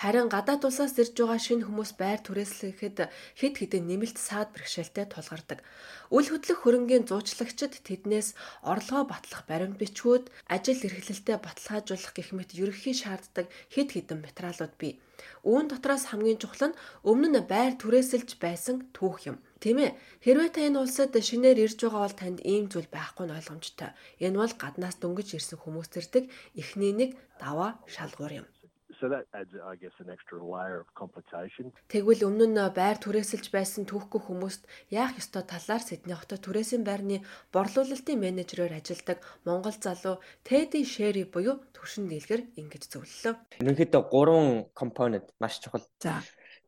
Харин 0.00 0.32
гадаад 0.32 0.64
улсаас 0.64 0.96
ирж 0.96 1.12
байгаа 1.12 1.36
шинэ 1.36 1.68
хүмүүс 1.68 1.92
байр 2.00 2.24
түрээслэхэд 2.24 3.12
хэд 3.36 3.54
хэдэн 3.60 3.84
нэмэлт 3.84 4.16
саад 4.16 4.48
бэрхшээлтэй 4.56 5.04
тулгардаг. 5.12 5.60
Үл 6.08 6.24
хөдлөх 6.24 6.64
хөрөнгийн 6.64 7.04
зуучлагчид 7.04 7.84
тэднээс 7.84 8.32
орлогоо 8.64 9.04
батлах 9.04 9.44
баримт 9.44 9.76
бичгүүд, 9.76 10.32
ажил 10.48 10.80
эрхлэлтэд 10.88 11.44
баталгаажуулах 11.44 12.12
гэх 12.16 12.32
мэт 12.32 12.56
ерөнхий 12.56 12.96
шаарддаг 12.96 13.52
хэд 13.68 13.88
хэдэн 13.92 14.24
материалууд 14.24 14.74
бий. 14.80 14.96
Үүн 15.44 15.68
дотроос 15.68 16.08
хамгийн 16.08 16.40
чухал 16.40 16.72
нь 16.72 16.78
өмнө 17.04 17.28
нь 17.36 17.44
байр 17.44 17.76
түрээсэлж 17.76 18.40
байсан 18.40 18.88
түүх 18.96 19.28
юм. 19.28 19.36
Тийм 19.60 19.84
ээ. 19.84 20.00
Хэрвээ 20.24 20.48
та 20.48 20.64
энэ 20.64 20.80
улсад 20.80 21.12
шинээр 21.12 21.60
ирж 21.68 21.76
байгаа 21.84 22.08
бол 22.08 22.16
танд 22.16 22.40
ийм 22.40 22.72
зүйл 22.72 22.88
байхгүй 22.88 23.28
нь 23.28 23.36
ойлгомжтой. 23.36 23.92
Энэ 24.24 24.40
бол 24.40 24.54
гаднаас 24.56 24.96
дөнгөж 24.96 25.28
ирсэн 25.36 25.60
хүмүүс 25.60 25.92
зэрдэг 25.92 26.24
эхний 26.56 26.96
нэг 26.96 27.20
даваа 27.36 27.76
шалгуур 27.84 28.32
юм. 28.40 28.48
So 29.00 29.08
that 29.08 29.24
adds, 29.32 29.54
I 29.56 29.76
guess, 29.76 29.96
an 29.98 30.10
extra 30.12 30.36
layer 30.44 30.84
of 30.84 30.88
complication. 30.92 31.72
Тэгвэл 31.88 32.28
өмнө 32.28 32.52
нь 32.52 32.60
байр 32.76 33.00
түрээсэлж 33.00 33.48
байсан 33.48 33.88
түүхгүй 33.88 34.20
хүмүүст 34.28 34.68
яах 34.92 35.16
ёстой 35.16 35.48
талаар 35.48 35.80
Сидней 35.80 36.12
хотод 36.20 36.44
түрээсийн 36.44 36.84
байрны 36.84 37.24
борлуулалтын 37.48 38.20
менежерээр 38.20 38.76
ажилладаг 38.76 39.24
Монгол 39.48 39.72
залуу 39.72 40.20
Тэди 40.44 40.84
Шэри 40.84 41.24
буюу 41.32 41.64
төршин 41.72 42.12
дийлгэр 42.12 42.60
ингэж 42.60 42.92
зөвлөлөө. 42.92 43.34
Ерөнхийдөө 43.64 44.02
гурван 44.12 44.68
компонент 44.76 45.32
маш 45.40 45.64
чухал. 45.64 45.88
За. 46.04 46.20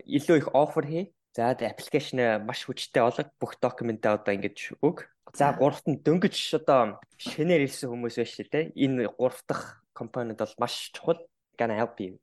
Илүү 0.08 0.40
их 0.40 0.48
offer 0.56 0.88
хий. 0.88 1.12
За 1.36 1.52
тэгээ 1.52 1.68
аппликейшн 1.68 2.48
маш 2.48 2.64
хүчтэй 2.64 3.04
болог 3.04 3.28
бүх 3.36 3.60
документаа 3.60 4.16
одоо 4.16 4.32
ингэж 4.32 4.80
өг. 4.80 5.12
За 5.36 5.52
гуравт 5.52 5.84
нь 5.84 6.00
дөнгөж 6.00 6.36
одоо 6.56 6.96
шинээр 7.20 7.68
ирсэн 7.68 7.92
хүмүүс 7.92 8.16
байж 8.16 8.40
тээ. 8.40 8.72
Энэ 8.72 9.12
гурав 9.20 9.44
дахь 9.44 9.84
компонент 9.92 10.40
бол 10.40 10.56
маш 10.56 10.92
чухал 10.96 11.20
gonna 11.58 11.76
help 11.78 11.96
you. 12.00 12.18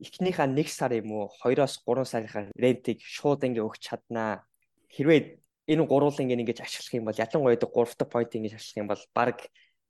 Эхнийхээ 0.00 0.50
1 0.50 0.68
сар 0.68 0.92
юм 0.92 1.10
уу 1.12 1.30
2-оос 1.42 1.80
3 1.86 2.04
сарынхаа 2.04 2.50
рентийг 2.58 2.98
шууд 3.00 3.46
ингээ 3.46 3.64
өгч 3.64 3.80
чаднаа. 3.88 4.44
Хэрвээ 4.90 5.40
энэ 5.72 5.86
гурвуулын 5.88 6.24
ингээ 6.26 6.40
ингэж 6.42 6.60
ашиглах 6.60 6.94
юм 6.98 7.06
бол 7.08 7.22
ялангуяа 7.24 7.56
3 7.56 7.70
дахь 7.98 8.10
point 8.12 8.32
ингэж 8.36 8.52
ашиглах 8.58 8.82
юм 8.82 8.88
бол 8.90 9.02
баг 9.16 9.38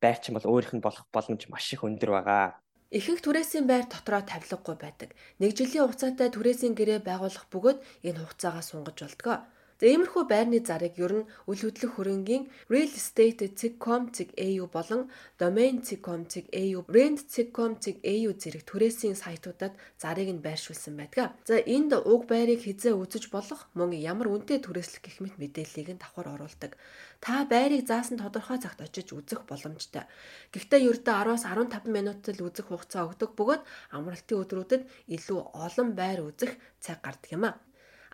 байрч 0.03 0.23
юм 0.29 0.37
бол 0.37 0.51
өөрийнх 0.53 0.75
нь 0.77 0.85
болох 0.87 1.05
боломж 1.11 1.43
маш 1.49 1.67
их 1.73 1.83
өндөр 1.83 2.11
байгаа. 2.15 2.61
Ихэнх 2.95 3.27
түрээсийн 3.27 3.67
байр 3.67 3.91
дотроо 3.91 4.23
тавилгагүй 4.23 4.77
байдаг. 4.79 5.11
Нэг 5.43 5.59
жилийн 5.59 5.83
хугацаатай 5.89 6.31
түрээсийн 6.31 6.79
гэрээ 6.79 7.01
байгуулах 7.03 7.51
бөгөөд 7.51 7.79
энэ 8.07 8.21
хугацаагаа 8.23 8.63
сунгаж 8.63 8.97
болдгоо. 9.03 9.37
За 9.85 9.93
иймэрхүү 9.93 10.25
байрны 10.33 10.65
зарыг 10.65 10.97
ер 10.97 11.13
нь 11.13 11.29
үл 11.45 11.61
хөдлөх 11.61 12.01
хөрөнгийн 12.01 12.49
realestate.com.au 12.73 14.65
болон 14.73 15.13
domain.com.au, 15.37 16.79
rent.com.au 16.97 18.31
зэрэг 18.41 18.63
түрээсийн 18.65 19.13
сайтуудад 19.13 19.77
зарыг 20.01 20.33
нь 20.33 20.41
байршуулсан 20.41 20.97
байдаг. 20.97 21.37
За 21.45 21.61
энд 21.61 21.93
уг 22.01 22.25
байрыг 22.25 22.65
хизээ 22.65 22.97
үзэж 22.97 23.29
болох 23.29 23.69
мөн 23.77 23.93
ямар 24.01 24.33
үнэтэй 24.33 24.65
түрээслэх 24.65 25.05
гэх 25.05 25.21
мэт 25.21 25.37
мэдээллийг 25.37 25.89
нь 25.93 26.01
давхар 26.01 26.33
оруулдаг. 26.33 26.81
Та 27.21 27.45
байрыг 27.45 27.85
заасан 27.85 28.17
тодорхой 28.17 28.57
цагт 28.65 28.81
очиж 28.81 29.13
үзэх 29.13 29.45
боломжтой. 29.45 30.09
Гэхдээ 30.57 30.81
ердөө 30.81 31.13
10-аас 31.13 31.45
15 31.45 31.93
минутад 31.93 32.33
л 32.41 32.49
үзэх 32.49 32.73
хугацаа 32.73 33.05
өгдөг 33.13 33.37
бөгөөд 33.37 33.61
амралтын 33.93 34.41
өдрүүдэд 34.49 34.89
илүү 35.13 35.41
олон 35.53 35.93
байр 35.93 36.25
үзэх 36.25 36.57
цаг 36.81 37.05
гардаг 37.05 37.37
юм 37.37 37.53
а. 37.53 37.61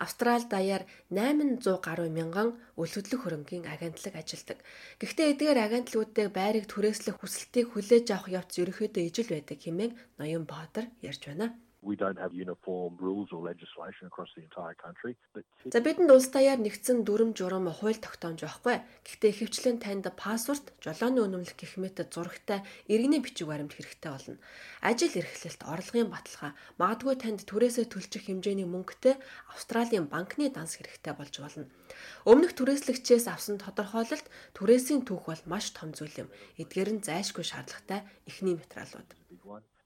Австрали 0.05 0.49
даяар 0.49 0.83
800 1.13 1.85
гаруй 1.87 2.09
мянган 2.09 2.49
үл 2.81 2.91
хөдлөх 2.93 3.21
хөрөнгийн 3.23 3.69
агентлаг 3.69 4.15
ажилладаг. 4.17 4.59
Гэхдээ 5.01 5.31
эдгээр 5.33 5.59
агентлагуудыг 5.61 6.29
байрыг 6.33 6.65
түрээслэх 6.73 7.21
хүсэлтийг 7.21 7.67
хүлээж 7.71 8.07
авах 8.17 8.33
явц 8.41 8.53
ерөнхийдөө 8.63 9.05
ижил 9.05 9.29
байдаг 9.29 9.59
хэмээн 9.61 9.93
Ноён 10.19 10.45
Баатар 10.49 10.89
ярьж 11.05 11.23
байна. 11.29 11.47
We 11.83 11.97
don't 11.97 12.19
have 12.19 12.35
uniform 12.35 12.99
rules 13.01 13.33
or 13.33 13.41
legislation 13.41 14.07
across 14.07 14.29
the 14.37 14.43
entire 14.43 14.77
country. 14.77 15.17
За 15.65 15.81
бидэнд 15.81 16.13
улс 16.13 16.29
даяар 16.29 16.61
нэгдсэн 16.61 17.09
дүрм 17.09 17.33
журам 17.33 17.73
хууль 17.73 17.97
тогтоомж 17.97 18.45
байхгүй. 18.45 18.85
Гэхдээ 19.01 19.31
ихэвчлэн 19.33 19.79
танд 19.81 20.05
паспорт, 20.13 20.77
жолооны 20.85 21.25
үнэмлэх 21.25 21.57
гэх 21.57 21.81
мэт 21.81 22.05
зурагтай 22.13 22.61
иргэний 22.85 23.25
бичиг 23.25 23.49
баримт 23.49 23.73
хэрэгтэй 23.73 24.13
болно. 24.13 24.37
Ажил 24.85 25.17
эрхлэлт, 25.17 25.65
орлогын 25.65 26.13
баталгаа, 26.13 26.53
магадгүй 26.77 27.17
танд 27.17 27.41
түрээсээ 27.49 27.89
төлчих 27.89 28.29
хэмжээний 28.29 28.69
мөнгөтэй 28.69 29.17
Австралийн 29.49 30.05
банкны 30.05 30.53
данс 30.53 30.77
хэрэгтэй 30.77 31.17
болж 31.17 31.33
болно. 31.41 31.65
Өмнөх 32.29 32.53
түрээслэгчээс 32.61 33.25
авсан 33.25 33.57
тодорхойлолт 33.57 34.29
түрээсийн 34.53 35.09
түүх 35.09 35.33
бол 35.33 35.43
маш 35.49 35.73
том 35.73 35.97
зүйл 35.97 36.29
юм. 36.29 36.33
Эдгээр 36.61 37.01
нь 37.01 37.05
зайлшгүй 37.09 37.45
шаардлагатай 37.49 38.05
эхний 38.29 38.53
материалууд. 38.53 39.09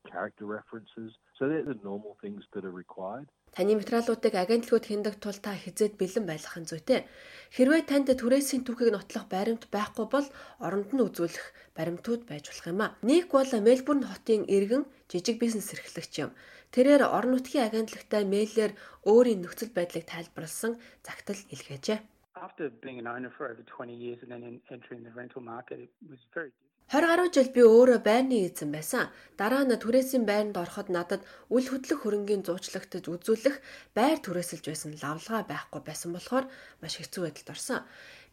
Character 0.05 0.45
references. 0.45 1.17
So 1.39 1.49
they're 1.49 1.67
the 1.67 1.79
normal 1.83 2.17
things 2.23 2.45
that 2.53 2.65
are 2.65 2.77
required. 2.85 3.27
Таны 3.55 3.75
материалуудыг 3.79 4.35
агентлагууд 4.35 4.87
хяндаг 4.87 5.15
тул 5.23 5.39
та 5.39 5.55
хизээд 5.55 5.95
бэлэн 5.99 6.27
байх 6.27 6.55
нь 6.59 6.67
зүйтэй. 6.67 7.07
Хэрвээ 7.55 7.83
танд 7.87 8.11
түрээсийн 8.11 8.67
түүхийг 8.67 8.91
нотлох 8.95 9.27
баримт 9.31 9.71
байхгүй 9.71 10.07
бол 10.11 10.27
оронд 10.59 10.91
нь 10.95 11.05
үзүүлэх 11.07 11.47
баримтууд 11.79 12.23
байж 12.27 12.51
болох 12.51 12.67
юм 12.71 12.81
а. 12.83 12.95
Ник 13.03 13.31
бол 13.31 13.47
Мельбурн 13.47 14.07
хотын 14.11 14.43
иргэн 14.47 14.87
жижиг 15.11 15.39
бизнес 15.39 15.71
эрхлэгч 15.75 16.15
юм. 16.23 16.31
Тэрээр 16.75 17.03
орон 17.07 17.39
нутгийн 17.39 17.67
агентлагтай 17.71 18.23
мэйлээр 18.27 18.73
өөрийн 19.07 19.43
нөхцөл 19.43 19.71
байдлыг 19.71 20.07
тайлбарласан 20.11 20.79
загтал 21.07 21.39
илгээжээ. 21.55 21.99
After 22.35 22.71
being 22.83 22.99
an 22.99 23.07
owner 23.07 23.31
for 23.31 23.47
over 23.47 23.63
20 23.63 23.95
years 23.95 24.19
and 24.23 24.31
then 24.35 24.43
in 24.43 24.59
entering 24.75 25.07
the 25.07 25.15
rental 25.15 25.43
market, 25.43 25.79
it 25.79 25.91
was 26.11 26.19
very 26.35 26.51
20 26.93 27.09
гаруй 27.09 27.31
жил 27.33 27.49
би 27.57 27.63
өөрөө 27.65 28.01
байрны 28.05 28.45
эзэн 28.45 28.69
байсан. 28.69 29.09
Дараа 29.41 29.65
нь 29.65 29.73
түрээсийн 29.73 30.29
байранд 30.29 30.61
ороход 30.61 30.93
надад 30.93 31.23
үл 31.49 31.65
хөдлөх 31.65 32.05
хөрөнгийн 32.05 32.45
зуучлагтад 32.45 33.09
үзүүлэх 33.09 33.57
байр 33.97 34.19
түрээсэлж 34.21 34.65
байсан 34.69 34.93
лавлгаа 35.01 35.43
байхгүй 35.49 35.81
байсан 35.81 36.13
болохоор 36.13 36.45
маш 36.85 36.95
хэцүү 37.01 37.23
байдалд 37.25 37.53
орсон. 37.57 37.81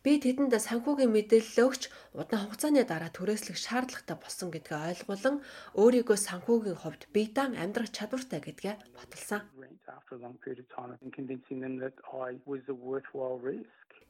Би 0.04 0.18
тэдэнд 0.18 0.52
санхүүгийн 0.68 1.14
мэдээлэл 1.14 1.64
өгч 1.64 1.84
удаан 2.18 2.42
хугацааны 2.50 2.84
дараа 2.90 3.14
түрээслэх 3.14 3.54
шаардлагатай 3.56 4.18
болсон 4.20 4.50
гэдгээ 4.52 4.82
ойлгуулан 4.90 5.36
өөрийгөө 5.78 6.18
санхүүгийн 6.18 6.82
хувьд 6.82 7.06
бийдан 7.16 7.54
амьдрах 7.54 7.94
чадвартай 7.94 8.42
гэдгээ 8.44 8.76
баталсан. 8.98 9.42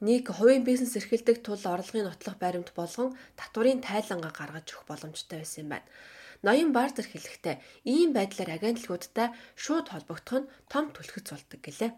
Нэг 0.02 0.34
хувийн 0.34 0.66
бизнес 0.66 0.98
эрхэлдэг 0.98 1.46
тул 1.46 1.62
орлогын 1.62 2.10
нотлох 2.10 2.36
баримт 2.42 2.74
болгон 2.74 3.14
татврын 3.38 3.78
тайлангаа 3.86 4.34
гаргаж 4.34 4.66
өгөх 4.74 4.90
боломжтой 4.90 5.38
байсан 5.38 5.62
юм 5.62 5.70
байна. 5.70 5.86
Ноён 6.42 6.74
Бартер 6.74 7.06
хэлэхдээ 7.06 7.56
ийм 7.86 8.10
байдлаар 8.10 8.50
агентлагуудтай 8.58 9.30
шууд 9.54 9.86
холбогдох 9.94 10.38
нь 10.42 10.50
том 10.72 10.90
түлхэц 10.90 11.26
болдог 11.30 11.60
гэлээ. 11.62 11.94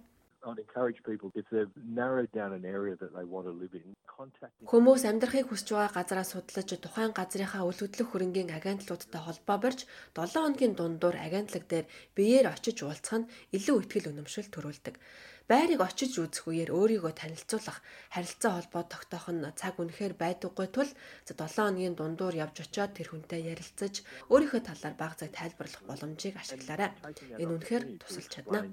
Хүмүүс 4.68 5.02
амьдрахыг 5.08 5.48
хүсэж 5.48 5.68
байгаа 5.72 5.96
газараа 5.96 6.26
судлаж 6.28 6.68
тухайн 6.76 7.16
газрынхаа 7.16 7.64
үл 7.64 7.80
хөдлөх 7.80 8.08
хөрөнгийн 8.12 8.52
агентлагуудтай 8.52 9.20
холбоо 9.24 9.56
барьж 9.64 9.80
7 10.12 10.44
хоногийн 10.44 10.76
дундуур 10.76 11.16
агентлаг 11.16 11.64
дээр 11.72 11.88
биеэр 12.12 12.52
очиж 12.52 12.84
уулзах 12.84 13.24
нь 13.24 13.30
илүү 13.56 13.76
ихтгэл 13.80 14.12
үнэмшил 14.12 14.52
төрүүлдэг. 14.52 15.00
Байрыг 15.44 15.80
очиж 15.84 16.16
үзэх 16.16 16.48
үеэр 16.48 16.70
өөрийгөө 16.72 17.12
танилцуулах, 17.20 17.84
харилцаа 18.14 18.52
холбоо 18.56 18.82
тогтоох 18.88 19.28
нь 19.28 19.44
цаг 19.60 19.76
үнэхээр 19.76 20.14
байдаггүй 20.16 20.68
тул 20.72 20.90
7 21.28 21.36
хоногийн 21.36 21.94
дундуур 21.96 22.34
явж 22.44 22.64
очиод 22.64 22.96
тэр 22.96 23.12
хүнтэй 23.12 23.52
ярилцаж 23.52 23.94
өөрийнхөө 24.32 24.62
талаар 24.64 24.96
бага 24.96 25.20
цаг 25.20 25.30
тайлбарлах 25.36 25.82
боломжийг 25.84 26.40
ашиглаарай. 26.40 26.90
Энэ 27.36 27.52
үнэхээр 27.60 27.84
тусалж 28.00 28.28
чадна 28.32 28.64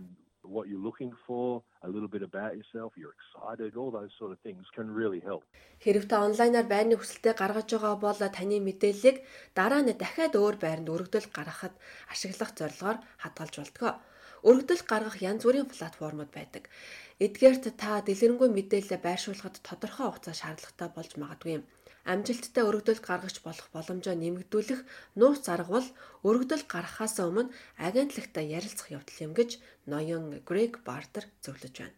what 0.51 0.67
you're 0.67 0.85
looking 0.89 1.13
for, 1.27 1.63
a 1.83 1.89
little 1.89 2.07
bit 2.07 2.23
about 2.23 2.51
yourself, 2.59 2.89
you're 2.99 3.15
excited, 3.19 3.75
all 3.79 3.91
those 3.91 4.11
sort 4.19 4.31
of 4.31 4.39
things 4.45 4.65
can 4.75 4.87
really 4.91 5.21
help. 5.29 5.43
Хэрв 5.83 6.05
та 6.11 6.25
онлайнаар 6.27 6.67
байрны 6.73 6.95
хүсэлтэд 6.97 7.39
гаргаж 7.41 7.67
байгаа 7.71 7.95
бол 8.05 8.19
таны 8.37 8.57
мэдээллийг 8.67 9.17
дараа 9.57 9.81
нь 9.81 9.93
дахиад 10.01 10.33
өөр 10.35 10.55
байранд 10.63 10.91
өргөдөл 10.93 11.27
гаргахад 11.37 11.73
ашиглах 12.13 12.51
зорилгоор 12.59 12.97
хадгалж 13.23 13.55
болтгоо. 13.59 13.93
Өргөдөл 14.49 14.83
гаргах 14.91 15.17
янз 15.29 15.41
бүрийн 15.45 15.69
платформуд 15.69 16.29
байдаг. 16.37 16.63
Эдгээрт 17.25 17.65
та 17.81 18.01
дэлгэрэнгүй 18.05 18.49
мэдээлэл 18.53 19.05
байршуулахад 19.05 19.55
тодорхой 19.67 20.05
хугацаа 20.07 20.35
шаардлагатай 20.37 20.89
болж 20.93 21.11
магадгүй 21.21 21.51
юм 21.57 21.63
амжилттай 22.05 22.63
өргөдөлт 22.65 23.03
гаргаж 23.05 23.35
болох 23.45 23.67
боломжоо 23.75 24.15
нэмэгдүүлэх 24.17 24.81
нууц 25.19 25.45
арга 25.53 25.71
бол 25.77 25.87
өргөдөл 26.21 26.65
гаргахаас 26.69 27.17
өмнө 27.21 27.49
агентлагтай 27.77 28.45
ярилцах 28.53 28.93
явдал 28.93 29.19
юм 29.25 29.33
гэж 29.33 29.57
ноён 29.89 30.41
Грег 30.45 30.85
Бартер 30.85 31.25
зөвлөж 31.41 31.73
байна. 31.73 31.97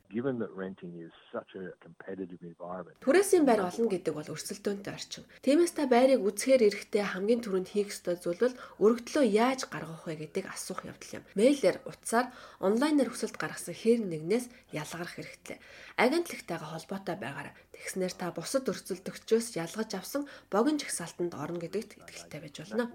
Түрээсийн 3.03 3.43
байр 3.43 3.67
олно 3.67 3.91
гэдэг 3.91 4.13
бол 4.15 4.31
өрсөлдөөнтэй 4.31 4.93
орчин. 4.95 5.27
Тиймээс 5.43 5.75
та 5.75 5.91
байрыг 5.91 6.23
үзэхээр 6.23 6.71
эрэхтэй 6.71 7.03
хамгийн 7.03 7.43
түрүүнд 7.43 7.75
хийх 7.75 7.91
ёстой 7.91 8.15
зүйл 8.15 8.39
бол 8.39 8.55
өргөдлөө 8.79 9.25
яаж 9.27 9.67
гаргах 9.67 10.07
вэ 10.07 10.15
гэдгийг 10.15 10.47
асуух 10.47 10.88
явдал 10.88 11.19
юм. 11.19 11.27
Мэйлэр, 11.36 11.83
утсаар, 11.83 12.31
онлайнаар 12.63 13.12
хүсэлт 13.12 13.36
гаргасан 13.36 13.75
хэр 13.75 13.99
нэгнээс 14.07 14.47
ялгарх 14.71 15.19
хэрэгтэй. 15.19 15.59
Агентлагтайгаа 15.99 16.79
холбоотой 16.79 17.19
байгаарай. 17.19 17.53
Тэгснээр 17.73 18.13
та 18.15 18.31
бусад 18.31 18.69
өрсөлдөгчөөс 18.69 19.59
ялгаж 19.59 19.91
авсан 19.97 20.23
богино 20.47 20.79
жагсаалтанд 20.79 21.33
орно 21.36 21.59
гэдэгт 21.59 21.99
итгэлтэй 21.99 22.39
байж 22.39 22.55
болно. 22.63 22.86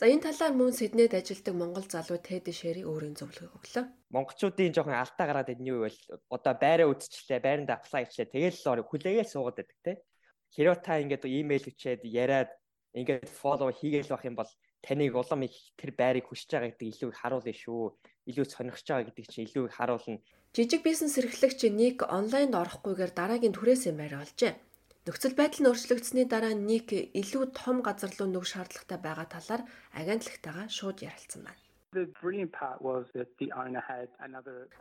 За 0.00 0.08
энэ 0.08 0.24
талаар 0.24 0.54
мөн 0.56 0.72
Сиднейд 0.72 1.12
ажилладаг 1.12 1.54
монгол 1.60 1.84
залуу 1.84 2.16
Тэд 2.16 2.48
Шэри 2.48 2.88
өөрийн 2.88 3.20
зөвлөгөөг 3.20 3.52
өглөө. 3.60 3.84
Монголчуудын 4.08 4.72
жоохон 4.72 4.96
алдаа 4.96 5.26
гараад 5.28 5.52
идэх 5.52 5.60
нь 5.60 5.68
юу 5.68 5.84
вэ? 5.84 5.92
Одоо 6.32 6.54
байраа 6.56 6.88
үзчихлээ, 6.88 7.40
байранд 7.44 7.68
аплай 7.68 8.08
хийлээ. 8.08 8.32
Тэгэл 8.32 8.80
л 8.80 8.88
хүлээгээл 8.88 9.28
суугаад 9.28 9.60
байдаг 9.60 9.78
те. 9.84 9.92
Хэрвээ 10.56 10.80
та 10.80 10.96
ингээд 11.04 11.24
имэйл 11.28 11.68
өчээд 11.68 12.02
яриад 12.08 12.50
ингээд 12.96 13.28
фоллоу 13.28 13.70
хийгээл 13.70 14.08
байх 14.08 14.24
юм 14.24 14.36
бол 14.40 14.52
таныг 14.80 15.14
улам 15.14 15.44
их 15.44 15.54
тэр 15.76 15.92
байрыг 15.92 16.26
хүсэж 16.26 16.48
байгаа 16.48 16.70
гэдэг 16.72 16.88
илүү 16.96 17.10
харуулна 17.20 17.54
шүү. 17.54 17.84
Илүү 18.24 18.46
сонирхож 18.48 18.86
байгаа 18.88 19.06
гэдэг 19.12 19.26
чинь 19.28 19.46
илүү 19.46 19.64
харуулна. 19.68 20.18
Жижиг 20.56 20.82
бизнес 20.82 21.14
эрхлэгч 21.20 21.60
Ник 21.70 22.02
онлайнд 22.02 22.56
орохгүйгээр 22.56 23.12
дараагийн 23.14 23.54
түрээсээ 23.54 23.94
байр 23.94 24.18
олжээ. 24.18 24.52
Нөхцөл 25.08 25.32
байдал 25.32 25.60
нь 25.64 25.70
өөрчлөгдсөний 25.72 26.26
дараа 26.28 26.52
Ник 26.52 26.92
илүү 26.92 27.44
том 27.56 27.76
газар 27.86 28.12
руу 28.18 28.28
нүг 28.28 28.44
шаардлагатай 28.52 28.98
байгаа 29.00 29.26
талаар 29.32 29.62
агентлагтайгаа 30.00 30.66
шууд 30.68 30.98
ярилцсан 31.08 31.42
байна. 31.48 31.62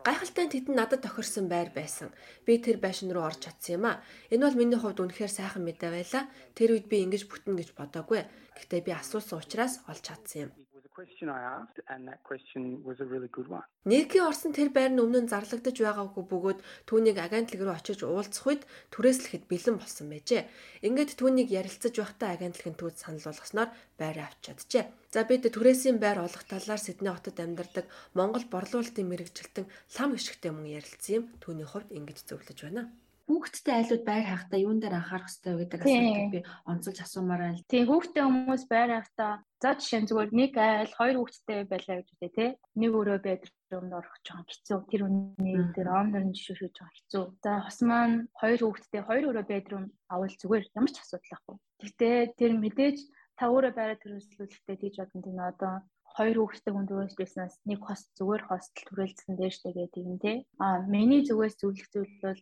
Гайхалтай 0.05 0.43
нь 0.45 0.53
тэдэнд 0.53 0.77
надад 0.77 1.01
тохирсон 1.08 1.45
байр 1.49 1.69
байсан. 1.73 2.13
Би 2.45 2.53
тэр 2.62 2.77
байшин 2.84 3.10
руу 3.15 3.25
орж 3.32 3.39
чадсан 3.47 3.73
юм 3.79 3.86
а. 3.89 4.03
Энэ 4.29 4.45
бол 4.45 4.60
миний 4.60 4.77
хувьд 4.79 5.01
үнэхээр 5.01 5.32
сайхан 5.34 5.63
мэдээ 5.65 5.89
байлаа. 5.95 6.23
Тэр 6.53 6.69
үед 6.75 6.86
би 6.91 7.01
ингэж 7.08 7.23
бүтэн 7.32 7.55
гэж 7.58 7.69
бодоагүй. 7.79 8.21
Гэхдээ 8.60 8.82
би 8.86 8.91
асуусан 8.93 9.41
учраас 9.41 9.82
олж 9.89 10.03
чадсан 10.05 10.39
юм. 10.45 10.51
Question 10.99 11.29
I 11.39 11.41
asked 11.59 11.79
and 11.91 12.01
that 12.09 12.21
question 12.29 12.62
was 12.88 12.97
a 12.99 13.07
really 13.13 13.31
good 13.38 13.47
one. 13.57 13.65
Нийтийн 13.91 14.27
орсон 14.29 14.51
тэр 14.51 14.69
байр 14.75 14.91
нь 14.91 14.99
өмнө 15.03 15.23
нь 15.23 15.31
зарлагдаж 15.31 15.77
байгаагүй 15.79 16.23
бөгөөд 16.27 16.59
түүнийг 16.89 17.17
агентлаг 17.23 17.62
руу 17.63 17.75
очиж 17.79 17.99
уулзах 18.03 18.45
үед 18.49 18.63
түрээслэхэд 18.93 19.43
бэлэн 19.47 19.79
болсон 19.79 20.07
байжээ. 20.12 20.43
Ингээд 20.88 21.15
түүнийг 21.15 21.49
ярилцаж 21.59 21.93
байхдаа 21.95 22.29
агентлагын 22.35 22.75
төвд 22.75 22.97
санал 22.99 23.27
болгосноор 23.31 23.69
байраа 23.95 24.27
авч 24.27 24.39
чаджээ. 24.43 24.85
За 25.13 25.23
бид 25.23 25.47
түрээсийн 25.47 25.97
байр 26.03 26.19
олох 26.27 26.43
талаар 26.51 26.81
Сидней 26.83 27.13
хотод 27.15 27.38
амьдардаг 27.39 27.85
Монгол 28.17 28.45
борлуулалтын 28.51 29.07
мэрэгжилтэн 29.07 29.65
лам 29.95 30.09
гიშгтэй 30.13 30.51
мөн 30.51 30.67
ярилцсан 30.77 31.15
юм. 31.17 31.23
Түүний 31.39 31.67
хувьд 31.69 31.95
ингэж 31.95 32.27
зөвлөж 32.27 32.59
байна 32.67 32.91
хүүхдтэй 33.29 33.75
айлууд 33.77 34.03
байр 34.09 34.25
хаахтаа 34.25 34.59
юун 34.59 34.81
дээр 34.81 34.97
анхаарах 34.97 35.29
хэрэгтэй 35.29 35.53
вэ 35.53 35.61
гэдэг 35.69 35.81
асуултыг 35.85 36.33
би 36.33 36.41
онцолж 36.65 36.97
асуумаар 37.05 37.41
байна. 37.45 37.69
Тийм 37.69 37.85
хүүхдтэй 37.85 38.23
хүмүүс 38.25 38.63
байр 38.73 38.89
хаахтаа 38.97 39.31
за 39.61 39.69
жишээ 39.77 39.99
нь 40.01 40.09
зүгээр 40.09 40.31
нэг 40.33 40.51
айл 40.57 40.93
хоёр 40.97 41.15
хүүхдтэй 41.21 41.59
байлаа 41.69 41.95
гэж 42.01 42.09
үү 42.09 42.31
те. 42.33 42.45
Нэг 42.81 42.91
өрөө 42.97 43.19
бедрумд 43.21 43.93
орох 43.93 44.15
жоохон 44.25 44.49
хэцүү. 44.49 44.77
Тэр 44.89 45.01
үний 45.05 45.57
дээр 45.77 45.89
омнор 45.93 46.25
нь 46.25 46.33
жишүүж 46.33 46.73
жоохон 46.73 46.95
хэцүү. 46.97 47.23
За 47.45 47.51
хос 47.61 47.79
маань 47.85 48.17
хоёр 48.33 48.59
хүүхдтэй 48.65 49.01
хоёр 49.05 49.25
өрөө 49.29 49.45
бедрум 49.45 49.85
авал 50.09 50.33
зүгээр 50.41 50.65
ямар 50.73 50.89
ч 50.89 50.97
асуудал 50.97 51.29
байхгүй. 51.29 51.55
Гэхдээ 51.85 52.17
тэр 52.33 52.51
мэдээж 52.57 52.97
та 53.37 53.43
өөрөө 53.53 53.73
байраа 53.77 53.97
төрөслүүлэхдээ 54.01 54.77
тийж 54.81 54.95
бодсон 54.97 55.21
тийм 55.21 55.37
одоо 55.37 55.73
хоёр 56.17 56.37
хүүхэдтэй 56.41 56.73
хүн 56.73 56.87
төрөслөөснөөс 56.89 57.55
нэг 57.69 57.79
хос 57.85 58.01
зүгээр 58.17 58.43
хостел 58.49 58.85
төрөлдсөн 58.89 59.33
дээр 59.37 59.53
штэ 59.53 59.71
гэдэг 59.77 60.03
юм 60.03 60.17
те. 60.17 60.33
А 60.57 60.81
миний 60.93 61.21
зүгээс 61.23 61.55
зөвлөх 61.61 61.87
зүйл 61.93 62.15
бол 62.23 62.39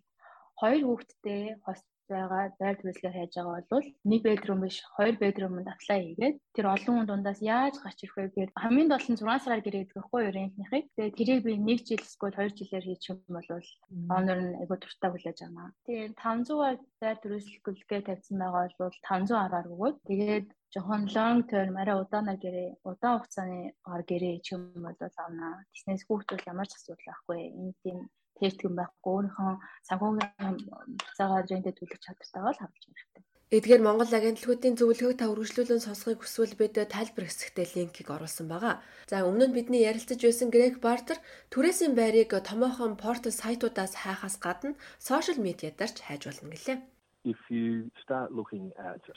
хоёр 0.62 0.82
хүүхэдтэй 0.86 1.42
хос 1.66 1.82
байгаа 2.10 2.44
байр 2.60 2.76
төрөлхөөр 2.80 3.16
хайж 3.16 3.34
байгаа 3.36 3.64
бол 3.72 3.88
нэг 4.10 4.22
бедрум 4.28 4.60
биш 4.64 4.78
хоёр 4.96 5.16
бедрумд 5.24 5.68
аплай 5.74 6.00
хийгээд 6.04 6.36
тэр 6.56 6.66
олон 6.76 6.94
хүн 6.96 7.08
дундаас 7.08 7.40
яаж 7.56 7.76
гарч 7.84 8.00
ирэх 8.02 8.16
вэ 8.18 8.24
гэхээр 8.28 8.52
хамгийн 8.64 8.90
дол 8.92 9.08
нь 9.12 9.20
6 9.20 9.44
сараар 9.44 9.64
гэрээд 9.64 9.92
гэхгүй 9.92 10.22
юу 10.24 10.36
рентнийхийг 10.36 10.86
тэгээд 10.96 11.18
тэрийг 11.20 11.42
би 11.44 11.54
1 11.60 11.88
жил 11.88 12.04
эсвэл 12.08 12.36
2 12.40 12.58
жилээр 12.58 12.86
хийчих 12.88 13.12
юм 13.12 13.36
бол 13.36 13.50
онор 14.18 14.40
нь 14.44 14.58
айгуу 14.62 14.78
туртаа 14.80 15.10
хүлээж 15.12 15.40
авнаа. 15.44 15.70
Тэгээд 15.88 16.14
500-аар 16.24 16.78
байр 17.02 17.18
төрөлхөлгээ 17.20 18.02
тавьсан 18.08 18.38
байгаа 18.40 18.66
бол 18.80 18.98
510-аар 19.10 19.68
өгөөд 19.74 19.98
тэгээд 20.10 20.48
жохон 20.74 21.04
long 21.16 21.40
term 21.52 21.74
арай 21.82 21.98
удаанаар 22.04 22.40
гэрээ 22.44 22.70
удаан 22.90 23.16
хугацааны 23.20 23.60
гар 23.88 24.04
гэрээ 24.10 24.34
хийх 24.36 24.52
юм 24.56 24.64
бол 24.86 25.00
авнаа. 25.24 25.64
Тэснээс 25.72 26.04
хүүхдүүл 26.06 26.50
ямар 26.52 26.68
ч 26.68 26.74
асуудал 26.76 27.08
байхгүй. 27.08 27.40
Энэ 27.60 27.74
тийм 27.84 27.98
тэртгэн 28.40 28.74
байхгүй 28.78 29.12
өөрийнхөө 29.14 29.52
санхүүгийн 29.88 30.56
цагаар 31.18 31.46
зөндөө 31.50 31.74
төлөх 31.76 32.00
чадвартайгаа 32.06 32.54
л 32.54 32.62
хавж 32.62 32.82
хэрэгтэй. 32.86 33.24
Эдгээр 33.48 33.80
Монгол 33.80 34.12
агентлагуудын 34.12 34.76
зөвлөгөөг 34.76 35.24
та 35.24 35.32
үргэлжлүүлэн 35.32 35.80
сонсохыг 35.80 36.20
хүсвэл 36.20 36.60
бид 36.60 36.76
тайлбар 36.76 37.32
хэсэгтээ 37.32 37.80
линкийг 37.80 38.12
оруулсан 38.12 38.52
байгаа. 38.52 38.84
За 39.08 39.24
өмнө 39.24 39.48
нь 39.48 39.56
бидний 39.56 39.88
ярилцаж 39.88 40.20
байсан 40.20 40.52
Грег 40.52 40.84
Бартер 40.84 41.16
түрээсийн 41.48 41.96
байрыг 41.96 42.36
томоохон 42.44 43.00
портал 43.00 43.32
сайтуудаас 43.32 43.96
хайхаас 44.04 44.36
гадна 44.44 44.76
сошиал 45.00 45.40
медиадарч 45.40 45.96
хайж 46.04 46.28
болно 46.28 46.52
гэлээ. 46.52 46.78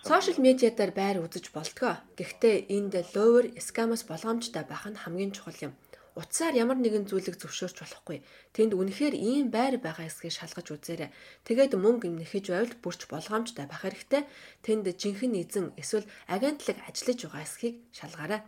Сошиал 0.06 0.38
медиадаар 0.46 0.92
байр 0.94 1.16
үзэж 1.26 1.50
болтгоо. 1.50 1.98
Гэхдээ 2.14 2.70
энд 2.70 2.94
ловер 3.14 3.50
скамаас 3.58 4.06
болгоомжтой 4.06 4.62
байх 4.62 4.86
нь 4.86 5.00
хамгийн 5.02 5.34
чухал 5.34 5.58
юм 5.66 5.74
утсаар 6.20 6.54
ямар 6.54 6.76
нэгэн 6.76 7.08
зүйлийг 7.08 7.40
зөвшөөрч 7.40 7.80
болохгүй. 7.80 8.20
Тэнд 8.52 8.76
үнэхээр 8.76 9.16
ийм 9.16 9.48
байр 9.48 9.80
байгаа 9.80 10.06
эсгийг 10.06 10.36
шалгаж 10.36 10.68
үзээрэй. 10.68 11.10
Тэгээд 11.48 11.80
мөнгө 11.80 12.12
нэхэж 12.12 12.52
байвал 12.52 12.74
бүрч 12.84 13.08
болгоомжтой 13.08 13.64
байх 13.64 13.82
хэрэгтэй. 13.82 14.22
Тэнд 14.60 14.86
жинхэнэ 15.00 15.48
эзэн 15.48 15.66
эсвэл 15.80 16.04
агентлаг 16.28 16.78
ажиллаж 16.84 17.18
байгаа 17.24 17.42
эсхийг 17.48 17.74
шалгаарай. 17.96 18.40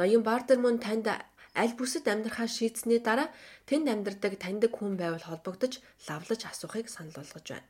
Ноён 0.00 0.22
бартер 0.24 0.58
мөн 0.58 0.80
танд 0.80 1.06
аль 1.56 1.74
бүсэд 1.78 2.06
амьдрахаа 2.08 2.48
шийдсэний 2.48 3.00
дараа 3.00 3.28
тэнд 3.64 3.88
амьдардаг 3.88 4.36
таньдаг 4.36 4.72
хүн 4.76 5.00
байвал 5.00 5.24
холбогдож 5.24 5.80
лавлаж 6.08 6.40
асуухыг 6.44 6.88
санал 6.92 7.16
болгож 7.16 7.46
байна. 7.48 7.64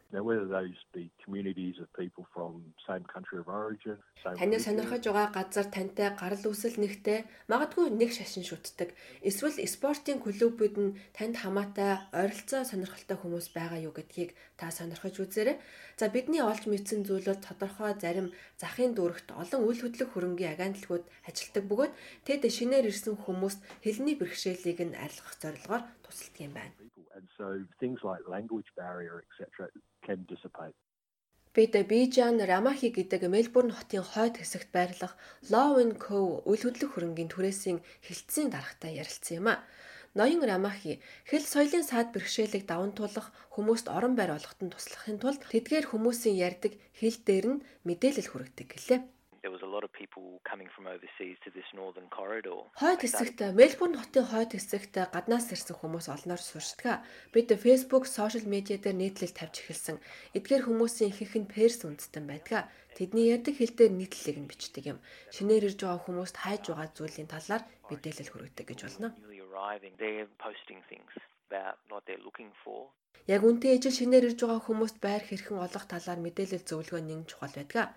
Таны 4.23 4.59
сонирхож 4.59 5.05
байгаа 5.07 5.31
газар 5.39 5.67
тантай 5.71 6.11
гарал 6.19 6.45
үүсэл 6.51 6.76
нэгтэй 6.79 7.25
магадгүй 7.51 7.93
нэг 7.93 8.11
шашин 8.15 8.45
шүтдэг. 8.47 8.95
Эсвэл 9.25 9.57
спортын 9.67 10.23
клубүүд 10.23 10.75
нь 10.79 10.97
танд 11.17 11.43
хамаатай 11.43 12.07
ойролцоо 12.15 12.63
сонирхолтой 12.69 13.17
хүмүүс 13.21 13.53
байгаа 13.57 13.81
юу 13.83 13.93
гэдгийг 13.97 14.37
та 14.61 14.71
сонирхож 14.71 15.17
үзээрэй. 15.21 15.57
За 16.01 16.13
бидний 16.13 16.45
олж 16.45 16.69
мэдсэн 16.69 17.05
зүйлүүд 17.09 17.41
тодорхой 17.45 17.93
зарим 17.99 18.33
захын 18.61 18.93
дүүрэгт 18.95 19.33
олон 19.33 19.61
үйл 19.67 19.81
хөдлөх 19.83 20.13
хөрөнгийн 20.13 20.55
агентлагууд 20.55 21.05
ажилтдаг 21.29 21.65
бөгөөд 21.67 21.93
тэд 22.29 22.43
шинээр 22.47 22.89
ирсэн 22.93 23.17
хүмүүст 23.25 23.61
хэлний 23.85 24.17
бэрхшээлийг 24.21 24.81
нь 24.87 24.99
арилгах 24.99 25.37
зорилгоор 25.43 25.83
тусалдаг 26.05 26.41
юм 26.47 26.55
байна. 26.55 26.75
And 27.17 27.27
so 27.37 27.65
things 27.81 28.01
like 28.05 28.23
language 28.29 28.69
barrier 28.77 29.25
etc 29.25 29.73
can 30.05 30.21
dissipate. 30.29 30.77
Бид 31.57 31.73
Бижан 31.89 32.37
Рамахи 32.37 32.93
гэдэг 32.93 33.33
Мельбурн 33.33 33.73
хотын 33.73 34.05
хойд 34.05 34.37
хэсэгт 34.37 34.69
байрлах 34.77 35.17
Love 35.49 35.97
Co 35.97 36.45
үйл 36.45 36.63
хөдлөх 36.69 36.93
хөрөнгийн 36.93 37.33
түрээсийн 37.33 37.81
хилцээний 38.05 38.53
дарагтай 38.53 39.01
ярилцсан 39.01 39.41
юм 39.41 39.49
а. 39.49 39.65
Ноён 40.13 40.45
Рамахи 40.45 41.01
хэл 41.25 41.45
соёлын 41.49 41.81
саад 41.89 42.13
бэрхшээлийг 42.13 42.69
даван 42.69 42.93
туулах 42.93 43.33
хүмүүст 43.57 43.89
орон 43.89 44.13
байр 44.21 44.37
олгоход 44.37 44.69
туслахын 44.69 45.17
тулд 45.17 45.41
тэдгээр 45.49 45.89
хүмүүсийн 45.89 46.37
ярьдаг 46.37 46.77
хэл 47.01 47.17
дээр 47.25 47.47
нь 47.49 47.65
мэдээлэл 47.89 48.29
хүргэдэг 48.29 48.69
гэлээ. 48.77 49.01
There 49.47 49.55
was 49.59 49.63
a 49.63 49.73
lot 49.77 49.85
of 49.87 49.93
people 49.93 50.25
coming 50.51 50.69
from 50.75 50.85
overseas 50.95 51.37
to 51.45 51.51
this 51.57 51.69
northern 51.81 52.09
corridor. 52.19 52.59
Хойд 52.83 53.01
хэсэгт 53.07 53.39
Мельбурн 53.55 53.95
хотын 54.03 54.27
хойд 54.27 54.51
хэсэгт 54.59 54.95
гаднаас 55.15 55.47
ирсэн 55.55 55.79
хүмүүс 55.79 56.11
олноор 56.11 56.43
сурчдаг. 56.43 57.07
Бид 57.31 57.55
Facebook, 57.55 58.11
сошиал 58.11 58.43
медиа 58.51 58.83
дээр 58.83 58.99
нийтлэл 58.99 59.39
тавьж 59.39 59.63
эхэлсэн. 59.63 60.03
Эдгээр 60.35 60.67
хүмүүсийн 60.67 61.15
ихэнх 61.15 61.35
нь 61.39 61.53
перс 61.55 61.79
үндэстэн 61.87 62.27
байдаг. 62.27 62.67
Тэдний 62.99 63.31
ярьдаг 63.31 63.55
хэл 63.55 63.71
дээр 63.79 63.95
нийтлэлийг 63.95 64.39
нь 64.43 64.51
бичдэг 64.51 64.85
юм. 64.91 64.99
Шинээр 65.31 65.71
ирж 65.71 65.79
байгаа 65.79 66.03
хүмүүст 66.03 66.37
хайж 66.43 66.63
байгаа 66.67 66.91
зүйлийн 66.99 67.31
талаар 67.31 67.63
мэдээлэл 67.87 68.33
хүргэдэг 68.35 68.67
гэж 68.67 68.81
болно. 68.83 69.15
They're 70.03 70.29
posting 70.43 70.83
things 70.91 71.15
about 71.47 71.79
what 71.87 72.03
they're 72.11 72.25
looking 72.27 72.51
for. 72.67 72.91
Яг 73.35 73.43
үнтэй 73.49 73.73
ижил 73.77 73.95
шинээр 73.99 74.29
ирж 74.29 74.41
байгаа 74.43 74.61
хүмүүст 74.67 74.97
байр 75.05 75.23
хэрхэн 75.27 75.59
олох 75.67 75.85
талаар 75.91 76.21
мэдээлэл 76.23 76.69
зөвлөгөө 76.69 77.03
нэг 77.05 77.21
чухал 77.31 77.55
байдаг. 77.57 77.97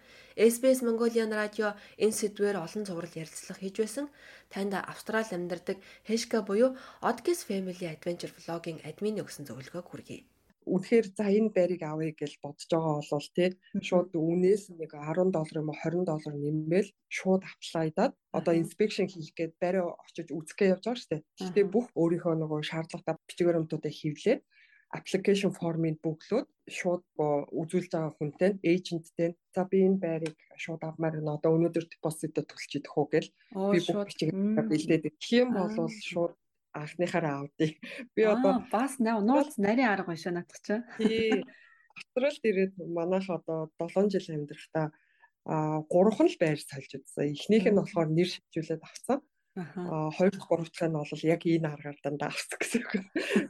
SBS 0.52 0.80
Mongolian 0.88 1.32
Radio 1.42 1.68
энэ 2.04 2.18
сэдвээр 2.20 2.58
олон 2.66 2.84
зураг 2.88 3.14
ярилцлага 3.22 3.62
хийж 3.62 3.76
байсан. 3.82 4.06
Танд 4.54 4.74
Австрали 4.92 5.36
амьдардаг 5.38 5.78
Heshka 6.10 6.40
буюу 6.48 6.70
Odkis 7.10 7.40
Family 7.50 7.86
Adventure 7.94 8.34
Vlog-ing 8.38 8.80
админы 8.90 9.22
өгсөн 9.24 9.46
зөвлөгөөг 9.46 9.88
хүргэе 9.90 10.22
үнэхээр 10.70 11.08
за 11.18 11.26
энэ 11.38 11.54
байрыг 11.58 11.82
авъя 11.84 12.14
гэж 12.14 12.34
бодож 12.44 12.70
байгаа 12.70 13.02
бол 13.12 13.28
тий 13.36 13.50
шууд 13.88 14.10
үнээс 14.14 14.64
нэг 14.80 14.92
10 14.94 15.34
доллар 15.36 15.58
юм 15.62 15.72
уу 15.72 15.80
20 15.82 16.06
доллар 16.10 16.36
нэмэл 16.38 16.90
шууд 17.18 17.44
аплайдаад 17.54 18.14
одоо 18.38 18.54
инспекшн 18.62 19.08
хийх 19.10 19.34
гээд 19.38 19.54
байраа 19.62 19.98
очиж 20.06 20.28
үзэхгээ 20.30 20.72
явж 20.74 20.84
байгаа 20.86 21.02
шүү 21.02 21.12
дээ. 21.12 21.26
Гэхдээ 21.40 21.66
бүх 21.74 21.86
өөрийнхөө 22.02 22.36
нөгөө 22.38 22.60
шаардлагатай 22.70 23.16
бичгээрэмтүүдээ 23.28 23.94
хэвлээд 23.98 24.42
application 24.98 25.52
формыг 25.54 26.02
бүглөөд 26.02 26.48
шууд 26.66 27.04
үзүүлж 27.62 27.90
байгаа 27.94 28.14
хүнтэй 28.18 28.52
эйженттэй 28.66 29.38
за 29.54 29.66
би 29.70 29.86
энэ 29.86 30.02
байрыг 30.02 30.36
шууд 30.58 30.82
авмаар 30.82 31.22
байна 31.22 31.38
одоо 31.38 31.54
өнөөдөр 31.58 31.86
депозитод 31.90 32.50
төлж 32.50 32.72
идэх 32.82 32.98
үү 32.98 33.08
гэл 33.14 33.30
би 33.74 33.80
бүх 33.86 34.06
бичгээр 34.10 34.34
бэлдээд 34.66 35.04
гэх 35.14 35.30
юм 35.38 35.50
бол 35.54 35.90
шууд 35.90 36.34
анхныхаараа 36.74 37.46
авдыг. 37.46 37.78
Би 38.16 38.22
одоо 38.26 38.66
бас 38.72 38.98
нууц 39.00 39.58
нарийн 39.58 39.90
арга 39.94 40.14
биш 40.14 40.26
надад 40.26 40.58
чи. 40.66 40.82
Тий. 40.98 41.46
Австралид 41.98 42.46
ирээд 42.46 42.74
манайх 42.78 43.30
одоо 43.30 43.70
7 43.78 44.10
жил 44.10 44.38
амьдрахтаа 44.38 44.94
а 45.46 45.82
гурван 45.90 46.30
л 46.30 46.38
байр 46.40 46.60
сольж 46.62 46.92
үзсэн. 46.98 47.34
Эхнийх 47.34 47.66
нь 47.66 47.78
болохоор 47.78 48.10
нэр 48.14 48.30
шилжүүлээд 48.30 48.86
авсан. 48.86 49.20
Аа 49.58 50.12
хоёр 50.14 50.32
дахь 50.32 50.48
гурав 50.48 50.70
дахь 50.70 50.90
нь 50.90 50.94
бол 50.94 51.24
яг 51.36 51.42
энэ 51.46 51.68
аргаар 51.74 51.98
дандаа 52.04 52.30
авсан 52.30 52.58
гэсэн 52.60 52.82
үг. 52.86 52.94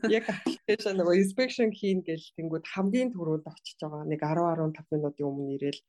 Яг 0.07 0.25
аппликейшн 0.31 0.95
нөгөө 0.95 1.19
inspection 1.21 1.69
хийн 1.75 1.99
гэл 2.07 2.25
тэнгууд 2.39 2.65
хамгийн 2.73 3.11
түрүүнд 3.11 3.45
очиж 3.45 3.77
байгаа 3.83 4.07
нэг 4.07 4.21
10 4.23 4.73
15 4.73 4.95
минутын 4.95 5.27
өмнө 5.27 5.55
ирээл 5.59 5.81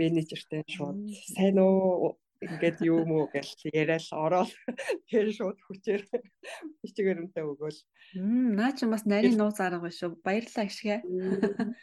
менежертэй 0.00 0.64
шууд 0.66 0.98
сайн 1.36 1.58
уу 1.60 2.18
ингээд 2.42 2.78
юу 2.84 3.00
мүү 3.08 3.24
гэж 3.32 3.72
яриад 3.72 4.04
ороод 4.12 4.52
тэр 5.08 5.32
шууд 5.32 5.58
хүчээр 5.64 6.02
бичгээрэнтэй 6.82 7.44
өгөөл. 7.44 7.80
Мм 8.20 8.56
наа 8.58 8.72
чи 8.76 8.84
бас 8.88 9.04
нарийн 9.08 9.38
нууц 9.40 9.60
арга 9.60 9.80
биш 9.88 10.00
шүү. 10.00 10.20
Баярлалаа 10.20 10.66
гişгэ. 10.68 10.96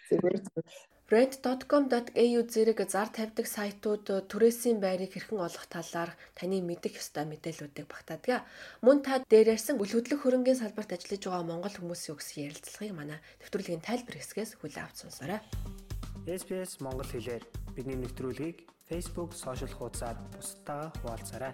Зүгээр 0.09 0.35
зүгээр. 0.45 0.67
Bread.com.au 1.14 2.41
зэрэг 2.49 2.89
зар 2.89 3.05
тавьдаг 3.14 3.45
сайтууд 3.45 4.09
түрээсийн 4.34 4.82
байрыг 4.82 5.14
хэрхэн 5.14 5.45
олох 5.45 5.70
талаар 5.70 6.18
таны 6.34 6.57
мэдэх 6.66 6.97
ёстой 6.97 7.30
мэдээллүүдийг 7.30 7.86
багтаадаг. 7.86 8.41
Мөн 8.82 9.05
та 9.05 9.22
дээр 9.22 9.53
ярьсан 9.53 9.78
үл 9.78 9.93
хөдлөх 9.93 10.26
хөрөнгийн 10.26 10.57
салбарт 10.57 10.97
ажиллаж 10.97 11.22
байгаа 11.22 11.45
монгол 11.45 11.70
хүмүүсийн 11.78 12.18
өгсөн 12.18 12.49
ярилцлагыг 12.49 12.97
манай 12.97 13.22
нэвтрүүлгийн 13.45 13.86
тайлбар 13.86 14.18
хэсгээс 14.18 14.57
хүлээн 14.57 14.86
авч 14.89 14.97
сонсоорой. 15.05 15.38
SPS 16.26 16.82
Монгол 16.82 17.05
хэлээр 17.05 17.45
бидний 17.78 17.97
нэвтрүүлгийг 18.01 18.66
Facebook 18.89 19.38
сошиал 19.38 19.70
хуудасаар 19.70 20.18
бусдаа 20.34 20.89
хуваалцаарай. 20.97 21.53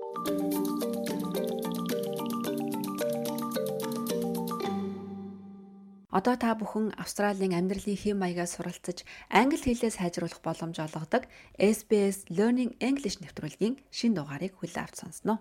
Одоо 6.13 6.37
та 6.37 6.53
бүхэн 6.53 6.93
Австралийн 7.01 7.57
амьдралын 7.57 7.97
хэм 7.97 8.21
маягаас 8.21 8.61
суралцаж 8.61 9.09
англи 9.33 9.57
хэлээ 9.65 9.97
сайжруулах 9.97 10.45
боломж 10.45 10.77
олгодог 10.77 11.25
SBS 11.57 12.29
Learning 12.29 12.77
English 12.85 13.25
нэвтрүүлгийн 13.25 13.81
шин 13.89 14.13
дугаарыг 14.13 14.53
хүлээн 14.61 14.85
авч 14.85 15.01
сонсноо. 15.01 15.41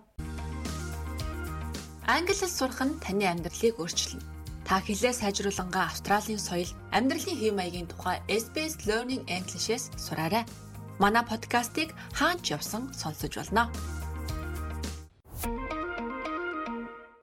Англи 2.08 2.32
хэл 2.32 2.48
сурах 2.48 2.80
нь 2.80 2.96
таны 3.04 3.28
амьдралыг 3.28 3.76
өөрчилнө. 3.76 4.24
Та 4.64 4.80
хэлээ 4.80 5.12
сайжруулангаа 5.12 5.92
Австралийн 5.92 6.40
соёл, 6.40 6.72
амьдралын 6.88 7.36
хэм 7.36 7.54
маягийн 7.60 7.92
тухай 7.92 8.24
SBS 8.32 8.88
Learning 8.88 9.28
English-с 9.28 9.92
сураарай. 10.00 10.48
Манай 10.96 11.20
подкастыг 11.20 11.92
хаач 12.16 12.48
явсан 12.48 12.88
сонсож 12.96 13.36
болно. 13.36 13.68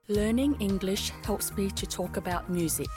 Learning 0.06 0.54
English 0.62 1.10
helps 1.26 1.50
me 1.58 1.66
to 1.74 1.84
talk 1.86 2.14
about 2.14 2.46
music. 2.46 2.90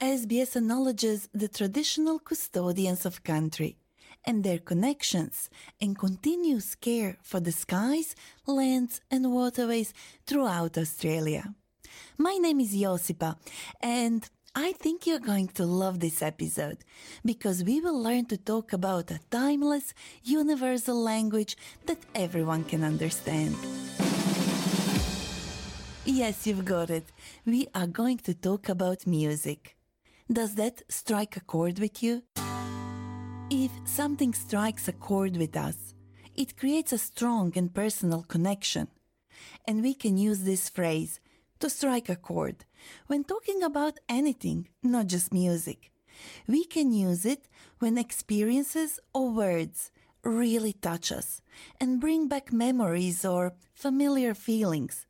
SBS 0.00 0.56
acknowledges 0.56 1.26
the 1.32 1.48
traditional 1.48 2.18
custodians 2.18 3.06
of 3.06 3.24
country 3.24 3.78
and 4.26 4.44
their 4.44 4.58
connections 4.58 5.48
and 5.80 5.98
continuous 5.98 6.74
care 6.74 7.16
for 7.22 7.40
the 7.40 7.52
skies, 7.52 8.14
lands, 8.46 9.00
and 9.10 9.32
waterways 9.32 9.94
throughout 10.26 10.76
Australia. 10.76 11.54
My 12.18 12.34
name 12.34 12.60
is 12.60 12.74
Josipa, 12.74 13.36
and 13.80 14.28
I 14.54 14.72
think 14.72 15.06
you're 15.06 15.18
going 15.18 15.48
to 15.54 15.64
love 15.64 16.00
this 16.00 16.20
episode 16.20 16.78
because 17.24 17.64
we 17.64 17.80
will 17.80 17.98
learn 17.98 18.26
to 18.26 18.36
talk 18.36 18.74
about 18.74 19.10
a 19.10 19.20
timeless, 19.30 19.94
universal 20.22 21.02
language 21.02 21.56
that 21.86 21.98
everyone 22.14 22.64
can 22.64 22.84
understand. 22.84 23.56
Yes, 26.04 26.46
you've 26.46 26.66
got 26.66 26.90
it. 26.90 27.06
We 27.46 27.68
are 27.74 27.86
going 27.86 28.18
to 28.18 28.34
talk 28.34 28.68
about 28.68 29.06
music. 29.06 29.75
Does 30.32 30.56
that 30.56 30.82
strike 30.88 31.36
a 31.36 31.40
chord 31.40 31.78
with 31.78 32.02
you? 32.02 32.24
If 33.48 33.70
something 33.84 34.34
strikes 34.34 34.88
a 34.88 34.92
chord 34.92 35.36
with 35.36 35.56
us, 35.56 35.94
it 36.34 36.56
creates 36.56 36.92
a 36.92 36.98
strong 36.98 37.52
and 37.54 37.72
personal 37.72 38.24
connection. 38.24 38.88
And 39.68 39.84
we 39.84 39.94
can 39.94 40.18
use 40.18 40.40
this 40.40 40.68
phrase, 40.68 41.20
to 41.60 41.70
strike 41.70 42.08
a 42.08 42.16
chord, 42.16 42.64
when 43.06 43.22
talking 43.22 43.62
about 43.62 44.00
anything, 44.08 44.66
not 44.82 45.06
just 45.06 45.32
music. 45.32 45.92
We 46.48 46.64
can 46.64 46.90
use 46.90 47.24
it 47.24 47.48
when 47.78 47.96
experiences 47.96 48.98
or 49.14 49.30
words 49.30 49.92
really 50.24 50.72
touch 50.72 51.12
us 51.12 51.40
and 51.80 52.00
bring 52.00 52.26
back 52.26 52.52
memories 52.52 53.24
or 53.24 53.52
familiar 53.74 54.34
feelings, 54.34 55.06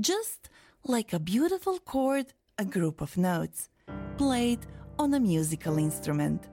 just 0.00 0.48
like 0.82 1.12
a 1.12 1.20
beautiful 1.20 1.78
chord, 1.78 2.34
a 2.58 2.64
group 2.64 3.00
of 3.00 3.16
notes 3.16 3.68
played 4.16 4.60
on 4.98 5.14
a 5.14 5.20
musical 5.20 5.78
instrument. 5.78 6.48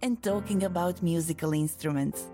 And 0.00 0.22
talking 0.22 0.64
about 0.64 1.02
musical 1.02 1.52
instruments, 1.52 2.30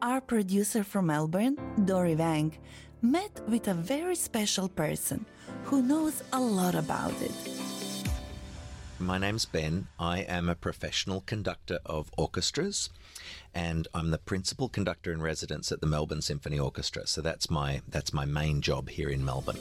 our 0.00 0.20
producer 0.20 0.82
from 0.84 1.06
Melbourne, 1.06 1.58
Dory 1.84 2.14
Wang, 2.14 2.56
met 3.02 3.40
with 3.46 3.68
a 3.68 3.74
very 3.74 4.16
special 4.16 4.68
person 4.68 5.26
who 5.64 5.82
knows 5.82 6.22
a 6.32 6.40
lot 6.40 6.74
about 6.74 7.20
it. 7.20 7.32
My 8.98 9.18
name's 9.18 9.44
Ben. 9.44 9.88
I 9.98 10.20
am 10.20 10.48
a 10.48 10.54
professional 10.54 11.22
conductor 11.22 11.78
of 11.84 12.10
orchestras 12.16 12.90
and 13.54 13.88
I'm 13.94 14.10
the 14.10 14.18
principal 14.18 14.68
conductor 14.68 15.12
in 15.12 15.20
residence 15.22 15.72
at 15.72 15.80
the 15.80 15.86
Melbourne 15.86 16.22
Symphony 16.22 16.58
Orchestra. 16.58 17.06
So 17.06 17.20
that's 17.20 17.50
my 17.50 17.80
that's 17.88 18.12
my 18.12 18.24
main 18.24 18.60
job 18.60 18.90
here 18.90 19.08
in 19.08 19.24
Melbourne. 19.24 19.58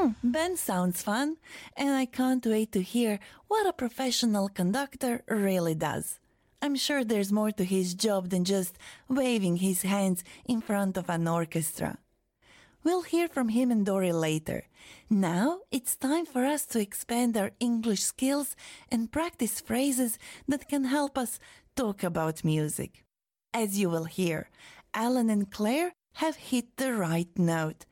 Hmm, 0.00 0.12
ben 0.24 0.56
sounds 0.56 1.02
fun, 1.02 1.36
and 1.76 1.90
I 1.90 2.06
can't 2.06 2.46
wait 2.46 2.72
to 2.72 2.80
hear 2.80 3.20
what 3.48 3.66
a 3.66 3.72
professional 3.74 4.48
conductor 4.48 5.22
really 5.28 5.74
does. 5.74 6.18
I'm 6.62 6.74
sure 6.74 7.04
there's 7.04 7.30
more 7.30 7.50
to 7.52 7.64
his 7.64 7.92
job 7.92 8.30
than 8.30 8.44
just 8.46 8.78
waving 9.08 9.56
his 9.56 9.82
hands 9.82 10.24
in 10.46 10.62
front 10.62 10.96
of 10.96 11.10
an 11.10 11.28
orchestra. 11.28 11.98
We'll 12.82 13.02
hear 13.02 13.28
from 13.28 13.50
him 13.50 13.70
and 13.70 13.84
Dory 13.84 14.12
later. 14.12 14.64
Now 15.10 15.60
it's 15.70 15.96
time 15.96 16.24
for 16.24 16.46
us 16.46 16.64
to 16.66 16.80
expand 16.80 17.36
our 17.36 17.50
English 17.60 18.02
skills 18.02 18.56
and 18.90 19.12
practice 19.12 19.60
phrases 19.60 20.18
that 20.48 20.66
can 20.66 20.84
help 20.84 21.18
us 21.18 21.38
talk 21.76 22.02
about 22.02 22.42
music. 22.42 23.04
As 23.52 23.78
you 23.78 23.90
will 23.90 24.04
hear, 24.04 24.48
Alan 24.94 25.28
and 25.28 25.50
Claire 25.50 25.92
have 26.14 26.36
hit 26.36 26.78
the 26.78 26.94
right 26.94 27.28
note. 27.36 27.84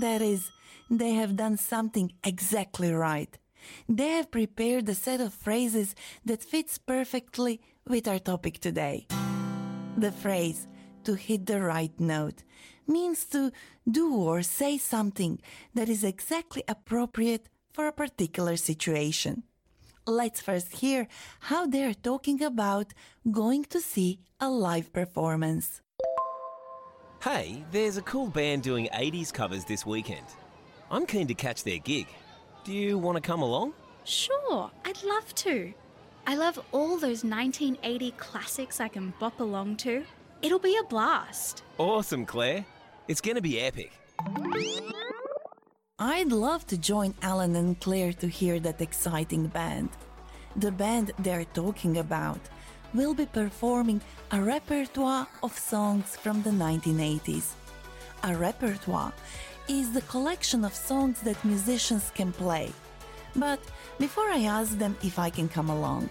That 0.00 0.22
is, 0.22 0.52
they 0.90 1.14
have 1.14 1.36
done 1.36 1.56
something 1.56 2.12
exactly 2.24 2.92
right. 2.92 3.38
They 3.88 4.10
have 4.10 4.30
prepared 4.30 4.88
a 4.88 4.94
set 4.94 5.20
of 5.20 5.34
phrases 5.34 5.94
that 6.24 6.42
fits 6.42 6.78
perfectly 6.78 7.60
with 7.88 8.06
our 8.06 8.18
topic 8.18 8.60
today. 8.60 9.06
The 9.96 10.12
phrase, 10.12 10.68
to 11.04 11.14
hit 11.14 11.46
the 11.46 11.60
right 11.60 11.98
note, 11.98 12.44
means 12.86 13.24
to 13.26 13.50
do 13.90 14.14
or 14.14 14.42
say 14.42 14.78
something 14.78 15.40
that 15.74 15.88
is 15.88 16.04
exactly 16.04 16.62
appropriate 16.68 17.48
for 17.72 17.86
a 17.86 17.92
particular 17.92 18.56
situation. 18.56 19.42
Let's 20.06 20.40
first 20.40 20.76
hear 20.76 21.08
how 21.40 21.66
they're 21.66 21.94
talking 21.94 22.42
about 22.42 22.94
going 23.28 23.64
to 23.64 23.80
see 23.80 24.20
a 24.40 24.48
live 24.48 24.92
performance. 24.92 25.80
Hey, 27.22 27.64
there's 27.72 27.96
a 27.96 28.02
cool 28.02 28.28
band 28.28 28.62
doing 28.62 28.88
80s 28.94 29.32
covers 29.32 29.64
this 29.64 29.84
weekend. 29.84 30.26
I'm 30.90 31.06
keen 31.06 31.26
to 31.26 31.34
catch 31.34 31.64
their 31.64 31.78
gig. 31.78 32.06
Do 32.64 32.72
you 32.72 32.98
want 32.98 33.16
to 33.16 33.20
come 33.20 33.42
along? 33.42 33.72
Sure, 34.04 34.70
I'd 34.84 35.02
love 35.02 35.34
to. 35.36 35.72
I 36.26 36.36
love 36.36 36.58
all 36.72 36.96
those 36.98 37.24
1980 37.24 38.12
classics 38.12 38.80
I 38.80 38.88
can 38.88 39.12
bop 39.18 39.40
along 39.40 39.76
to. 39.78 40.04
It'll 40.42 40.58
be 40.58 40.76
a 40.76 40.84
blast. 40.84 41.62
Awesome, 41.78 42.24
Claire. 42.24 42.64
It's 43.08 43.20
going 43.20 43.36
to 43.36 43.42
be 43.42 43.60
epic. 43.60 43.92
I'd 45.98 46.30
love 46.30 46.66
to 46.68 46.78
join 46.78 47.14
Alan 47.22 47.56
and 47.56 47.78
Claire 47.80 48.12
to 48.14 48.28
hear 48.28 48.60
that 48.60 48.80
exciting 48.80 49.46
band. 49.46 49.88
The 50.56 50.70
band 50.70 51.12
they're 51.18 51.46
talking 51.46 51.98
about 51.98 52.40
will 52.94 53.14
be 53.14 53.26
performing 53.26 54.00
a 54.30 54.40
repertoire 54.40 55.26
of 55.42 55.58
songs 55.58 56.16
from 56.16 56.42
the 56.42 56.50
1980s. 56.50 57.52
A 58.24 58.36
repertoire 58.36 59.12
is 59.68 59.92
the 59.92 60.02
collection 60.02 60.64
of 60.64 60.74
songs 60.74 61.20
that 61.22 61.44
musicians 61.44 62.10
can 62.14 62.32
play. 62.32 62.72
But 63.34 63.60
before 63.98 64.28
I 64.30 64.44
ask 64.44 64.78
them 64.78 64.96
if 65.02 65.18
I 65.18 65.30
can 65.30 65.48
come 65.48 65.70
along, 65.70 66.10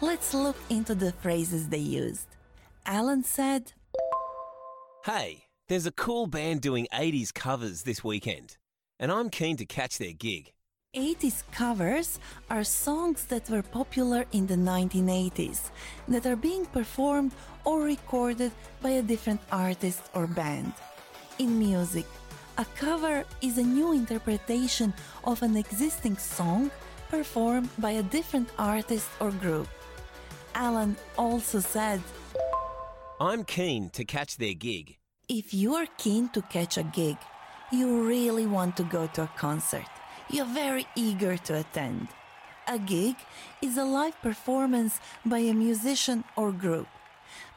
let's 0.00 0.34
look 0.34 0.56
into 0.70 0.94
the 0.94 1.12
phrases 1.12 1.68
they 1.68 1.78
used. 1.78 2.26
Alan 2.86 3.22
said, 3.22 3.72
Hey, 5.04 5.44
there's 5.68 5.86
a 5.86 5.92
cool 5.92 6.26
band 6.26 6.60
doing 6.60 6.86
80s 6.92 7.32
covers 7.32 7.82
this 7.82 8.02
weekend, 8.02 8.56
and 8.98 9.12
I'm 9.12 9.30
keen 9.30 9.56
to 9.58 9.66
catch 9.66 9.98
their 9.98 10.12
gig. 10.12 10.52
80s 10.94 11.42
covers 11.50 12.20
are 12.48 12.62
songs 12.62 13.24
that 13.24 13.50
were 13.50 13.62
popular 13.62 14.26
in 14.32 14.46
the 14.46 14.54
1980s 14.54 15.70
that 16.06 16.24
are 16.24 16.36
being 16.36 16.66
performed 16.66 17.32
or 17.64 17.82
recorded 17.82 18.52
by 18.80 18.90
a 18.90 19.02
different 19.02 19.40
artist 19.50 20.02
or 20.14 20.26
band. 20.26 20.72
In 21.38 21.58
music, 21.58 22.06
a 22.56 22.64
cover 22.76 23.24
is 23.40 23.58
a 23.58 23.62
new 23.62 23.92
interpretation 23.92 24.94
of 25.24 25.42
an 25.42 25.56
existing 25.56 26.16
song 26.16 26.70
performed 27.08 27.68
by 27.78 27.92
a 27.92 28.02
different 28.02 28.48
artist 28.58 29.08
or 29.20 29.30
group. 29.30 29.68
Alan 30.54 30.96
also 31.18 31.58
said, 31.58 32.00
I'm 33.20 33.44
keen 33.44 33.90
to 33.90 34.04
catch 34.04 34.36
their 34.36 34.54
gig. 34.54 34.98
If 35.28 35.54
you 35.54 35.74
are 35.74 35.86
keen 35.98 36.28
to 36.30 36.42
catch 36.42 36.76
a 36.78 36.82
gig, 36.82 37.16
you 37.72 38.06
really 38.06 38.46
want 38.46 38.76
to 38.76 38.84
go 38.84 39.06
to 39.14 39.22
a 39.22 39.30
concert. 39.36 39.90
You're 40.30 40.46
very 40.46 40.86
eager 40.94 41.36
to 41.36 41.60
attend. 41.60 42.08
A 42.68 42.78
gig 42.78 43.16
is 43.62 43.76
a 43.76 43.84
live 43.84 44.20
performance 44.22 45.00
by 45.24 45.38
a 45.38 45.54
musician 45.54 46.24
or 46.36 46.52
group. 46.52 46.88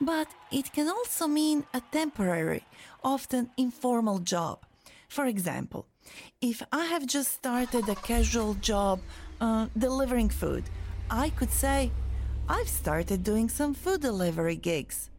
But 0.01 0.27
it 0.51 0.73
can 0.73 0.89
also 0.89 1.27
mean 1.27 1.65
a 1.73 1.81
temporary, 1.91 2.63
often 3.03 3.51
informal 3.57 4.19
job. 4.19 4.66
For 5.07 5.25
example, 5.25 5.87
if 6.41 6.61
I 6.71 6.85
have 6.85 7.05
just 7.05 7.31
started 7.31 7.87
a 7.89 7.95
casual 7.95 8.53
job 8.55 8.99
uh, 9.41 9.67
delivering 9.77 10.29
food, 10.29 10.63
I 11.09 11.29
could 11.29 11.51
say, 11.51 11.91
I've 12.49 12.69
started 12.69 13.23
doing 13.23 13.49
some 13.49 13.73
food 13.73 14.01
delivery 14.01 14.55
gigs. 14.55 15.09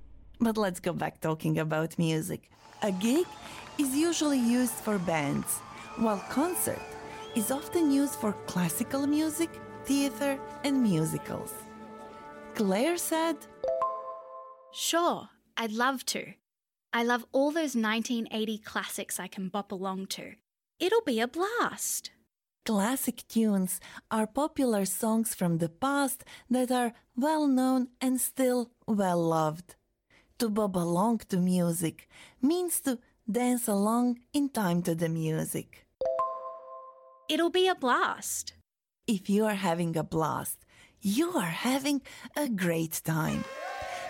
But 0.40 0.56
let's 0.56 0.80
go 0.80 0.92
back 0.92 1.20
talking 1.20 1.58
about 1.58 1.98
music. 1.98 2.50
A 2.82 2.92
gig 2.92 3.26
is 3.78 3.94
usually 3.94 4.38
used 4.38 4.74
for 4.74 4.98
bands, 4.98 5.58
while 5.96 6.22
concert 6.30 6.80
is 7.34 7.50
often 7.50 7.90
used 7.90 8.14
for 8.14 8.32
classical 8.46 9.06
music, 9.06 9.50
theater, 9.84 10.38
and 10.64 10.82
musicals. 10.82 11.52
Claire 12.54 12.96
said, 12.96 13.36
Sure, 14.72 15.28
I'd 15.56 15.72
love 15.72 16.04
to. 16.06 16.34
I 16.92 17.04
love 17.04 17.26
all 17.32 17.50
those 17.50 17.76
1980 17.76 18.58
classics 18.58 19.20
I 19.20 19.26
can 19.26 19.48
bop 19.48 19.72
along 19.72 20.06
to. 20.06 20.32
It'll 20.80 21.02
be 21.02 21.20
a 21.20 21.28
blast. 21.28 22.12
Classic 22.64 23.22
tunes 23.28 23.80
are 24.10 24.26
popular 24.26 24.84
songs 24.86 25.34
from 25.34 25.58
the 25.58 25.68
past 25.68 26.24
that 26.50 26.70
are 26.70 26.94
well 27.16 27.46
known 27.46 27.88
and 28.00 28.20
still 28.20 28.70
well 28.86 29.22
loved. 29.22 29.76
To 30.38 30.48
bob 30.48 30.76
along 30.76 31.18
to 31.28 31.36
music 31.36 32.08
means 32.40 32.80
to 32.82 32.98
dance 33.30 33.68
along 33.68 34.20
in 34.32 34.48
time 34.48 34.82
to 34.82 34.94
the 34.94 35.08
music. 35.08 35.84
It'll 37.28 37.50
be 37.50 37.68
a 37.68 37.74
blast. 37.74 38.54
If 39.06 39.28
you 39.28 39.44
are 39.44 39.54
having 39.54 39.96
a 39.96 40.02
blast, 40.02 40.58
you 41.02 41.32
are 41.32 41.54
having 41.68 42.00
a 42.34 42.48
great 42.48 43.02
time. 43.04 43.44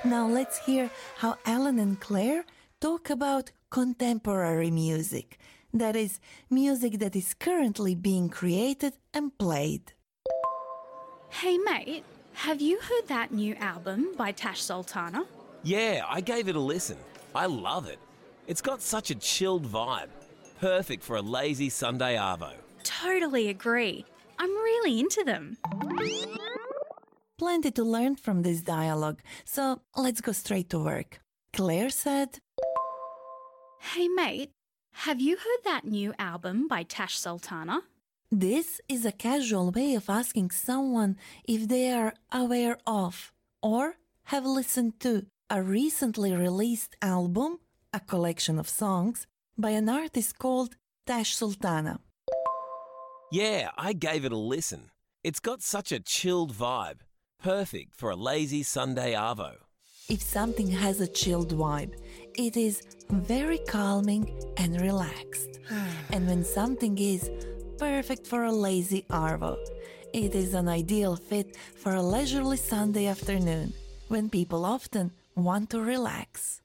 Now 0.04 0.28
let's 0.28 0.58
hear 0.64 0.90
how 1.16 1.36
Alan 1.44 1.80
and 1.80 1.98
Claire 1.98 2.44
talk 2.80 3.10
about 3.10 3.50
contemporary 3.70 4.70
music. 4.70 5.38
That 5.74 5.96
is, 5.96 6.20
music 6.48 6.98
that 7.00 7.16
is 7.16 7.34
currently 7.34 7.94
being 7.94 8.28
created 8.28 8.94
and 9.12 9.36
played. 9.36 9.92
Hey, 11.30 11.58
mate, 11.58 12.04
have 12.34 12.60
you 12.60 12.80
heard 12.80 13.08
that 13.08 13.32
new 13.32 13.54
album 13.56 14.14
by 14.16 14.32
Tash 14.32 14.62
Sultana? 14.62 15.24
Yeah, 15.62 16.04
I 16.08 16.20
gave 16.20 16.48
it 16.48 16.56
a 16.56 16.60
listen. 16.60 16.96
I 17.34 17.46
love 17.46 17.86
it. 17.86 17.98
It's 18.46 18.62
got 18.62 18.80
such 18.80 19.10
a 19.10 19.14
chilled 19.14 19.66
vibe. 19.66 20.08
Perfect 20.60 21.02
for 21.02 21.16
a 21.16 21.22
lazy 21.22 21.68
Sunday 21.68 22.16
Arvo. 22.16 22.52
Totally 22.82 23.48
agree. 23.48 24.04
I'm 24.38 24.50
really 24.50 25.00
into 25.00 25.22
them. 25.24 25.58
Plenty 27.36 27.70
to 27.72 27.84
learn 27.84 28.16
from 28.16 28.42
this 28.42 28.62
dialogue, 28.62 29.20
so 29.44 29.80
let's 29.96 30.20
go 30.20 30.32
straight 30.32 30.70
to 30.70 30.78
work. 30.78 31.20
Claire 31.52 31.90
said, 31.90 32.40
Hey, 33.80 34.08
mate, 34.08 34.50
have 34.92 35.20
you 35.20 35.36
heard 35.36 35.62
that 35.64 35.84
new 35.84 36.12
album 36.18 36.66
by 36.68 36.82
Tash 36.82 37.16
Sultana? 37.16 37.82
This 38.30 38.80
is 38.88 39.06
a 39.06 39.12
casual 39.12 39.70
way 39.70 39.94
of 39.94 40.10
asking 40.10 40.50
someone 40.50 41.16
if 41.44 41.68
they 41.68 41.90
are 41.92 42.14
aware 42.32 42.76
of 42.86 43.32
or 43.62 43.94
have 44.24 44.44
listened 44.44 45.00
to 45.00 45.26
a 45.48 45.62
recently 45.62 46.34
released 46.34 46.96
album, 47.00 47.60
a 47.92 48.00
collection 48.00 48.58
of 48.58 48.68
songs, 48.68 49.26
by 49.56 49.70
an 49.70 49.88
artist 49.88 50.38
called 50.38 50.76
Tash 51.06 51.34
Sultana. 51.34 52.00
Yeah, 53.30 53.70
I 53.78 53.92
gave 53.92 54.24
it 54.24 54.32
a 54.32 54.36
listen. 54.36 54.90
It's 55.22 55.40
got 55.40 55.62
such 55.62 55.92
a 55.92 56.00
chilled 56.00 56.52
vibe. 56.52 57.00
Perfect 57.42 57.94
for 57.94 58.10
a 58.10 58.16
lazy 58.16 58.62
Sunday 58.62 59.14
Arvo. 59.14 59.54
If 60.10 60.22
something 60.22 60.68
has 60.68 61.00
a 61.00 61.06
chilled 61.06 61.52
vibe, 61.54 61.94
it 62.38 62.56
is 62.56 62.82
very 63.10 63.58
calming 63.58 64.32
and 64.56 64.80
relaxed. 64.80 65.58
and 66.12 66.26
when 66.26 66.44
something 66.44 66.96
is 66.96 67.30
perfect 67.78 68.26
for 68.26 68.44
a 68.44 68.52
lazy 68.52 69.04
Arvo, 69.10 69.58
it 70.14 70.34
is 70.34 70.54
an 70.54 70.68
ideal 70.68 71.16
fit 71.16 71.56
for 71.56 71.94
a 71.94 72.02
leisurely 72.02 72.56
Sunday 72.56 73.06
afternoon 73.06 73.72
when 74.06 74.30
people 74.30 74.64
often 74.64 75.10
want 75.34 75.68
to 75.70 75.80
relax. 75.80 76.62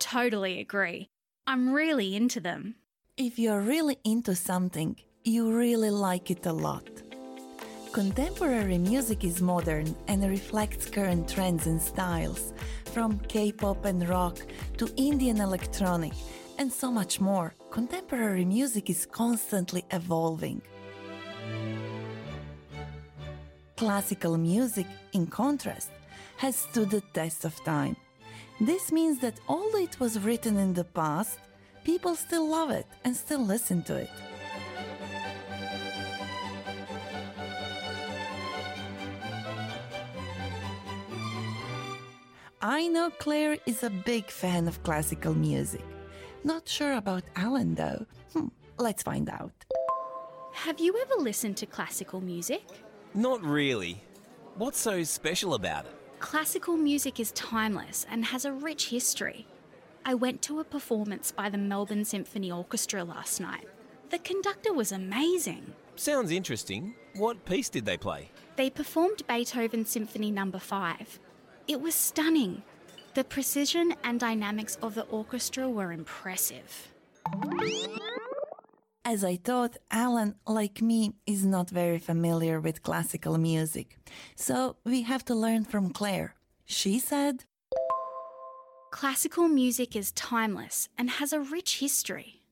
Totally 0.00 0.60
agree. 0.60 1.10
I'm 1.46 1.72
really 1.72 2.16
into 2.16 2.40
them. 2.40 2.76
If 3.16 3.38
you're 3.38 3.60
really 3.60 3.98
into 4.02 4.34
something, 4.34 4.96
you 5.24 5.54
really 5.54 5.90
like 5.90 6.30
it 6.30 6.46
a 6.46 6.52
lot. 6.52 6.88
Contemporary 7.92 8.78
music 8.78 9.22
is 9.22 9.40
modern 9.40 9.94
and 10.08 10.28
reflects 10.28 10.90
current 10.90 11.28
trends 11.28 11.68
and 11.68 11.80
styles, 11.80 12.52
from 12.94 13.18
K 13.26 13.50
pop 13.50 13.84
and 13.86 14.08
rock 14.08 14.38
to 14.78 14.88
Indian 14.96 15.40
electronic, 15.40 16.12
and 16.58 16.72
so 16.72 16.92
much 16.92 17.20
more. 17.20 17.52
Contemporary 17.72 18.44
music 18.44 18.88
is 18.88 19.04
constantly 19.04 19.84
evolving. 19.90 20.62
Classical 23.76 24.38
music, 24.38 24.86
in 25.12 25.26
contrast, 25.26 25.90
has 26.36 26.54
stood 26.54 26.90
the 26.90 27.02
test 27.12 27.44
of 27.44 27.64
time. 27.64 27.96
This 28.60 28.92
means 28.92 29.18
that 29.18 29.40
although 29.48 29.82
it 29.82 29.98
was 29.98 30.20
written 30.20 30.56
in 30.56 30.72
the 30.72 30.84
past, 30.84 31.40
people 31.82 32.14
still 32.14 32.48
love 32.48 32.70
it 32.70 32.86
and 33.04 33.16
still 33.16 33.44
listen 33.44 33.82
to 33.82 33.96
it. 33.96 34.10
I 42.66 42.88
know 42.88 43.10
Claire 43.10 43.58
is 43.66 43.82
a 43.82 43.90
big 43.90 44.30
fan 44.30 44.66
of 44.68 44.82
classical 44.82 45.34
music. 45.34 45.84
Not 46.44 46.66
sure 46.66 46.94
about 46.94 47.22
Alan 47.36 47.74
though. 47.74 48.06
Hmm, 48.32 48.46
Let's 48.78 49.02
find 49.02 49.28
out. 49.28 49.52
Have 50.54 50.80
you 50.80 50.96
ever 50.98 51.20
listened 51.22 51.58
to 51.58 51.66
classical 51.66 52.22
music? 52.22 52.62
Not 53.12 53.42
really. 53.42 54.02
What's 54.56 54.78
so 54.80 55.02
special 55.02 55.52
about 55.52 55.84
it? 55.84 55.92
Classical 56.20 56.78
music 56.78 57.20
is 57.20 57.32
timeless 57.32 58.06
and 58.10 58.24
has 58.24 58.46
a 58.46 58.52
rich 58.52 58.88
history. 58.88 59.46
I 60.06 60.14
went 60.14 60.40
to 60.42 60.60
a 60.60 60.64
performance 60.64 61.32
by 61.32 61.50
the 61.50 61.58
Melbourne 61.58 62.06
Symphony 62.06 62.50
Orchestra 62.50 63.04
last 63.04 63.40
night. 63.42 63.68
The 64.08 64.20
conductor 64.20 64.72
was 64.72 64.90
amazing. 64.90 65.74
Sounds 65.96 66.30
interesting. 66.30 66.94
What 67.16 67.44
piece 67.44 67.68
did 67.68 67.84
they 67.84 67.98
play? 67.98 68.30
They 68.56 68.70
performed 68.70 69.26
Beethoven's 69.28 69.90
Symphony 69.90 70.30
Number 70.30 70.58
5. 70.58 71.18
It 71.66 71.80
was 71.80 71.94
stunning. 71.94 72.62
The 73.14 73.24
precision 73.24 73.94
and 74.04 74.20
dynamics 74.20 74.76
of 74.82 74.94
the 74.94 75.04
orchestra 75.04 75.66
were 75.68 75.92
impressive. 75.92 76.88
As 79.02 79.24
I 79.24 79.36
thought, 79.36 79.78
Alan, 79.90 80.34
like 80.46 80.82
me, 80.82 81.12
is 81.26 81.44
not 81.46 81.70
very 81.70 81.98
familiar 81.98 82.60
with 82.60 82.82
classical 82.82 83.38
music. 83.38 83.98
So 84.34 84.76
we 84.84 85.02
have 85.02 85.24
to 85.26 85.34
learn 85.34 85.64
from 85.64 85.90
Claire. 85.90 86.34
She 86.66 86.98
said, 86.98 87.44
Classical 88.90 89.48
music 89.48 89.96
is 89.96 90.12
timeless 90.12 90.88
and 90.98 91.08
has 91.10 91.32
a 91.32 91.40
rich 91.40 91.78
history. 91.80 92.42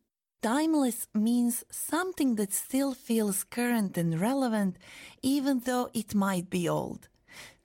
Timeless 0.42 1.06
means 1.14 1.64
something 1.70 2.36
that 2.36 2.52
still 2.52 2.94
feels 2.94 3.44
current 3.44 3.96
and 3.96 4.18
relevant, 4.18 4.76
even 5.22 5.60
though 5.60 5.90
it 5.92 6.14
might 6.14 6.50
be 6.50 6.68
old. 6.68 7.08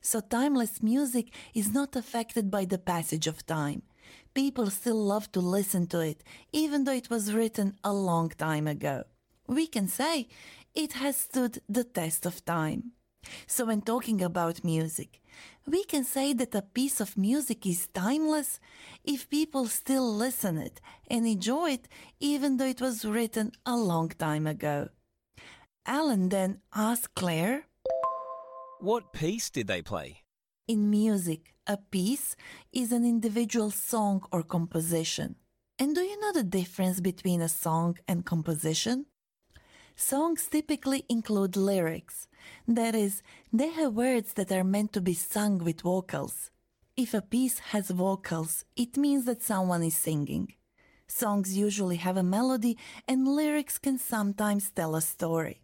So, 0.09 0.21
timeless 0.21 0.81
music 0.81 1.33
is 1.53 1.73
not 1.73 1.97
affected 1.97 2.49
by 2.49 2.63
the 2.63 2.77
passage 2.77 3.27
of 3.27 3.45
time. 3.45 3.81
People 4.33 4.69
still 4.69 4.95
love 4.95 5.29
to 5.33 5.41
listen 5.41 5.85
to 5.87 5.99
it, 5.99 6.23
even 6.53 6.85
though 6.85 6.93
it 7.01 7.09
was 7.09 7.33
written 7.33 7.75
a 7.83 7.91
long 7.91 8.29
time 8.29 8.67
ago. 8.67 9.03
We 9.47 9.67
can 9.67 9.89
say 9.89 10.29
it 10.73 10.93
has 10.93 11.17
stood 11.17 11.61
the 11.67 11.83
test 11.83 12.25
of 12.25 12.45
time. 12.45 12.93
So, 13.47 13.65
when 13.65 13.81
talking 13.81 14.21
about 14.21 14.63
music, 14.63 15.21
we 15.65 15.83
can 15.83 16.05
say 16.05 16.31
that 16.31 16.55
a 16.55 16.61
piece 16.61 17.01
of 17.01 17.17
music 17.17 17.65
is 17.65 17.87
timeless 17.87 18.61
if 19.03 19.29
people 19.29 19.65
still 19.65 20.09
listen 20.09 20.57
it 20.57 20.79
and 21.11 21.27
enjoy 21.27 21.71
it 21.71 21.89
even 22.21 22.55
though 22.55 22.71
it 22.75 22.79
was 22.79 23.03
written 23.03 23.51
a 23.65 23.75
long 23.75 24.07
time 24.07 24.47
ago. 24.47 24.87
Alan 25.85 26.29
then 26.29 26.61
asked 26.73 27.13
Claire, 27.13 27.65
What 28.79 29.11
piece 29.11 29.49
did 29.49 29.65
they 29.65 29.81
play? 29.81 30.21
In 30.67 30.91
music, 30.91 31.55
a 31.65 31.77
piece 31.77 32.35
is 32.71 32.91
an 32.91 33.05
individual 33.05 33.71
song 33.71 34.21
or 34.31 34.43
composition. 34.43 35.35
And 35.79 35.95
do 35.95 36.01
you 36.01 36.19
know 36.19 36.31
the 36.31 36.43
difference 36.43 36.99
between 36.99 37.41
a 37.41 37.49
song 37.49 37.97
and 38.07 38.23
composition? 38.23 39.07
Songs 39.95 40.47
typically 40.47 41.05
include 41.09 41.57
lyrics. 41.57 42.27
That 42.67 42.93
is, 42.93 43.23
they 43.51 43.69
have 43.69 43.95
words 43.95 44.33
that 44.33 44.51
are 44.51 44.63
meant 44.63 44.93
to 44.93 45.01
be 45.01 45.15
sung 45.15 45.57
with 45.57 45.81
vocals. 45.81 46.51
If 46.95 47.15
a 47.15 47.21
piece 47.23 47.57
has 47.71 47.89
vocals, 47.89 48.63
it 48.75 48.95
means 48.95 49.25
that 49.25 49.41
someone 49.41 49.81
is 49.81 49.97
singing. 49.97 50.53
Songs 51.07 51.57
usually 51.57 51.95
have 51.95 52.17
a 52.17 52.21
melody, 52.21 52.77
and 53.07 53.27
lyrics 53.27 53.79
can 53.79 53.97
sometimes 53.97 54.69
tell 54.69 54.95
a 54.95 55.01
story. 55.01 55.63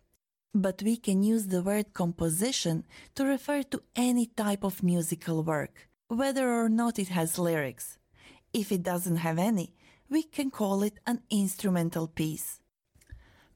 But 0.54 0.84
we 0.84 0.98
can 0.98 1.24
use 1.24 1.48
the 1.48 1.64
word 1.64 1.94
composition 1.94 2.84
to 3.16 3.26
refer 3.26 3.64
to 3.64 3.82
any 3.96 4.28
type 4.28 4.64
of 4.64 4.84
musical 4.84 5.42
work, 5.44 5.90
whether 6.08 6.54
or 6.54 6.70
not 6.70 7.00
it 7.00 7.08
has 7.08 7.40
lyrics. 7.40 7.98
If 8.54 8.72
it 8.72 8.84
doesn't 8.84 9.18
have 9.18 9.40
any, 9.40 9.74
we 10.10 10.22
can 10.22 10.52
call 10.52 10.84
it 10.84 11.00
an 11.08 11.22
instrumental 11.32 12.08
piece. 12.08 12.60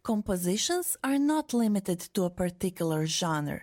Compositions 0.01 0.97
are 1.03 1.19
not 1.19 1.53
limited 1.53 1.99
to 2.15 2.23
a 2.23 2.31
particular 2.31 3.05
genre, 3.05 3.61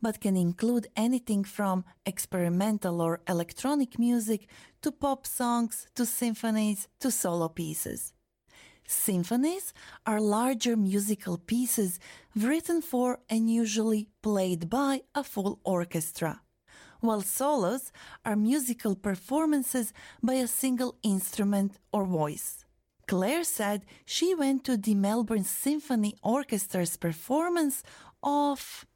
but 0.00 0.20
can 0.20 0.36
include 0.36 0.86
anything 0.94 1.42
from 1.42 1.84
experimental 2.04 3.00
or 3.00 3.20
electronic 3.28 3.98
music 3.98 4.46
to 4.82 4.92
pop 4.92 5.26
songs 5.26 5.88
to 5.96 6.06
symphonies 6.06 6.86
to 7.00 7.10
solo 7.10 7.48
pieces. 7.48 8.12
Symphonies 8.86 9.72
are 10.06 10.20
larger 10.20 10.76
musical 10.76 11.38
pieces 11.38 11.98
written 12.34 12.80
for 12.80 13.18
and 13.28 13.50
usually 13.50 14.08
played 14.22 14.70
by 14.70 15.02
a 15.14 15.24
full 15.24 15.58
orchestra, 15.64 16.40
while 17.00 17.20
solos 17.20 17.92
are 18.24 18.36
musical 18.36 18.94
performances 18.94 19.92
by 20.22 20.34
a 20.34 20.46
single 20.46 20.96
instrument 21.02 21.78
or 21.92 22.04
voice. 22.04 22.64
Claire 23.08 23.44
said 23.44 23.84
she 24.04 24.34
went 24.34 24.64
to 24.64 24.76
the 24.76 24.94
Melbourne 24.94 25.44
Symphony 25.44 26.14
Orchestra's 26.22 26.96
performance 26.96 27.82
of. 28.22 28.86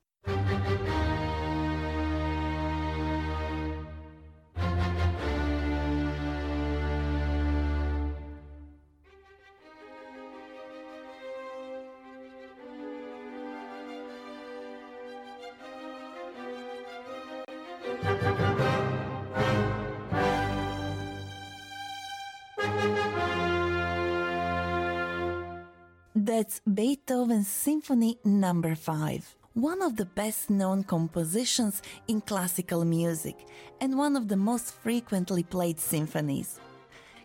That's 26.40 26.62
Beethoven's 26.72 27.48
Symphony 27.48 28.16
Number 28.24 28.74
5, 28.74 29.36
one 29.52 29.82
of 29.82 29.96
the 29.96 30.06
best 30.06 30.48
known 30.48 30.84
compositions 30.84 31.82
in 32.08 32.22
classical 32.22 32.82
music 32.86 33.36
and 33.78 33.98
one 33.98 34.16
of 34.16 34.26
the 34.26 34.38
most 34.38 34.72
frequently 34.72 35.42
played 35.42 35.78
symphonies. 35.78 36.58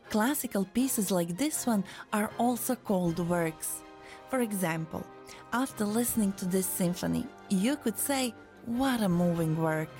Classical 0.10 0.66
pieces 0.66 1.12
like 1.12 1.38
this 1.38 1.66
one 1.66 1.86
are 2.12 2.30
also 2.38 2.76
called 2.76 3.20
works. 3.20 3.84
For 4.30 4.42
example, 4.42 5.08
after 5.54 5.86
listening 5.86 6.34
to 6.34 6.46
this 6.46 6.68
symphony, 6.68 7.26
you 7.48 7.78
could 7.78 7.98
say, 7.98 8.34
What 8.66 9.00
a 9.00 9.08
moving 9.08 9.56
work! 9.56 9.96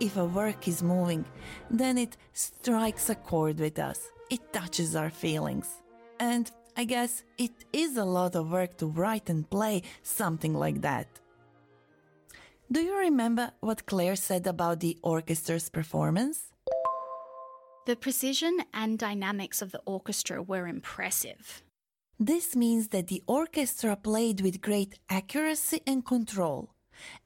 If 0.00 0.18
a 0.18 0.24
work 0.26 0.68
is 0.68 0.82
moving, 0.82 1.24
then 1.70 1.96
it 1.96 2.18
strikes 2.34 3.08
a 3.08 3.14
chord 3.14 3.58
with 3.58 3.78
us, 3.78 4.00
it 4.28 4.52
touches 4.52 4.94
our 4.94 5.08
feelings. 5.08 5.80
And 6.20 6.50
I 6.76 6.84
guess 6.84 7.22
it 7.38 7.52
is 7.72 7.96
a 7.96 8.04
lot 8.04 8.34
of 8.34 8.50
work 8.50 8.76
to 8.78 8.86
write 8.86 9.30
and 9.30 9.48
play 9.48 9.82
something 10.02 10.54
like 10.54 10.80
that. 10.80 11.06
Do 12.70 12.80
you 12.80 12.96
remember 12.98 13.52
what 13.60 13.86
Claire 13.86 14.16
said 14.16 14.46
about 14.46 14.80
the 14.80 14.98
orchestra's 15.02 15.68
performance? 15.70 16.50
The 17.86 17.94
precision 17.94 18.58
and 18.72 18.98
dynamics 18.98 19.62
of 19.62 19.70
the 19.70 19.82
orchestra 19.86 20.42
were 20.42 20.66
impressive. 20.66 21.62
This 22.18 22.56
means 22.56 22.88
that 22.88 23.06
the 23.06 23.22
orchestra 23.26 23.94
played 23.94 24.40
with 24.40 24.60
great 24.60 24.98
accuracy 25.08 25.80
and 25.86 26.04
control, 26.04 26.70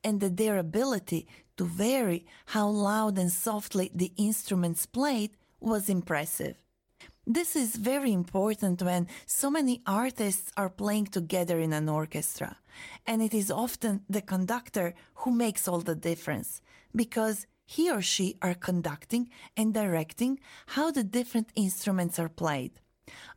and 0.02 0.20
that 0.20 0.36
their 0.36 0.58
ability 0.58 1.26
to 1.56 1.64
vary 1.64 2.26
how 2.46 2.68
loud 2.68 3.18
and 3.18 3.32
softly 3.32 3.90
the 3.94 4.12
instruments 4.16 4.84
played 4.84 5.30
was 5.60 5.88
impressive. 5.88 6.56
This 7.30 7.56
is 7.56 7.76
very 7.76 8.12
important 8.12 8.80
when 8.80 9.06
so 9.26 9.50
many 9.50 9.82
artists 9.86 10.50
are 10.56 10.70
playing 10.70 11.08
together 11.08 11.60
in 11.60 11.74
an 11.74 11.86
orchestra, 11.86 12.56
and 13.06 13.20
it 13.20 13.34
is 13.34 13.50
often 13.50 14.00
the 14.08 14.22
conductor 14.22 14.94
who 15.16 15.30
makes 15.30 15.68
all 15.68 15.80
the 15.80 15.94
difference 15.94 16.62
because 16.96 17.46
he 17.66 17.90
or 17.90 18.00
she 18.00 18.36
are 18.40 18.54
conducting 18.54 19.28
and 19.58 19.74
directing 19.74 20.40
how 20.68 20.90
the 20.90 21.04
different 21.04 21.50
instruments 21.54 22.18
are 22.18 22.30
played. 22.30 22.72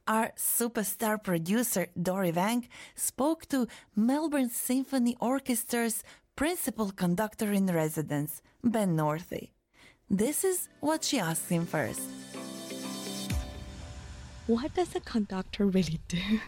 Our 0.08 0.32
superstar 0.38 1.22
producer 1.22 1.88
Dory 2.02 2.32
Wang 2.32 2.70
spoke 2.96 3.46
to 3.48 3.68
Melbourne 3.94 4.50
Symphony 4.50 5.18
Orchestra's 5.20 6.06
principal 6.38 6.92
conductor 6.92 7.52
in 7.52 7.68
residence, 7.68 8.42
Ben 8.64 8.96
Northey. 8.96 9.50
This 10.10 10.46
is 10.46 10.70
what 10.80 11.04
she 11.04 11.20
asked 11.20 11.50
him 11.50 11.66
first. 11.66 12.02
What 14.48 14.74
does 14.74 14.96
a 14.96 15.00
conductor 15.00 15.66
really 15.66 16.00
do? 16.08 16.40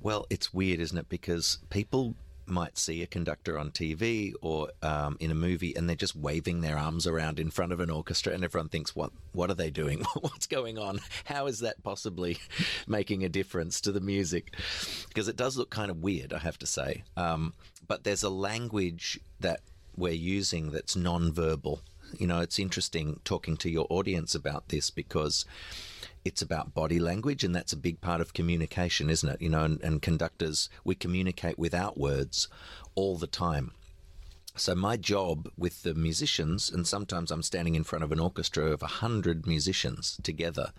Well, 0.00 0.26
it's 0.28 0.52
weird, 0.52 0.80
isn't 0.80 0.98
it? 0.98 1.08
Because 1.08 1.58
people 1.70 2.14
might 2.46 2.76
see 2.76 3.02
a 3.02 3.06
conductor 3.06 3.58
on 3.58 3.70
TV 3.70 4.32
or 4.42 4.68
um, 4.82 5.16
in 5.18 5.30
a 5.30 5.34
movie 5.34 5.74
and 5.74 5.88
they're 5.88 5.96
just 5.96 6.14
waving 6.14 6.60
their 6.60 6.76
arms 6.76 7.06
around 7.06 7.40
in 7.40 7.50
front 7.50 7.72
of 7.72 7.80
an 7.80 7.90
orchestra 7.90 8.32
and 8.32 8.44
everyone 8.44 8.68
thinks 8.68 8.94
what 8.94 9.12
what 9.32 9.50
are 9.50 9.54
they 9.54 9.70
doing? 9.70 10.00
What's 10.20 10.46
going 10.46 10.78
on? 10.78 11.00
How 11.24 11.46
is 11.46 11.60
that 11.60 11.82
possibly 11.82 12.38
making 12.86 13.24
a 13.24 13.28
difference 13.28 13.80
to 13.82 13.92
the 13.92 14.00
music? 14.00 14.54
Because 15.08 15.28
it 15.28 15.36
does 15.36 15.56
look 15.56 15.70
kind 15.70 15.90
of 15.90 16.02
weird 16.02 16.32
i 16.32 16.38
have 16.38 16.58
to 16.58 16.66
say. 16.66 17.04
Um, 17.16 17.54
but 17.86 18.04
there's 18.04 18.22
a 18.22 18.30
language 18.30 19.20
that 19.40 19.60
we're 19.96 20.12
using 20.12 20.70
that's 20.70 20.96
non-verbal. 20.96 21.80
You 22.18 22.26
know, 22.26 22.40
it's 22.40 22.58
interesting 22.58 23.20
talking 23.24 23.56
to 23.58 23.70
your 23.70 23.86
audience 23.90 24.34
about 24.34 24.68
this 24.68 24.90
because 24.90 25.44
it's 26.24 26.42
about 26.42 26.74
body 26.74 26.98
language, 26.98 27.44
and 27.44 27.54
that's 27.54 27.72
a 27.72 27.76
big 27.76 28.00
part 28.00 28.20
of 28.20 28.32
communication, 28.32 29.10
isn't 29.10 29.28
it? 29.28 29.42
You 29.42 29.50
know, 29.50 29.64
and, 29.64 29.80
and 29.82 30.00
conductors, 30.00 30.70
we 30.84 30.94
communicate 30.94 31.58
without 31.58 31.98
words 31.98 32.48
all 32.94 33.16
the 33.16 33.26
time. 33.26 33.72
So 34.56 34.74
my 34.74 34.96
job 34.96 35.48
with 35.58 35.82
the 35.82 35.94
musicians, 35.94 36.70
and 36.70 36.86
sometimes 36.86 37.30
I'm 37.30 37.42
standing 37.42 37.74
in 37.74 37.84
front 37.84 38.04
of 38.04 38.12
an 38.12 38.20
orchestra 38.20 38.66
of 38.66 38.82
a 38.82 38.86
hundred 38.86 39.46
musicians 39.46 40.18
together, 40.22 40.72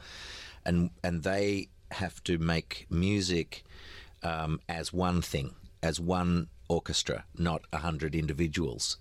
and 0.66 0.92
and 1.04 1.24
they 1.24 1.68
have 1.92 2.24
to 2.24 2.38
make 2.38 2.88
music 2.90 3.64
um, 4.24 4.62
as 4.68 4.94
one 4.94 5.22
thing, 5.22 5.54
as 5.84 6.00
one 6.00 6.48
orchestra, 6.68 7.26
not 7.38 7.64
a 7.72 7.80
hundred 7.80 8.16
individuals. 8.16 8.98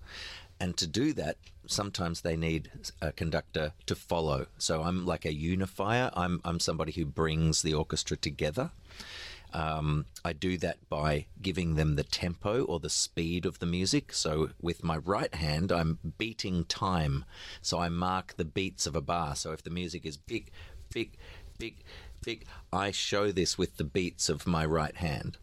And 0.59 0.77
to 0.77 0.87
do 0.87 1.13
that, 1.13 1.37
sometimes 1.67 2.21
they 2.21 2.35
need 2.35 2.71
a 3.01 3.11
conductor 3.11 3.73
to 3.85 3.95
follow. 3.95 4.47
So 4.57 4.83
I'm 4.83 5.05
like 5.05 5.25
a 5.25 5.33
unifier. 5.33 6.11
I'm 6.13 6.41
I'm 6.43 6.59
somebody 6.59 6.91
who 6.91 7.05
brings 7.05 7.61
the 7.61 7.73
orchestra 7.73 8.17
together. 8.17 8.71
Um, 9.53 10.05
I 10.25 10.33
do 10.33 10.57
that 10.57 10.77
by 10.89 11.27
giving 11.41 11.75
them 11.75 11.95
the 11.95 12.03
tempo 12.03 12.65
or 12.65 12.79
the 12.81 12.89
speed 12.89 13.45
of 13.45 13.59
the 13.59 13.65
music. 13.65 14.11
So 14.11 14.49
with 14.61 14.83
my 14.83 14.97
right 14.97 15.33
hand, 15.33 15.71
I'm 15.71 15.99
beating 16.17 16.65
time. 16.65 17.23
So 17.61 17.79
I 17.79 17.87
mark 17.87 18.35
the 18.35 18.43
beats 18.43 18.85
of 18.85 18.97
a 18.97 19.01
bar. 19.01 19.35
So 19.35 19.53
if 19.53 19.63
the 19.63 19.69
music 19.69 20.05
is 20.05 20.17
big, 20.17 20.51
big, 20.93 21.13
big, 21.57 21.77
big, 22.21 22.45
I 22.73 22.91
show 22.91 23.31
this 23.31 23.57
with 23.57 23.77
the 23.77 23.85
beats 23.85 24.27
of 24.27 24.45
my 24.45 24.65
right 24.65 24.97
hand. 24.97 25.37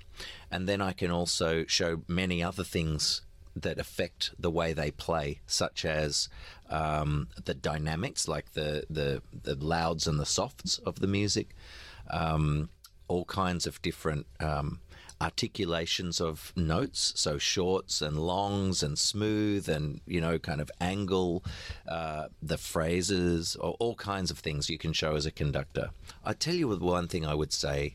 And 0.51 0.68
then 0.68 0.83
I 0.83 0.93
can 0.93 1.11
also 1.11 1.64
show 1.66 2.03
many 2.07 2.43
other 2.43 2.64
things 2.64 3.23
that 3.55 3.78
affect 3.78 4.30
the 4.38 4.50
way 4.50 4.72
they 4.72 4.90
play, 4.90 5.40
such 5.46 5.84
as 5.84 6.28
um, 6.70 7.28
the 7.44 7.55
dynamics, 7.55 8.28
like 8.28 8.53
the, 8.53 8.84
the 8.88 9.22
the 9.32 9.55
louds 9.55 10.07
and 10.07 10.18
the 10.18 10.26
softs 10.26 10.78
of 10.78 11.00
the 11.00 11.07
music, 11.07 11.55
um, 12.11 12.70
all 13.09 13.24
kinds 13.24 13.66
of 13.66 13.80
different 13.82 14.26
um, 14.40 14.80
articulations 15.20 16.20
of 16.20 16.53
notes, 16.57 17.12
so 17.14 17.38
shorts 17.38 18.03
and 18.03 18.18
longs 18.18 18.82
and 18.82 18.98
smooth 18.98 19.68
and 19.68 20.00
you 20.07 20.20
know 20.20 20.38
kind 20.38 20.61
of 20.61 20.70
angle, 20.80 21.44
uh, 21.88 22.26
the 22.42 22.59
phrases, 22.59 23.55
or 23.57 23.76
all 23.78 23.94
kinds 23.94 24.30
of 24.30 24.38
things 24.38 24.68
you 24.68 24.78
can 24.78 24.92
show 24.92 25.14
as 25.14 25.26
a 25.26 25.30
conductor. 25.30 25.90
I 26.24 26.32
tell 26.32 26.55
you 26.55 26.68
with 26.68 26.80
one 26.80 27.07
thing 27.07 27.24
I 27.24 27.34
would 27.34 27.53
say 27.53 27.94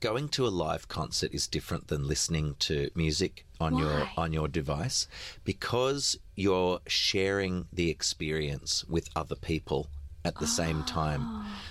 going 0.00 0.28
to 0.30 0.46
a 0.46 0.48
live 0.48 0.88
concert 0.88 1.32
is 1.32 1.46
different 1.46 1.88
than 1.88 2.06
listening 2.06 2.54
to 2.60 2.90
music 2.94 3.44
on 3.60 3.76
your 3.78 4.08
on 4.16 4.32
your 4.32 4.48
device 4.48 5.08
because 5.44 6.16
you're 6.36 6.80
sharing 6.86 7.66
the 7.72 7.90
experience 7.90 8.84
with 8.88 9.08
other 9.16 9.34
people 9.34 9.88
at 10.24 10.38
the 10.38 10.46
same 10.46 10.82
time. 10.84 11.26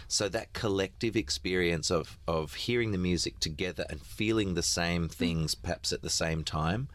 So 0.07 0.27
that 0.29 0.53
collective 0.53 1.15
experience 1.15 1.89
of 1.91 2.17
of 2.27 2.53
hearing 2.55 2.91
the 2.91 2.97
music 2.97 3.39
together 3.39 3.85
and 3.89 4.01
feeling 4.01 4.53
the 4.53 4.63
same 4.63 5.07
things 5.09 5.55
perhaps 5.55 5.93
at 5.93 6.01
the 6.01 6.09
same 6.09 6.43
time 6.43 6.89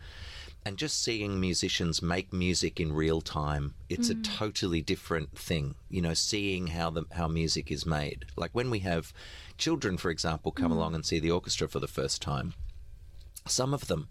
and 0.65 0.77
just 0.77 1.03
seeing 1.03 1.41
musicians 1.41 2.01
make 2.03 2.33
music 2.33 2.79
in 2.79 2.93
real 2.93 3.21
time 3.21 3.75
it's 3.89 4.09
Mm. 4.09 4.19
a 4.21 4.23
totally 4.23 4.81
different 4.81 5.37
thing 5.37 5.75
you 5.91 6.01
know 6.01 6.15
seeing 6.15 6.69
how 6.69 6.89
the 6.89 7.05
how 7.13 7.27
music 7.27 7.71
is 7.71 7.85
made 7.85 8.25
like 8.37 8.53
when 8.53 8.71
we 8.71 8.79
have 8.81 9.13
children 9.59 9.97
for 9.99 10.11
example 10.11 10.53
come 10.53 10.71
Mm. 10.71 10.77
along 10.77 10.95
and 10.95 11.05
see 11.07 11.19
the 11.19 11.31
orchestra 11.31 11.69
for 11.69 11.81
the 11.81 11.89
first 11.89 12.21
time. 12.23 12.55
Some 13.47 13.75
of 13.75 13.87
them 13.89 14.09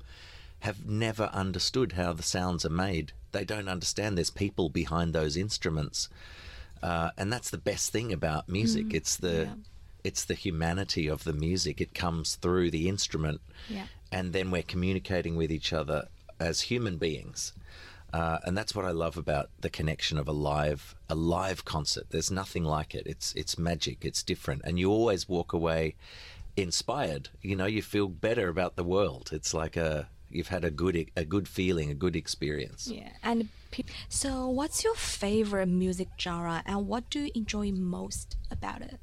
have 0.62 0.86
never 0.86 1.26
understood 1.34 1.94
how 1.94 2.14
the 2.14 2.24
sounds 2.24 2.66
are 2.66 2.70
made. 2.70 3.14
They 3.32 3.46
don't 3.46 3.68
understand 3.70 4.18
there's 4.18 4.30
people 4.30 4.70
behind 4.70 5.14
those 5.14 5.36
instruments. 5.38 6.10
Uh, 6.84 7.12
and 7.18 7.32
that's 7.32 7.50
the 7.50 7.58
best 7.58 7.92
thing 7.92 8.12
about 8.12 8.50
music. 8.50 8.88
Mm, 8.88 8.94
it's 8.96 9.16
the 9.18 9.50
it's 10.04 10.26
the 10.26 10.34
humanity 10.34 11.08
of 11.08 11.24
the 11.24 11.34
music. 11.34 11.80
It 11.80 11.94
comes 11.94 12.36
through 12.36 12.72
the 12.72 12.88
instrument. 12.90 13.42
Yeah. 13.70 13.88
and 14.14 14.34
then 14.34 14.52
we're 14.52 14.62
communicating 14.64 15.38
with 15.38 15.50
each 15.52 15.72
other 15.72 16.10
as 16.40 16.62
human 16.62 16.98
beings. 16.98 17.54
Uh, 18.14 18.40
and 18.44 18.58
that's 18.58 18.76
what 18.76 18.86
I 18.86 18.92
love 18.92 19.18
about 19.18 19.50
the 19.62 19.70
connection 19.70 20.18
of 20.18 20.28
a 20.28 20.34
live 20.34 20.96
a 21.10 21.16
live 21.16 21.64
concert. 21.66 22.08
There's 22.10 22.32
nothing 22.32 22.64
like 22.64 22.94
it. 22.94 23.08
It's 23.08 23.34
it's 23.36 23.58
magic. 23.58 24.00
It's 24.04 24.22
different, 24.24 24.62
and 24.66 24.78
you 24.78 24.90
always 24.90 25.30
walk 25.30 25.54
away 25.54 25.96
inspired. 26.58 27.30
You 27.42 27.56
know, 27.56 27.66
you 27.66 27.82
feel 27.82 28.08
better 28.08 28.50
about 28.50 28.76
the 28.76 28.84
world. 28.84 29.30
It's 29.32 29.54
like 29.54 29.78
a 29.78 30.10
you've 30.30 30.50
had 30.50 30.64
a 30.66 30.72
good 30.72 31.10
a 31.16 31.26
good 31.26 31.48
feeling, 31.48 31.90
a 31.90 31.94
good 31.94 32.16
experience. 32.16 32.88
Yeah, 32.88 33.12
and 33.24 33.50
pe- 33.72 33.84
so 34.10 34.50
what's 34.50 34.84
your 34.84 34.96
favorite 34.96 35.68
music 35.70 36.10
genre 36.20 36.64
and 36.66 36.88
what 36.88 37.10
do 37.10 37.20
you 37.22 37.32
enjoy 37.36 37.72
most 37.72 38.36
about 38.50 38.82
it? 38.82 39.00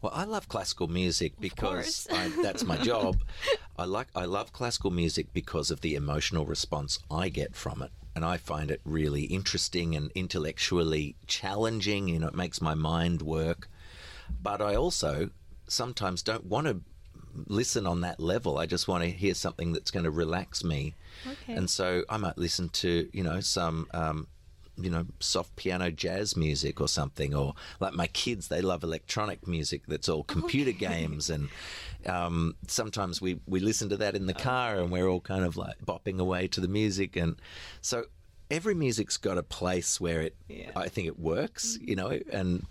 Well, 0.00 0.12
I 0.14 0.24
love 0.24 0.48
classical 0.48 0.88
music 0.88 1.34
because. 1.40 2.06
I, 2.10 2.28
that's 2.42 2.64
my 2.64 2.76
job. 2.92 3.16
I 3.76 3.84
like 3.84 4.08
I 4.14 4.24
love 4.24 4.52
classical 4.52 4.90
music 4.90 5.32
because 5.32 5.70
of 5.70 5.80
the 5.80 5.94
emotional 5.94 6.46
response 6.46 6.98
I 7.10 7.28
get 7.28 7.54
from 7.56 7.82
it, 7.82 7.90
and 8.14 8.24
I 8.24 8.36
find 8.36 8.70
it 8.70 8.80
really 8.84 9.22
interesting 9.24 9.94
and 9.96 10.10
intellectually 10.14 11.16
challenging. 11.26 12.08
You 12.08 12.18
know, 12.18 12.28
it 12.28 12.34
makes 12.34 12.60
my 12.60 12.74
mind 12.74 13.22
work. 13.22 13.68
But 14.42 14.60
I 14.60 14.74
also 14.74 15.30
sometimes 15.66 16.22
don't 16.22 16.46
want 16.46 16.66
to 16.66 16.80
listen 17.46 17.86
on 17.86 18.02
that 18.02 18.20
level. 18.20 18.58
I 18.58 18.66
just 18.66 18.88
want 18.88 19.04
to 19.04 19.10
hear 19.10 19.34
something 19.34 19.72
that's 19.72 19.90
going 19.90 20.04
to 20.04 20.10
relax 20.10 20.62
me. 20.62 20.94
Okay. 21.26 21.54
And 21.54 21.70
so 21.70 22.04
I 22.08 22.16
might 22.16 22.38
listen 22.38 22.68
to 22.70 23.08
you 23.12 23.22
know 23.22 23.40
some 23.40 23.86
um, 23.94 24.26
you 24.76 24.90
know 24.90 25.06
soft 25.20 25.56
piano 25.56 25.90
jazz 25.90 26.36
music 26.36 26.80
or 26.80 26.88
something, 26.88 27.34
or 27.34 27.54
like 27.80 27.94
my 27.94 28.06
kids 28.08 28.48
they 28.48 28.60
love 28.60 28.82
electronic 28.82 29.46
music 29.46 29.82
that's 29.86 30.08
all 30.08 30.24
computer 30.24 30.72
games, 30.72 31.30
and 31.30 31.48
um, 32.06 32.56
sometimes 32.66 33.20
we 33.20 33.40
we 33.46 33.60
listen 33.60 33.88
to 33.90 33.96
that 33.98 34.14
in 34.14 34.26
the 34.26 34.34
car 34.34 34.78
and 34.78 34.90
we're 34.90 35.08
all 35.08 35.20
kind 35.20 35.44
of 35.44 35.56
like 35.56 35.78
bopping 35.84 36.18
away 36.18 36.48
to 36.48 36.60
the 36.60 36.68
music, 36.68 37.16
and 37.16 37.36
so 37.80 38.04
every 38.50 38.74
music's 38.74 39.16
got 39.16 39.38
a 39.38 39.42
place 39.42 40.00
where 40.00 40.20
it 40.20 40.36
I 40.76 40.88
think 40.88 41.06
it 41.06 41.18
works, 41.18 41.78
you 41.80 41.96
know, 41.96 42.18
and 42.30 42.66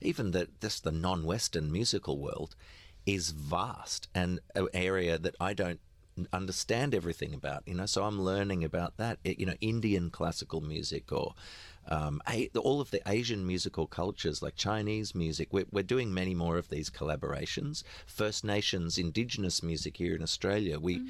even 0.00 0.30
the 0.32 0.48
just 0.60 0.84
the 0.84 0.92
non-Western 0.92 1.72
musical 1.72 2.18
world 2.18 2.54
is 3.06 3.30
vast 3.30 4.08
and 4.14 4.40
an 4.54 4.68
area 4.74 5.18
that 5.18 5.34
I 5.40 5.54
don't 5.54 5.80
understand 6.32 6.94
everything 6.94 7.34
about. 7.34 7.62
You 7.66 7.74
know, 7.74 7.86
so 7.86 8.04
I'm 8.04 8.20
learning 8.20 8.64
about 8.64 8.96
that. 8.98 9.18
You 9.24 9.46
know, 9.46 9.54
Indian 9.60 10.10
classical 10.10 10.60
music 10.60 11.10
or 11.12 11.34
um, 11.88 12.20
all 12.56 12.80
of 12.80 12.90
the 12.90 13.00
Asian 13.06 13.46
musical 13.46 13.86
cultures, 13.86 14.42
like 14.42 14.56
Chinese 14.56 15.14
music. 15.14 15.48
We're, 15.52 15.66
we're 15.70 15.82
doing 15.82 16.12
many 16.12 16.34
more 16.34 16.58
of 16.58 16.68
these 16.68 16.90
collaborations. 16.90 17.82
First 18.06 18.44
Nations, 18.44 18.98
Indigenous 18.98 19.62
music 19.62 19.96
here 19.96 20.14
in 20.14 20.22
Australia. 20.22 20.78
We, 20.78 21.02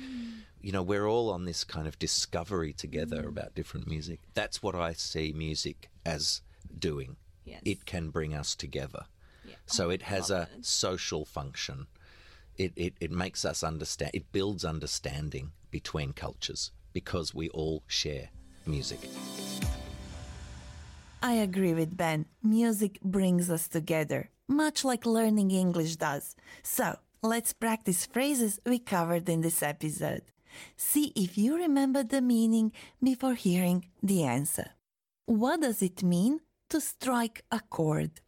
you 0.61 0.73
know, 0.73 0.83
we're 0.83 1.07
all 1.07 1.31
on 1.31 1.45
this 1.45 1.65
kind 1.65 1.89
of 1.89 1.99
discovery 1.99 2.73
together 2.73 3.27
about 3.29 3.55
different 3.55 3.89
music. 3.89 4.21
That's 4.35 4.63
what 4.63 4.75
I 4.75 4.93
see 4.93 5.33
music 5.33 5.91
as 6.07 6.43
doing. 6.79 7.17
Yes. 7.45 7.63
It 7.65 7.87
can 7.87 8.11
bring 8.11 8.35
us 8.35 8.55
together. 8.55 9.07
So 9.67 9.91
it 9.91 10.03
has 10.03 10.31
a 10.31 10.49
social 10.63 11.25
function. 11.25 11.87
It, 12.57 12.73
it, 12.75 12.95
it 13.01 13.11
makes 13.11 13.45
us 13.45 13.63
understand, 13.63 14.13
it 14.15 14.33
builds 14.33 14.65
understanding 14.65 15.53
between 15.71 16.13
cultures 16.13 16.73
because 16.93 17.35
we 17.35 17.49
all 17.51 17.83
share 17.87 18.31
music. 18.67 19.01
I 21.23 21.33
agree 21.35 21.75
with 21.75 21.97
Ben. 21.97 22.27
Music 22.43 23.01
brings 23.03 23.51
us 23.51 23.67
together, 23.67 24.31
much 24.47 24.85
like 24.85 25.05
learning 25.05 25.51
English 25.51 25.97
does. 25.97 26.37
So, 26.63 26.99
let's 27.23 27.53
practice 27.53 28.07
phrases 28.07 28.61
we 28.65 28.79
covered 28.79 29.29
in 29.29 29.41
this 29.41 29.63
episode. 29.63 30.23
See 30.77 31.13
if 31.17 31.37
you 31.37 31.57
remember 31.57 32.05
the 32.05 32.23
meaning 32.23 32.73
before 33.03 33.35
hearing 33.35 33.87
the 34.03 34.23
answer. 34.23 34.71
What 35.27 35.61
does 35.61 35.83
it 35.83 36.03
mean 36.03 36.41
to 36.71 36.81
strike 36.81 37.45
a 37.51 37.61
chord? 37.69 38.21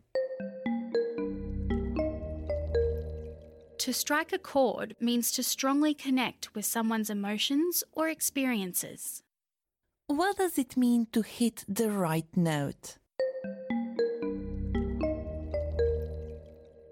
To 3.79 3.93
strike 3.95 4.33
a 4.33 4.39
chord 4.39 4.97
means 5.01 5.33
to 5.33 5.43
strongly 5.43 5.95
connect 5.95 6.55
with 6.55 6.67
someone's 6.67 7.09
emotions 7.09 7.83
or 7.93 8.09
experiences. 8.09 9.23
What 10.11 10.39
does 10.39 10.59
it 10.59 10.77
mean 10.77 11.07
to 11.13 11.23
hit 11.23 11.65
the 11.69 11.89
right 11.89 12.27
note? 12.35 12.99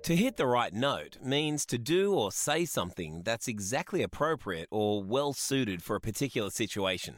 To 0.05 0.15
hit 0.15 0.37
the 0.37 0.47
right 0.47 0.73
note 0.73 1.19
means 1.21 1.67
to 1.67 1.79
do 1.79 2.15
or 2.15 2.31
say 2.31 2.65
something 2.65 3.23
that's 3.25 3.49
exactly 3.49 4.05
appropriate 4.05 4.69
or 4.71 5.03
well 5.03 5.33
suited 5.33 5.83
for 5.83 5.97
a 5.97 6.01
particular 6.01 6.51
situation. 6.51 7.17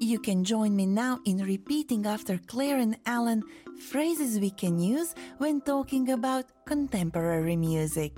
You 0.00 0.18
can 0.18 0.42
join 0.42 0.74
me 0.74 0.86
now 0.86 1.20
in 1.24 1.38
repeating 1.38 2.04
after 2.04 2.36
Claire 2.48 2.78
and 2.78 2.98
Alan 3.06 3.44
phrases 3.78 4.40
we 4.40 4.50
can 4.50 4.80
use 4.80 5.14
when 5.38 5.60
talking 5.60 6.10
about 6.10 6.46
contemporary 6.66 7.54
music. 7.54 8.12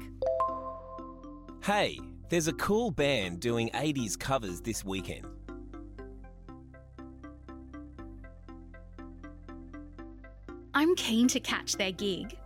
Hey, 1.63 2.01
there's 2.31 2.49
a 2.49 2.55
cool 2.55 2.93
band 2.93 3.41
doing 3.41 3.69
80s 3.75 4.19
covers 4.19 4.63
this 4.63 4.83
weekend. 4.87 5.27
Keen 10.99 11.29
to 11.29 11.39
catch 11.39 11.77
their 11.77 11.93
gig. 11.93 12.37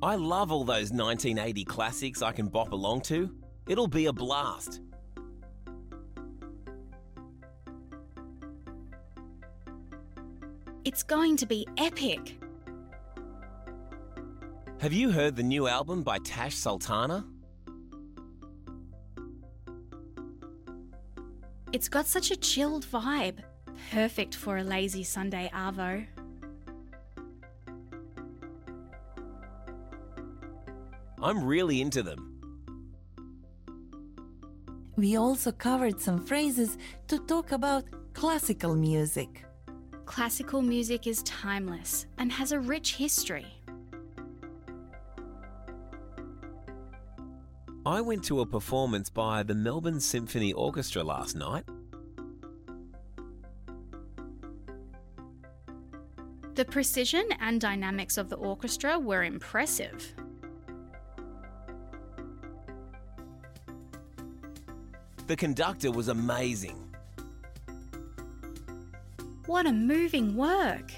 I 0.00 0.14
love 0.14 0.52
all 0.52 0.64
those 0.64 0.92
1980 0.92 1.64
classics 1.64 2.22
I 2.22 2.30
can 2.30 2.46
bop 2.46 2.72
along 2.72 3.00
to. 3.02 3.34
It'll 3.66 3.88
be 3.88 4.06
a 4.06 4.12
blast. 4.12 4.80
It's 10.84 11.02
going 11.02 11.36
to 11.38 11.46
be 11.46 11.66
epic. 11.76 12.38
Have 14.78 14.92
you 14.92 15.10
heard 15.10 15.34
the 15.34 15.42
new 15.42 15.66
album 15.66 16.04
by 16.04 16.18
Tash 16.18 16.54
Sultana? 16.54 17.26
It's 21.72 21.88
got 21.88 22.06
such 22.06 22.30
a 22.30 22.36
chilled 22.36 22.86
vibe. 22.86 23.40
Perfect 23.92 24.34
for 24.34 24.58
a 24.58 24.64
lazy 24.64 25.02
Sunday 25.02 25.50
Arvo. 25.54 26.06
I'm 31.22 31.42
really 31.44 31.80
into 31.80 32.02
them. 32.02 32.32
We 34.96 35.16
also 35.16 35.52
covered 35.52 36.00
some 36.00 36.24
phrases 36.24 36.78
to 37.08 37.18
talk 37.18 37.52
about 37.52 37.84
classical 38.14 38.74
music. 38.74 39.44
Classical 40.06 40.62
music 40.62 41.06
is 41.06 41.22
timeless 41.24 42.06
and 42.16 42.32
has 42.32 42.52
a 42.52 42.60
rich 42.60 42.94
history. 42.94 43.46
I 47.84 48.00
went 48.00 48.24
to 48.24 48.40
a 48.40 48.46
performance 48.46 49.10
by 49.10 49.42
the 49.42 49.54
Melbourne 49.54 50.00
Symphony 50.00 50.52
Orchestra 50.52 51.04
last 51.04 51.36
night. 51.36 51.64
The 56.66 56.72
precision 56.72 57.28
and 57.38 57.60
dynamics 57.60 58.18
of 58.18 58.28
the 58.28 58.34
orchestra 58.34 58.98
were 58.98 59.22
impressive. 59.22 60.12
The 65.28 65.36
conductor 65.36 65.92
was 65.92 66.08
amazing. 66.08 66.82
What 69.46 69.66
a 69.66 69.72
moving 69.72 70.36
work! 70.36 70.90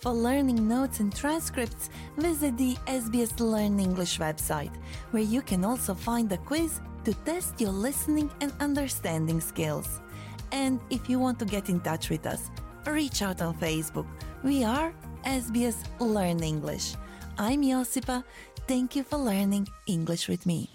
For 0.00 0.12
learning 0.12 0.68
notes 0.68 1.00
and 1.00 1.14
transcripts, 1.16 1.88
visit 2.18 2.58
the 2.58 2.74
SBS 2.86 3.40
Learn 3.40 3.80
English 3.80 4.18
website, 4.18 4.76
where 5.12 5.22
you 5.22 5.40
can 5.40 5.64
also 5.64 5.94
find 5.94 6.30
a 6.32 6.36
quiz 6.36 6.82
to 7.04 7.14
test 7.24 7.62
your 7.62 7.72
listening 7.72 8.30
and 8.42 8.52
understanding 8.60 9.40
skills. 9.40 10.00
And 10.54 10.78
if 10.88 11.10
you 11.10 11.18
want 11.18 11.40
to 11.40 11.44
get 11.44 11.68
in 11.68 11.80
touch 11.80 12.10
with 12.10 12.26
us, 12.26 12.48
reach 12.86 13.22
out 13.22 13.42
on 13.42 13.54
Facebook. 13.58 14.06
We 14.44 14.62
are 14.62 14.94
SBS 15.26 15.82
Learn 15.98 16.44
English. 16.44 16.94
I'm 17.36 17.60
Josipa. 17.62 18.22
Thank 18.68 18.94
you 18.94 19.02
for 19.02 19.18
learning 19.18 19.66
English 19.88 20.28
with 20.28 20.46
me. 20.46 20.70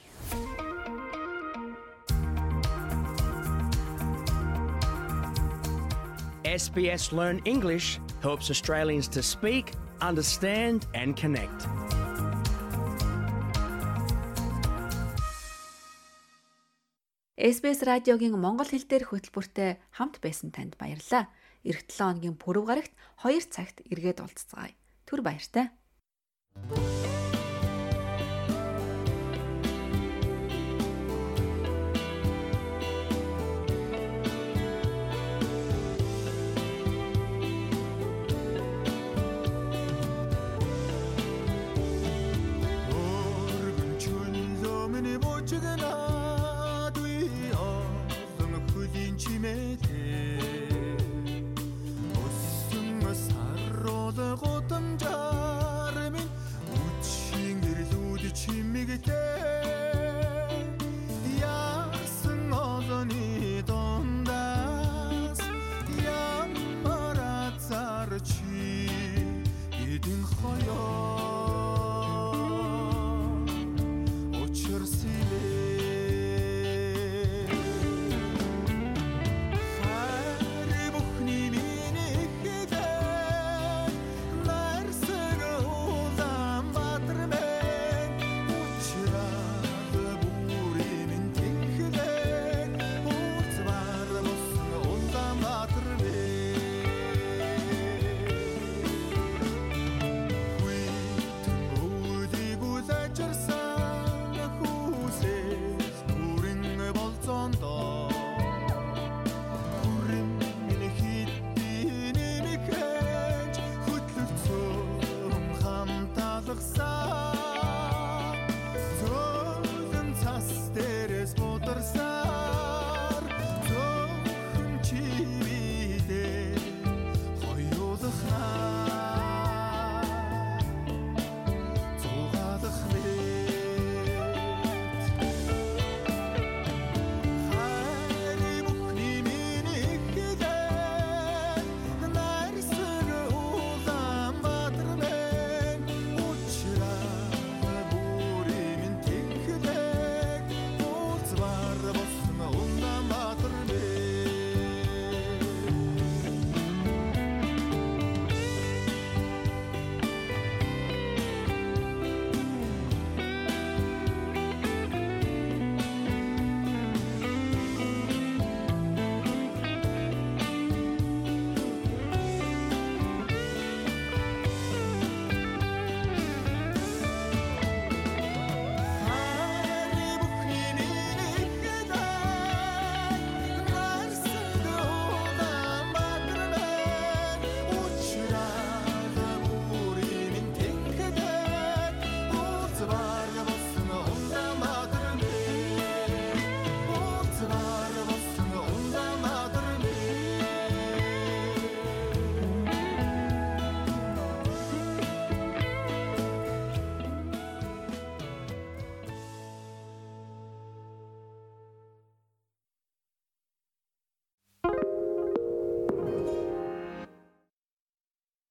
SBS 6.44 7.14
Learn 7.14 7.40
English 7.46 8.02
helps 8.22 8.52
Australians 8.52 9.08
to 9.08 9.24
speak, 9.24 9.72
understand, 10.02 10.88
and 10.94 11.16
connect. 11.16 11.68
SBS 17.40 17.88
радиогийн 17.88 18.36
Монгол 18.36 18.68
хэл 18.68 18.84
дээрх 18.84 19.16
хөтөлбөртэй 19.16 19.80
хамт 19.96 20.20
байсан 20.20 20.52
танд 20.52 20.76
баярлалаа. 20.76 21.32
Ирэх 21.64 21.88
7 21.88 22.20
хоногийн 22.20 22.36
пүрэв 22.36 22.68
гарагт 22.68 22.92
2 23.24 23.48
цагт 23.48 23.80
эргээд 23.88 24.20
уулзцагаая. 24.20 24.76
Түр 25.08 25.24
баяртай. 25.24 25.72
Örgün 26.60 26.84
çün 26.84 26.99
cité 59.06 59.29